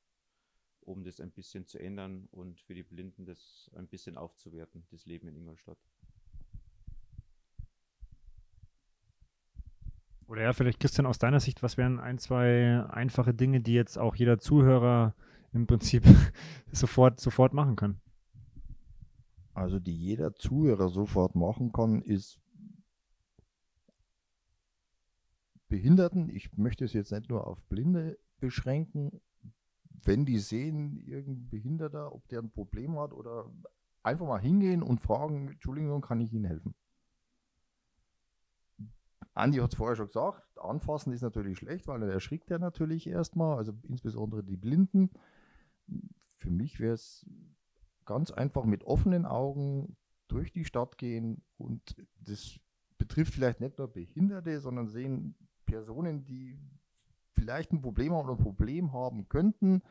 [0.82, 5.06] um das ein bisschen zu ändern und für die Blinden das ein bisschen aufzuwerten, das
[5.06, 5.78] Leben in Ingolstadt.
[10.32, 13.98] Oder ja, vielleicht Christian, aus deiner Sicht, was wären ein, zwei einfache Dinge, die jetzt
[13.98, 15.14] auch jeder Zuhörer
[15.52, 16.04] im Prinzip
[16.72, 18.00] sofort, sofort machen kann?
[19.52, 22.40] Also die jeder Zuhörer sofort machen kann, ist
[25.68, 29.20] Behinderten, ich möchte es jetzt nicht nur auf Blinde beschränken,
[30.02, 33.52] wenn die sehen, irgendein Behinderter, ob der ein Problem hat oder
[34.02, 36.74] einfach mal hingehen und fragen, Entschuldigung, kann ich Ihnen helfen?
[39.34, 43.06] Andi hat es vorher schon gesagt, anfassen ist natürlich schlecht, weil dann erschrickt er natürlich
[43.06, 45.10] erstmal, also insbesondere die Blinden.
[46.36, 47.26] Für mich wäre es
[48.04, 49.96] ganz einfach mit offenen Augen
[50.28, 52.58] durch die Stadt gehen und das
[52.98, 56.58] betrifft vielleicht nicht nur Behinderte, sondern sehen Personen, die
[57.32, 59.82] vielleicht ein Problem haben oder ein Problem haben könnten,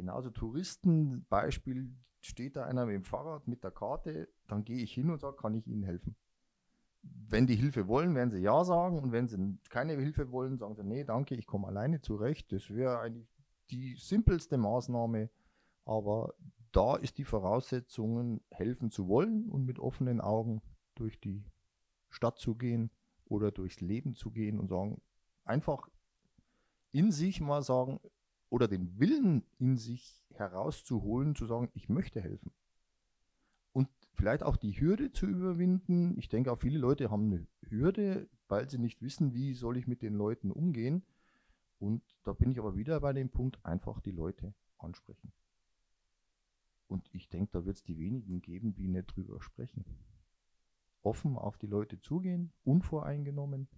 [0.00, 4.94] Genauso Touristen, Beispiel, steht da einer mit dem Fahrrad mit der Karte, dann gehe ich
[4.94, 6.16] hin und sage, kann ich Ihnen helfen?
[7.02, 10.74] Wenn die Hilfe wollen, werden sie ja sagen und wenn sie keine Hilfe wollen, sagen
[10.74, 12.52] sie, nee, danke, ich komme alleine zurecht.
[12.52, 13.28] Das wäre eigentlich
[13.70, 15.30] die simpelste Maßnahme,
[15.84, 16.34] aber
[16.72, 20.62] da ist die Voraussetzung, helfen zu wollen und mit offenen Augen
[20.94, 21.44] durch die
[22.10, 22.90] Stadt zu gehen
[23.24, 25.00] oder durchs Leben zu gehen und sagen,
[25.44, 25.88] einfach
[26.92, 28.00] in sich mal sagen
[28.48, 32.52] oder den Willen in sich herauszuholen, zu sagen, ich möchte helfen.
[33.72, 36.18] Und vielleicht auch die Hürde zu überwinden.
[36.18, 39.86] Ich denke auch viele Leute haben eine Hürde, weil sie nicht wissen, wie soll ich
[39.86, 41.04] mit den Leuten umgehen.
[41.78, 45.32] Und da bin ich aber wieder bei dem Punkt, einfach die Leute ansprechen.
[46.88, 49.84] Und ich denke, da wird es die wenigen geben, die nicht drüber sprechen.
[51.02, 53.68] Offen auf die Leute zugehen, unvoreingenommen.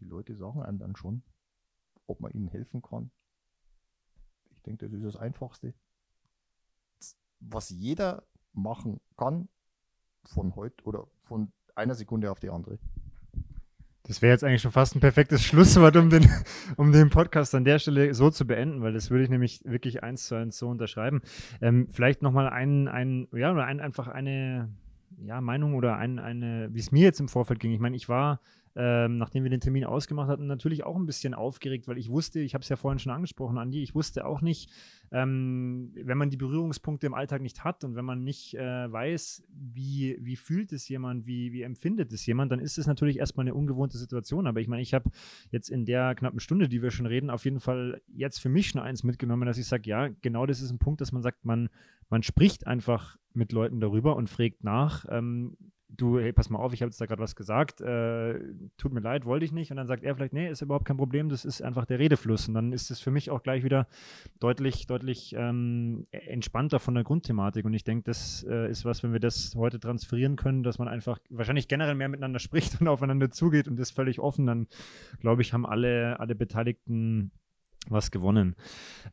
[0.00, 1.22] Die Leute sagen einem dann schon,
[2.06, 3.10] ob man ihnen helfen kann.
[4.50, 5.74] Ich denke, das ist das Einfachste,
[7.40, 9.48] was jeder machen kann
[10.24, 12.78] von heute oder von einer Sekunde auf die andere.
[14.04, 16.28] Das wäre jetzt eigentlich schon fast ein perfektes Schlusswort, um den,
[16.76, 20.02] um den Podcast an der Stelle so zu beenden, weil das würde ich nämlich wirklich
[20.04, 21.22] eins zu eins so unterschreiben.
[21.60, 24.68] Ähm, vielleicht nochmal ein, ein, ja, oder ein, einfach eine
[25.18, 27.72] ja, Meinung oder ein, eine, wie es mir jetzt im Vorfeld ging.
[27.72, 28.40] Ich meine, ich war
[28.76, 32.40] ähm, nachdem wir den Termin ausgemacht hatten, natürlich auch ein bisschen aufgeregt, weil ich wusste,
[32.40, 34.70] ich habe es ja vorhin schon angesprochen, Andi, ich wusste auch nicht,
[35.12, 39.44] ähm, wenn man die Berührungspunkte im Alltag nicht hat und wenn man nicht äh, weiß,
[39.48, 43.44] wie, wie fühlt es jemand, wie, wie empfindet es jemand, dann ist es natürlich erstmal
[43.44, 44.46] eine ungewohnte Situation.
[44.46, 45.10] Aber ich meine, ich habe
[45.50, 48.68] jetzt in der knappen Stunde, die wir schon reden, auf jeden Fall jetzt für mich
[48.68, 51.46] schon eins mitgenommen, dass ich sage, ja, genau das ist ein Punkt, dass man sagt,
[51.46, 51.70] man,
[52.10, 55.06] man spricht einfach mit Leuten darüber und fragt nach.
[55.08, 55.56] Ähm,
[55.96, 58.38] du, hey, pass mal auf, ich habe jetzt da gerade was gesagt, äh,
[58.76, 59.70] tut mir leid, wollte ich nicht.
[59.70, 62.48] Und dann sagt er vielleicht, nee, ist überhaupt kein Problem, das ist einfach der Redefluss.
[62.48, 63.86] Und dann ist es für mich auch gleich wieder
[64.40, 67.64] deutlich, deutlich ähm, entspannter von der Grundthematik.
[67.64, 70.88] Und ich denke, das äh, ist was, wenn wir das heute transferieren können, dass man
[70.88, 74.66] einfach wahrscheinlich generell mehr miteinander spricht und aufeinander zugeht und das völlig offen, dann
[75.20, 77.30] glaube ich, haben alle, alle Beteiligten
[77.88, 78.56] was gewonnen.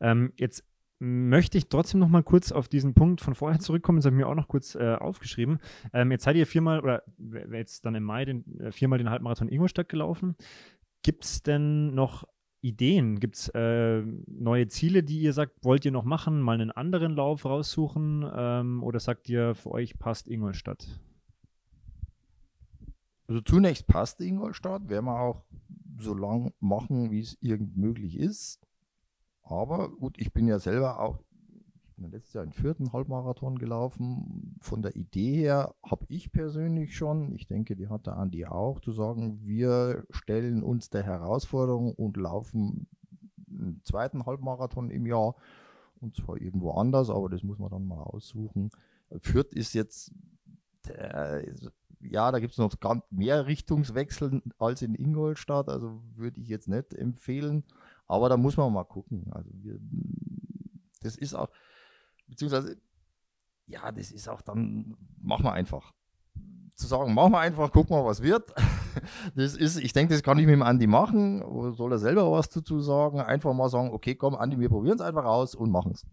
[0.00, 0.64] Ähm, jetzt
[0.98, 3.98] möchte ich trotzdem noch mal kurz auf diesen Punkt von vorher zurückkommen.
[3.98, 5.58] Das habe ich mir auch noch kurz äh, aufgeschrieben.
[5.92, 7.02] Ähm, jetzt seid ihr viermal, oder
[7.52, 10.36] jetzt dann im Mai den, äh, viermal den Halbmarathon Ingolstadt gelaufen.
[11.02, 12.24] Gibt es denn noch
[12.60, 13.20] Ideen?
[13.20, 16.40] Gibt es äh, neue Ziele, die ihr sagt, wollt ihr noch machen?
[16.40, 18.24] Mal einen anderen Lauf raussuchen?
[18.34, 21.00] Ähm, oder sagt ihr, für euch passt Ingolstadt?
[23.26, 25.44] Also zunächst passt Ingolstadt, werden wir auch
[25.98, 28.63] so lang machen, wie es irgend möglich ist.
[29.44, 31.18] Aber gut, ich bin ja selber auch,
[31.84, 34.56] ich bin letztes Jahr einen vierten Halbmarathon gelaufen.
[34.60, 38.80] Von der Idee her habe ich persönlich schon, ich denke, die hat der Andi auch,
[38.80, 42.88] zu sagen, wir stellen uns der Herausforderung und laufen
[43.48, 45.36] einen zweiten Halbmarathon im Jahr.
[46.00, 48.70] Und zwar irgendwo anders, aber das muss man dann mal aussuchen.
[49.20, 50.12] Fürth ist jetzt,
[50.88, 51.50] äh,
[52.00, 52.74] ja, da gibt es noch
[53.10, 57.64] mehr Richtungswechsel als in Ingolstadt, also würde ich jetzt nicht empfehlen.
[58.06, 59.26] Aber da muss man mal gucken.
[59.32, 59.78] Also wir,
[61.02, 61.48] das ist auch,
[62.26, 62.76] beziehungsweise,
[63.66, 65.92] ja, das ist auch dann, machen wir einfach.
[66.76, 68.52] Zu sagen, machen wir einfach, gucken wir, was wird.
[69.34, 71.42] Das ist, ich denke, das kann ich mit dem Andi machen.
[71.74, 73.20] Soll er selber was dazu sagen?
[73.20, 76.06] Einfach mal sagen, okay, komm, Andi, wir probieren es einfach aus und machen es.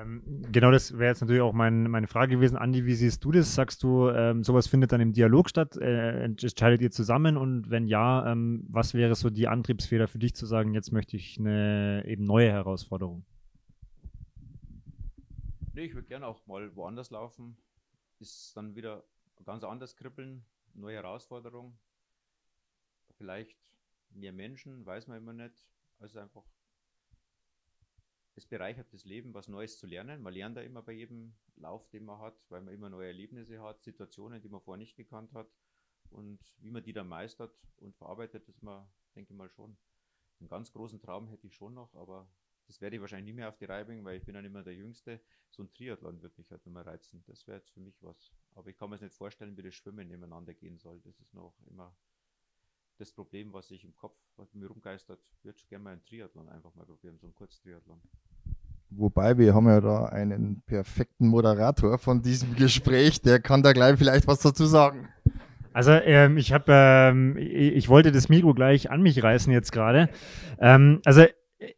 [0.00, 2.56] Ähm, genau, das wäre jetzt natürlich auch mein, meine Frage gewesen.
[2.56, 3.54] Andi, wie siehst du das?
[3.54, 5.76] Sagst du, ähm, sowas findet dann im Dialog statt?
[5.76, 7.36] Äh, entscheidet ihr zusammen?
[7.36, 11.16] Und wenn ja, ähm, was wäre so die Antriebsfeder für dich zu sagen, jetzt möchte
[11.16, 13.24] ich eine eben neue Herausforderung?
[15.72, 17.56] Nee, ich würde gerne auch mal woanders laufen.
[18.18, 19.04] Ist dann wieder
[19.44, 20.44] ganz anders kribbeln,
[20.74, 21.78] neue Herausforderung.
[23.16, 23.58] Vielleicht
[24.10, 25.68] mehr Menschen, weiß man immer nicht.
[25.98, 26.44] Also einfach
[28.40, 30.22] es bereichert das Leben, was Neues zu lernen.
[30.22, 33.60] Man lernt da immer bei jedem Lauf, den man hat, weil man immer neue Erlebnisse
[33.62, 35.48] hat, Situationen, die man vorher nicht gekannt hat.
[36.08, 39.76] Und wie man die dann meistert und verarbeitet, ist man, denke ich mal, schon.
[40.40, 42.28] Einen ganz großen Traum hätte ich schon noch, aber
[42.66, 44.62] das werde ich wahrscheinlich nie mehr auf die Reihe bringen, weil ich bin dann immer
[44.62, 45.20] der Jüngste.
[45.50, 47.22] So ein Triathlon würde mich halt immer reizen.
[47.26, 48.32] Das wäre jetzt für mich was.
[48.54, 51.00] Aber ich kann mir es nicht vorstellen, wie das Schwimmen nebeneinander gehen soll.
[51.00, 51.94] Das ist noch immer
[53.00, 55.20] das Problem, was ich im Kopf, was mir rumgeistert.
[55.32, 58.00] Ich würde gerne mal einen Triathlon einfach mal probieren, so einen Kurztriathlon.
[58.90, 63.96] Wobei wir haben ja da einen perfekten Moderator von diesem Gespräch, der kann da gleich
[63.96, 65.08] vielleicht was dazu sagen.
[65.72, 70.08] Also ähm, ich habe, ähm, ich, wollte das Mikro gleich an mich reißen jetzt gerade.
[70.58, 71.24] Ähm, also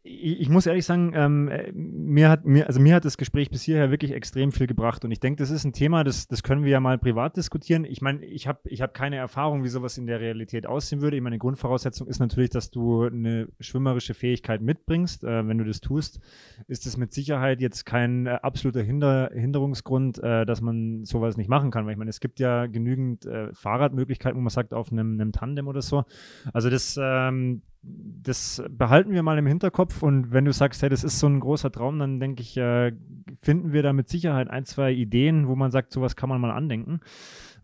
[0.03, 3.91] ich, muss ehrlich sagen, ähm, mir hat mir, also mir hat das Gespräch bis hierher
[3.91, 6.71] wirklich extrem viel gebracht und ich denke, das ist ein Thema, das, das können wir
[6.71, 7.83] ja mal privat diskutieren.
[7.83, 11.17] Ich meine, ich habe ich hab keine Erfahrung, wie sowas in der Realität aussehen würde.
[11.17, 15.25] Ich meine, Grundvoraussetzung ist natürlich, dass du eine schwimmerische Fähigkeit mitbringst.
[15.25, 16.21] Äh, wenn du das tust,
[16.67, 21.49] ist es mit Sicherheit jetzt kein äh, absoluter Hinder, Hinderungsgrund, äh, dass man sowas nicht
[21.49, 21.85] machen kann.
[21.85, 25.33] Weil ich meine, es gibt ja genügend äh, Fahrradmöglichkeiten, wo man sagt, auf einem, einem
[25.33, 26.05] Tandem oder so.
[26.53, 31.03] Also das ähm, das behalten wir mal im Hinterkopf und wenn du sagst, hey, das
[31.03, 32.93] ist so ein großer Traum, dann denke ich, äh,
[33.39, 36.51] finden wir da mit Sicherheit ein, zwei Ideen, wo man sagt, sowas kann man mal
[36.51, 37.01] andenken.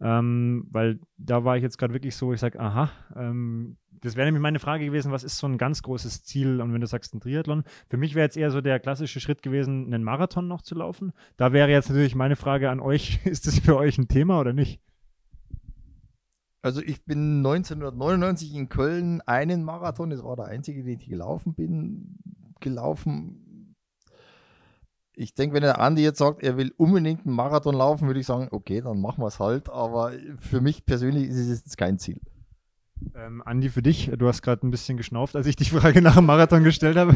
[0.01, 4.25] Ähm, weil da war ich jetzt gerade wirklich so, ich sage, aha, ähm, das wäre
[4.25, 6.61] nämlich meine Frage gewesen, was ist so ein ganz großes Ziel?
[6.61, 9.41] Und wenn du sagst ein Triathlon, für mich wäre jetzt eher so der klassische Schritt
[9.41, 11.11] gewesen, einen Marathon noch zu laufen.
[11.35, 14.53] Da wäre jetzt natürlich meine Frage an euch, ist das für euch ein Thema oder
[14.53, 14.81] nicht?
[16.61, 21.53] Also ich bin 1999 in Köln einen Marathon, das war der einzige, den ich gelaufen
[21.53, 22.19] bin,
[22.59, 23.75] gelaufen.
[25.13, 28.25] Ich denke, wenn der Andi jetzt sagt, er will unbedingt einen Marathon laufen, würde ich
[28.25, 29.69] sagen, okay, dann machen wir es halt.
[29.69, 32.19] Aber für mich persönlich ist es jetzt kein Ziel.
[33.15, 36.15] Ähm, Andi, für dich, du hast gerade ein bisschen geschnauft, als ich die Frage nach
[36.15, 37.15] dem Marathon gestellt habe.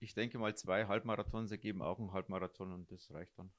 [0.00, 3.50] Ich denke mal, zwei Halbmarathons ergeben auch einen Halbmarathon und das reicht dann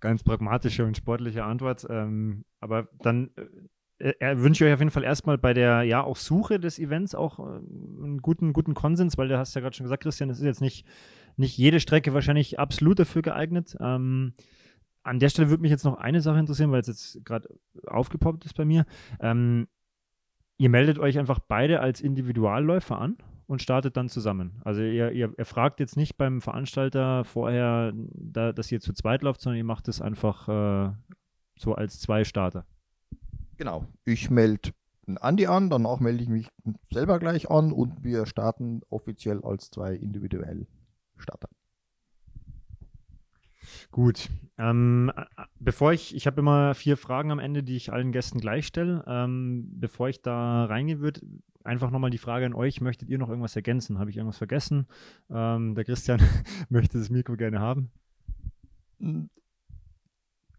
[0.00, 1.86] ganz pragmatische und sportliche Antwort.
[1.88, 3.30] Ähm, aber dann
[3.98, 7.14] äh, wünsche ich euch auf jeden Fall erstmal bei der ja auch Suche des Events
[7.14, 10.38] auch äh, einen guten, guten Konsens, weil du hast ja gerade schon gesagt, Christian, das
[10.38, 10.86] ist jetzt nicht,
[11.36, 13.76] nicht jede Strecke wahrscheinlich absolut dafür geeignet.
[13.80, 14.34] Ähm,
[15.02, 17.48] an der Stelle würde mich jetzt noch eine Sache interessieren, weil es jetzt gerade
[17.86, 18.84] aufgepoppt ist bei mir.
[19.20, 19.68] Ähm,
[20.58, 23.16] ihr meldet euch einfach beide als Individualläufer an
[23.46, 24.60] und startet dann zusammen.
[24.64, 29.22] Also ihr, ihr, ihr fragt jetzt nicht beim Veranstalter vorher, da, dass ihr zu zweit
[29.22, 30.92] lauft, sondern ihr macht es einfach äh,
[31.56, 32.66] so als zwei Starter.
[33.56, 33.86] Genau.
[34.04, 34.70] Ich melde
[35.20, 36.48] Andi an, danach melde ich mich
[36.92, 40.66] selber gleich an und wir starten offiziell als zwei individuell
[41.16, 41.48] Starter.
[43.90, 44.28] Gut.
[44.58, 45.12] Ähm,
[45.58, 49.04] bevor ich, ich habe immer vier Fragen am Ende, die ich allen Gästen gleich stelle.
[49.06, 51.20] Ähm, bevor ich da reingehen würde,
[51.64, 53.98] einfach nochmal die Frage an euch: Möchtet ihr noch irgendwas ergänzen?
[53.98, 54.86] Habe ich irgendwas vergessen?
[55.30, 56.20] Ähm, der Christian
[56.68, 57.90] möchte das Mikro gerne haben.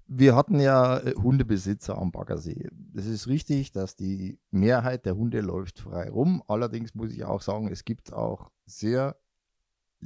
[0.09, 2.69] Wir hatten ja äh, Hundebesitzer am Baggersee.
[2.93, 6.43] Es ist richtig, dass die Mehrheit der Hunde läuft frei rum.
[6.47, 9.17] Allerdings muss ich auch sagen, es gibt auch sehr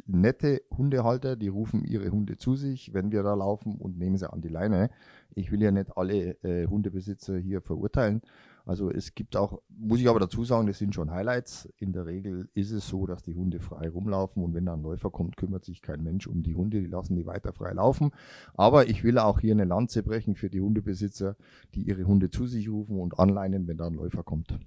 [0.06, 4.32] nette Hundehalter, die rufen ihre Hunde zu sich, wenn wir da laufen und nehmen sie
[4.32, 4.90] an die Leine.
[5.36, 8.22] Ich will ja nicht alle äh, Hundebesitzer hier verurteilen.
[8.66, 11.68] Also es gibt auch, muss ich aber dazu sagen, das sind schon Highlights.
[11.78, 14.84] In der Regel ist es so, dass die Hunde frei rumlaufen und wenn da ein
[14.84, 18.12] Läufer kommt, kümmert sich kein Mensch um die Hunde, die lassen die weiter frei laufen.
[18.54, 21.36] Aber ich will auch hier eine Lanze brechen für die Hundebesitzer,
[21.74, 24.58] die ihre Hunde zu sich rufen und anleinen, wenn da ein Läufer kommt.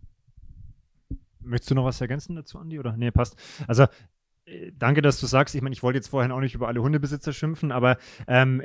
[1.41, 2.79] Möchtest du noch was ergänzen dazu, Andi?
[2.79, 2.97] Oder?
[2.97, 3.37] Nee, passt.
[3.69, 3.85] Also
[4.79, 5.55] danke, dass du sagst.
[5.55, 7.97] Ich meine, ich wollte jetzt vorhin auch nicht über alle Hundebesitzer schimpfen, aber
[8.29, 8.63] ähm,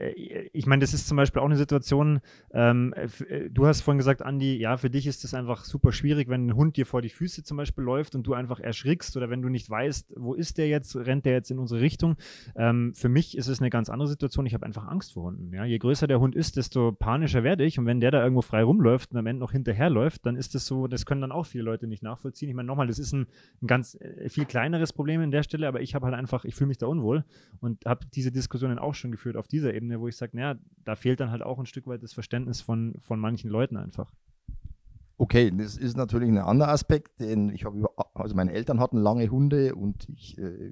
[0.53, 2.19] ich meine, das ist zum Beispiel auch eine Situation,
[2.51, 6.27] ähm, äh, du hast vorhin gesagt, Andi, ja, für dich ist das einfach super schwierig,
[6.27, 9.30] wenn ein Hund dir vor die Füße zum Beispiel läuft und du einfach erschrickst oder
[9.30, 12.18] wenn du nicht weißt, wo ist der jetzt, rennt der jetzt in unsere Richtung.
[12.56, 14.45] Ähm, für mich ist es eine ganz andere Situation.
[14.45, 15.53] Ich habe einfach Angst vor Hunden.
[15.53, 15.64] Ja?
[15.64, 18.64] Je größer der Hund ist, desto panischer werde ich und wenn der da irgendwo frei
[18.64, 21.64] rumläuft und am Ende noch hinterherläuft, dann ist das so, das können dann auch viele
[21.64, 22.49] Leute nicht nachvollziehen.
[22.49, 23.27] Ich meine, nochmal, das ist ein,
[23.61, 26.56] ein ganz äh, viel kleineres Problem in der Stelle, aber ich habe halt einfach, ich
[26.56, 27.24] fühle mich da unwohl
[27.62, 30.96] und habe diese Diskussionen auch schon geführt auf dieser Ebene, wo ich sage, naja, da
[30.96, 34.12] fehlt dann halt auch ein Stück weit das Verständnis von, von manchen Leuten einfach.
[35.18, 39.30] Okay, das ist natürlich ein anderer Aspekt, denn ich habe also meine Eltern hatten lange
[39.30, 40.72] Hunde und ich äh,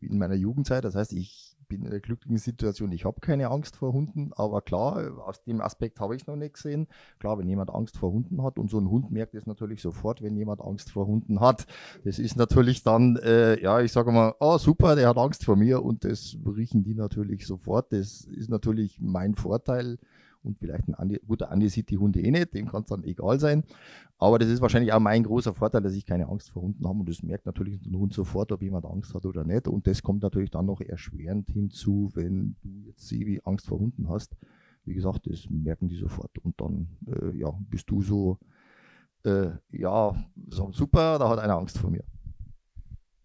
[0.00, 3.76] in meiner Jugendzeit, das heißt, ich bin in der glücklichen Situation, ich habe keine Angst
[3.76, 6.86] vor Hunden, aber klar, aus dem Aspekt habe ich noch nicht gesehen.
[7.18, 10.22] Klar, wenn jemand Angst vor Hunden hat und so ein Hund merkt es natürlich sofort,
[10.22, 11.66] wenn jemand Angst vor Hunden hat.
[12.04, 15.56] Das ist natürlich dann, äh, ja, ich sage mal, oh super, der hat Angst vor
[15.56, 17.92] mir und das riechen die natürlich sofort.
[17.92, 19.98] Das ist natürlich mein Vorteil
[20.44, 23.04] und vielleicht ein Andi, guter Andi sieht die Hunde eh nicht, dem kann es dann
[23.04, 23.64] egal sein.
[24.18, 27.00] Aber das ist wahrscheinlich auch mein großer Vorteil, dass ich keine Angst vor Hunden habe
[27.00, 29.68] und das merkt natürlich ein Hund sofort, ob jemand Angst hat oder nicht.
[29.68, 34.08] Und das kommt natürlich dann noch erschwerend hinzu, wenn du jetzt Sebi Angst vor Hunden
[34.08, 34.36] hast.
[34.84, 38.38] Wie gesagt, das merken die sofort und dann äh, ja, bist du so,
[39.24, 40.14] äh, ja,
[40.48, 42.04] so super, da hat einer Angst vor mir.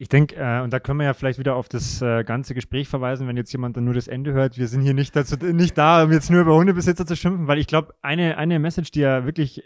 [0.01, 2.88] Ich denke, äh, und da können wir ja vielleicht wieder auf das äh, ganze Gespräch
[2.88, 4.57] verweisen, wenn jetzt jemand dann nur das Ende hört.
[4.57, 7.59] Wir sind hier nicht, dazu, nicht da, um jetzt nur über Hundebesitzer zu schimpfen, weil
[7.59, 9.63] ich glaube, eine, eine Message, die ja wirklich äh,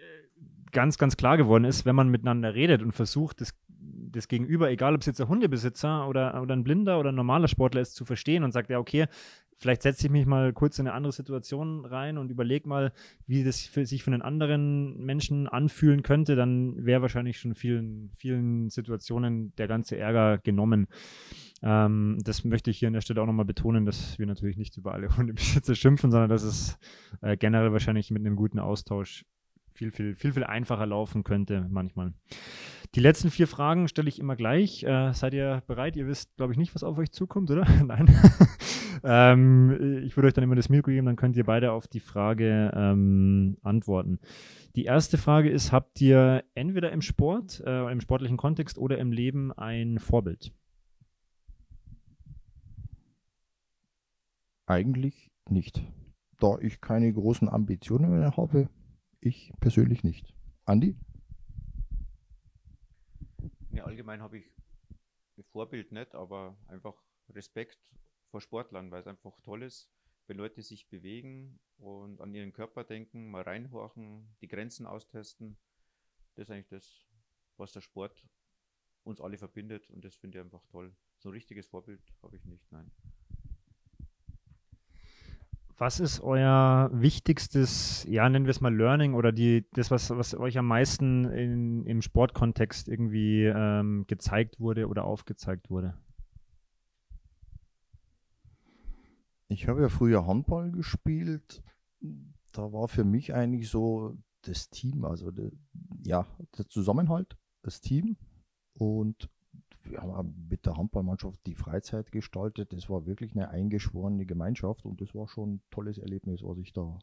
[0.71, 4.95] ganz, ganz klar geworden ist, wenn man miteinander redet und versucht, das, das Gegenüber, egal
[4.95, 8.03] ob es jetzt ein Hundebesitzer oder, oder ein blinder oder ein normaler Sportler ist, zu
[8.03, 9.05] verstehen und sagt, ja, okay,
[9.57, 12.91] vielleicht setze ich mich mal kurz in eine andere Situation rein und überlege mal,
[13.27, 18.11] wie das für sich von den anderen Menschen anfühlen könnte, dann wäre wahrscheinlich schon vielen,
[18.11, 20.87] vielen Situationen der ganze Ärger genommen.
[21.61, 24.77] Ähm, das möchte ich hier an der Stelle auch nochmal betonen, dass wir natürlich nicht
[24.77, 26.77] über alle Hundebesitzer schimpfen, sondern dass es
[27.21, 29.25] äh, generell wahrscheinlich mit einem guten Austausch
[29.73, 32.13] viel, viel, viel, viel einfacher laufen könnte manchmal.
[32.95, 34.83] Die letzten vier Fragen stelle ich immer gleich.
[34.83, 35.95] Äh, seid ihr bereit?
[35.95, 37.65] Ihr wisst, glaube ich, nicht, was auf euch zukommt, oder?
[37.85, 38.07] Nein.
[39.03, 41.99] ähm, ich würde euch dann immer das Mikro geben, dann könnt ihr beide auf die
[41.99, 44.19] Frage ähm, antworten.
[44.75, 49.11] Die erste Frage ist, habt ihr entweder im Sport, äh, im sportlichen Kontext oder im
[49.11, 50.53] Leben ein Vorbild?
[54.67, 55.83] Eigentlich nicht.
[56.39, 58.69] Da ich keine großen Ambitionen mehr habe,
[59.19, 60.33] ich persönlich nicht.
[60.65, 60.95] Andi?
[63.73, 64.45] Ja, allgemein habe ich
[65.51, 66.93] Vorbild nicht, aber einfach
[67.29, 67.91] Respekt
[68.29, 69.89] vor Sportlern, weil es einfach toll ist,
[70.27, 75.57] wenn Leute sich bewegen und an ihren Körper denken, mal reinhorchen, die Grenzen austesten.
[76.35, 77.07] Das ist eigentlich das,
[77.57, 78.27] was der Sport
[79.03, 80.95] uns alle verbindet und das finde ich einfach toll.
[81.17, 82.91] So ein richtiges Vorbild habe ich nicht, nein.
[85.77, 90.35] Was ist euer wichtigstes, ja, nennen wir es mal Learning oder die, das, was, was
[90.35, 95.97] euch am meisten in, im Sportkontext irgendwie ähm, gezeigt wurde oder aufgezeigt wurde?
[99.47, 101.63] Ich habe ja früher Handball gespielt.
[102.51, 105.51] Da war für mich eigentlich so das Team, also der,
[106.03, 106.27] ja,
[106.57, 108.17] der Zusammenhalt, das Team
[108.73, 109.29] und
[109.83, 112.73] wir haben mit der Handballmannschaft die Freizeit gestaltet.
[112.73, 116.73] Das war wirklich eine eingeschworene Gemeinschaft und das war schon ein tolles Erlebnis, was ich
[116.73, 116.99] da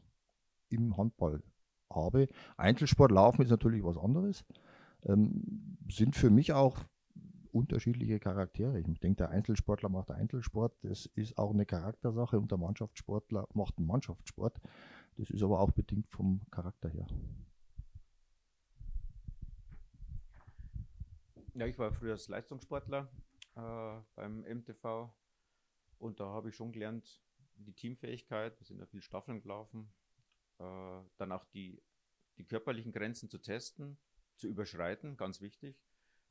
[0.69, 1.43] im Handball
[1.89, 2.27] habe.
[2.57, 4.45] Einzelsport laufen ist natürlich was anderes.
[5.03, 6.77] Ähm, sind für mich auch
[7.51, 8.79] unterschiedliche Charaktere.
[8.79, 10.73] Ich denke, der Einzelsportler macht Einzelsport.
[10.83, 14.59] Das ist auch eine Charaktersache und der Mannschaftssportler macht einen Mannschaftssport.
[15.17, 17.07] Das ist aber auch bedingt vom Charakter her.
[21.53, 23.11] Ja, ich war früher als Leistungssportler
[23.57, 25.13] äh, beim MTV
[25.99, 27.21] und da habe ich schon gelernt,
[27.55, 29.91] die Teamfähigkeit, wir sind ja viel Staffeln gelaufen,
[30.59, 31.81] äh, dann auch die,
[32.37, 33.97] die körperlichen Grenzen zu testen,
[34.37, 35.75] zu überschreiten, ganz wichtig,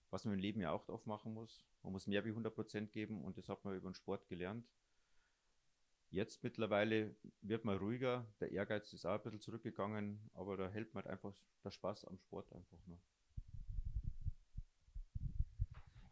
[0.09, 1.66] was man im Leben ja auch oft machen muss.
[1.82, 4.66] Man muss mehr wie 100% geben und das hat man über den Sport gelernt.
[6.09, 10.94] Jetzt mittlerweile wird man ruhiger, der Ehrgeiz ist auch ein bisschen zurückgegangen, aber da hält
[10.94, 12.98] man einfach der Spaß am Sport einfach nur.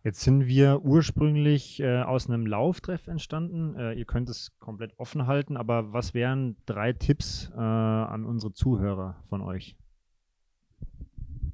[0.09, 3.75] Jetzt sind wir ursprünglich äh, aus einem Lauftreff entstanden.
[3.77, 8.55] Äh, ihr könnt es komplett offen halten, aber was wären drei Tipps äh, an unsere
[8.55, 9.77] Zuhörer von euch?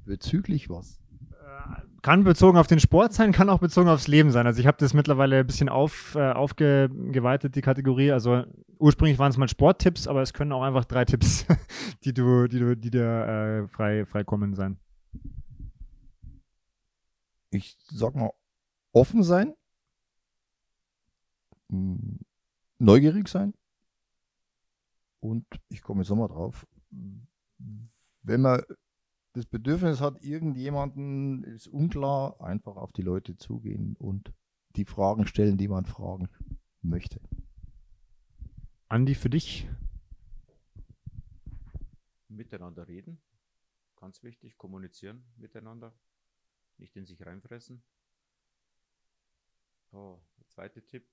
[0.05, 1.01] Bezüglich was?
[1.31, 4.47] Äh, kann bezogen auf den Sport sein, kann auch bezogen aufs Leben sein.
[4.47, 8.13] Also ich habe das mittlerweile ein bisschen auf, äh, aufgeweitet, die Kategorie.
[8.13, 8.45] Also
[8.79, 11.45] ursprünglich waren es mal Sporttipps, aber es können auch einfach drei Tipps,
[12.05, 14.79] die du, die du, die dir äh, frei, frei kommen sein
[17.55, 18.31] ich sag mal,
[18.95, 19.53] offen sein,
[22.79, 23.53] neugierig sein
[25.19, 26.65] und ich komme jetzt nochmal drauf,
[28.23, 28.63] wenn man
[29.33, 34.31] das Bedürfnis hat, irgendjemanden ist unklar, einfach auf die Leute zugehen und
[34.77, 36.29] die Fragen stellen, die man fragen
[36.81, 37.19] möchte.
[38.87, 39.67] Andi, für dich?
[42.29, 43.21] Miteinander reden,
[43.97, 45.93] ganz wichtig, kommunizieren miteinander
[46.77, 47.83] nicht in sich reinfressen.
[49.95, 51.07] Oh, der zweite Tipp,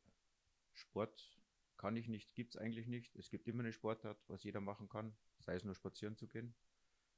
[0.73, 1.39] Sport
[1.77, 3.15] kann ich nicht, gibt es eigentlich nicht.
[3.15, 6.53] Es gibt immer eine Sportart, was jeder machen kann, sei es nur spazieren zu gehen.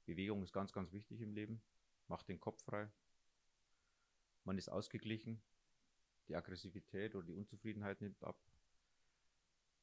[0.04, 1.62] Bewegung ist ganz, ganz wichtig im Leben,
[2.06, 2.90] macht den Kopf frei.
[4.44, 5.42] Man ist ausgeglichen,
[6.28, 8.38] die Aggressivität oder die Unzufriedenheit nimmt ab.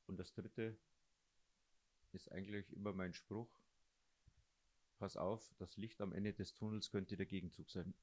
[0.06, 0.78] Und das dritte
[2.12, 3.50] ist eigentlich immer mein Spruch,
[5.00, 7.96] pass auf, das Licht am Ende des Tunnels könnte der Gegenzug sein.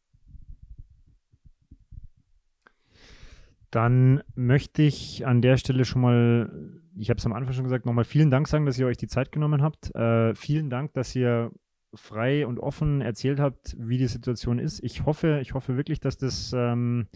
[3.70, 7.84] Dann möchte ich an der Stelle schon mal, ich habe es am Anfang schon gesagt,
[7.84, 9.94] nochmal vielen Dank sagen, dass ihr euch die Zeit genommen habt.
[9.94, 11.50] Äh, vielen Dank, dass ihr
[11.94, 14.82] frei und offen erzählt habt, wie die Situation ist.
[14.82, 17.08] Ich hoffe, ich hoffe wirklich, dass das ähm,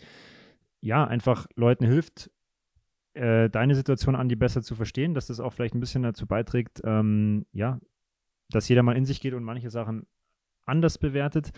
[0.80, 2.30] ja einfach Leuten hilft,
[3.14, 6.26] äh, deine Situation an die besser zu verstehen, dass das auch vielleicht ein bisschen dazu
[6.26, 7.78] beiträgt, ähm, ja,
[8.50, 10.06] dass jeder mal in sich geht und manche Sachen
[10.66, 11.50] anders bewertet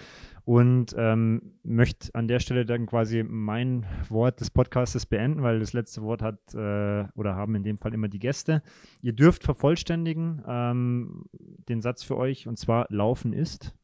[0.45, 5.73] und ähm, möchte an der Stelle dann quasi mein Wort des Podcastes beenden, weil das
[5.73, 8.63] letzte Wort hat äh, oder haben in dem Fall immer die Gäste.
[9.03, 11.25] Ihr dürft vervollständigen ähm,
[11.69, 13.75] den Satz für euch und zwar Laufen ist.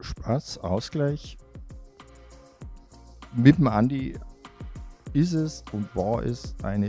[0.00, 1.38] Spaß, Ausgleich.
[3.34, 4.14] Mit dem Andi
[5.14, 6.88] ist es und war es eine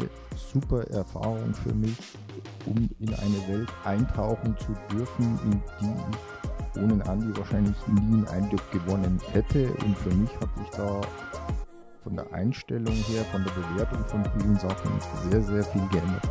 [0.52, 1.98] super Erfahrung für mich,
[2.66, 5.94] um in eine Welt eintauchen zu dürfen, in die
[6.76, 9.72] ich ohne Andi wahrscheinlich nie einen Einblick gewonnen hätte.
[9.86, 11.02] Und für mich hat sich da
[12.04, 14.92] von der Einstellung her, von der Bewertung von vielen Sachen
[15.30, 16.30] sehr, sehr viel geändert.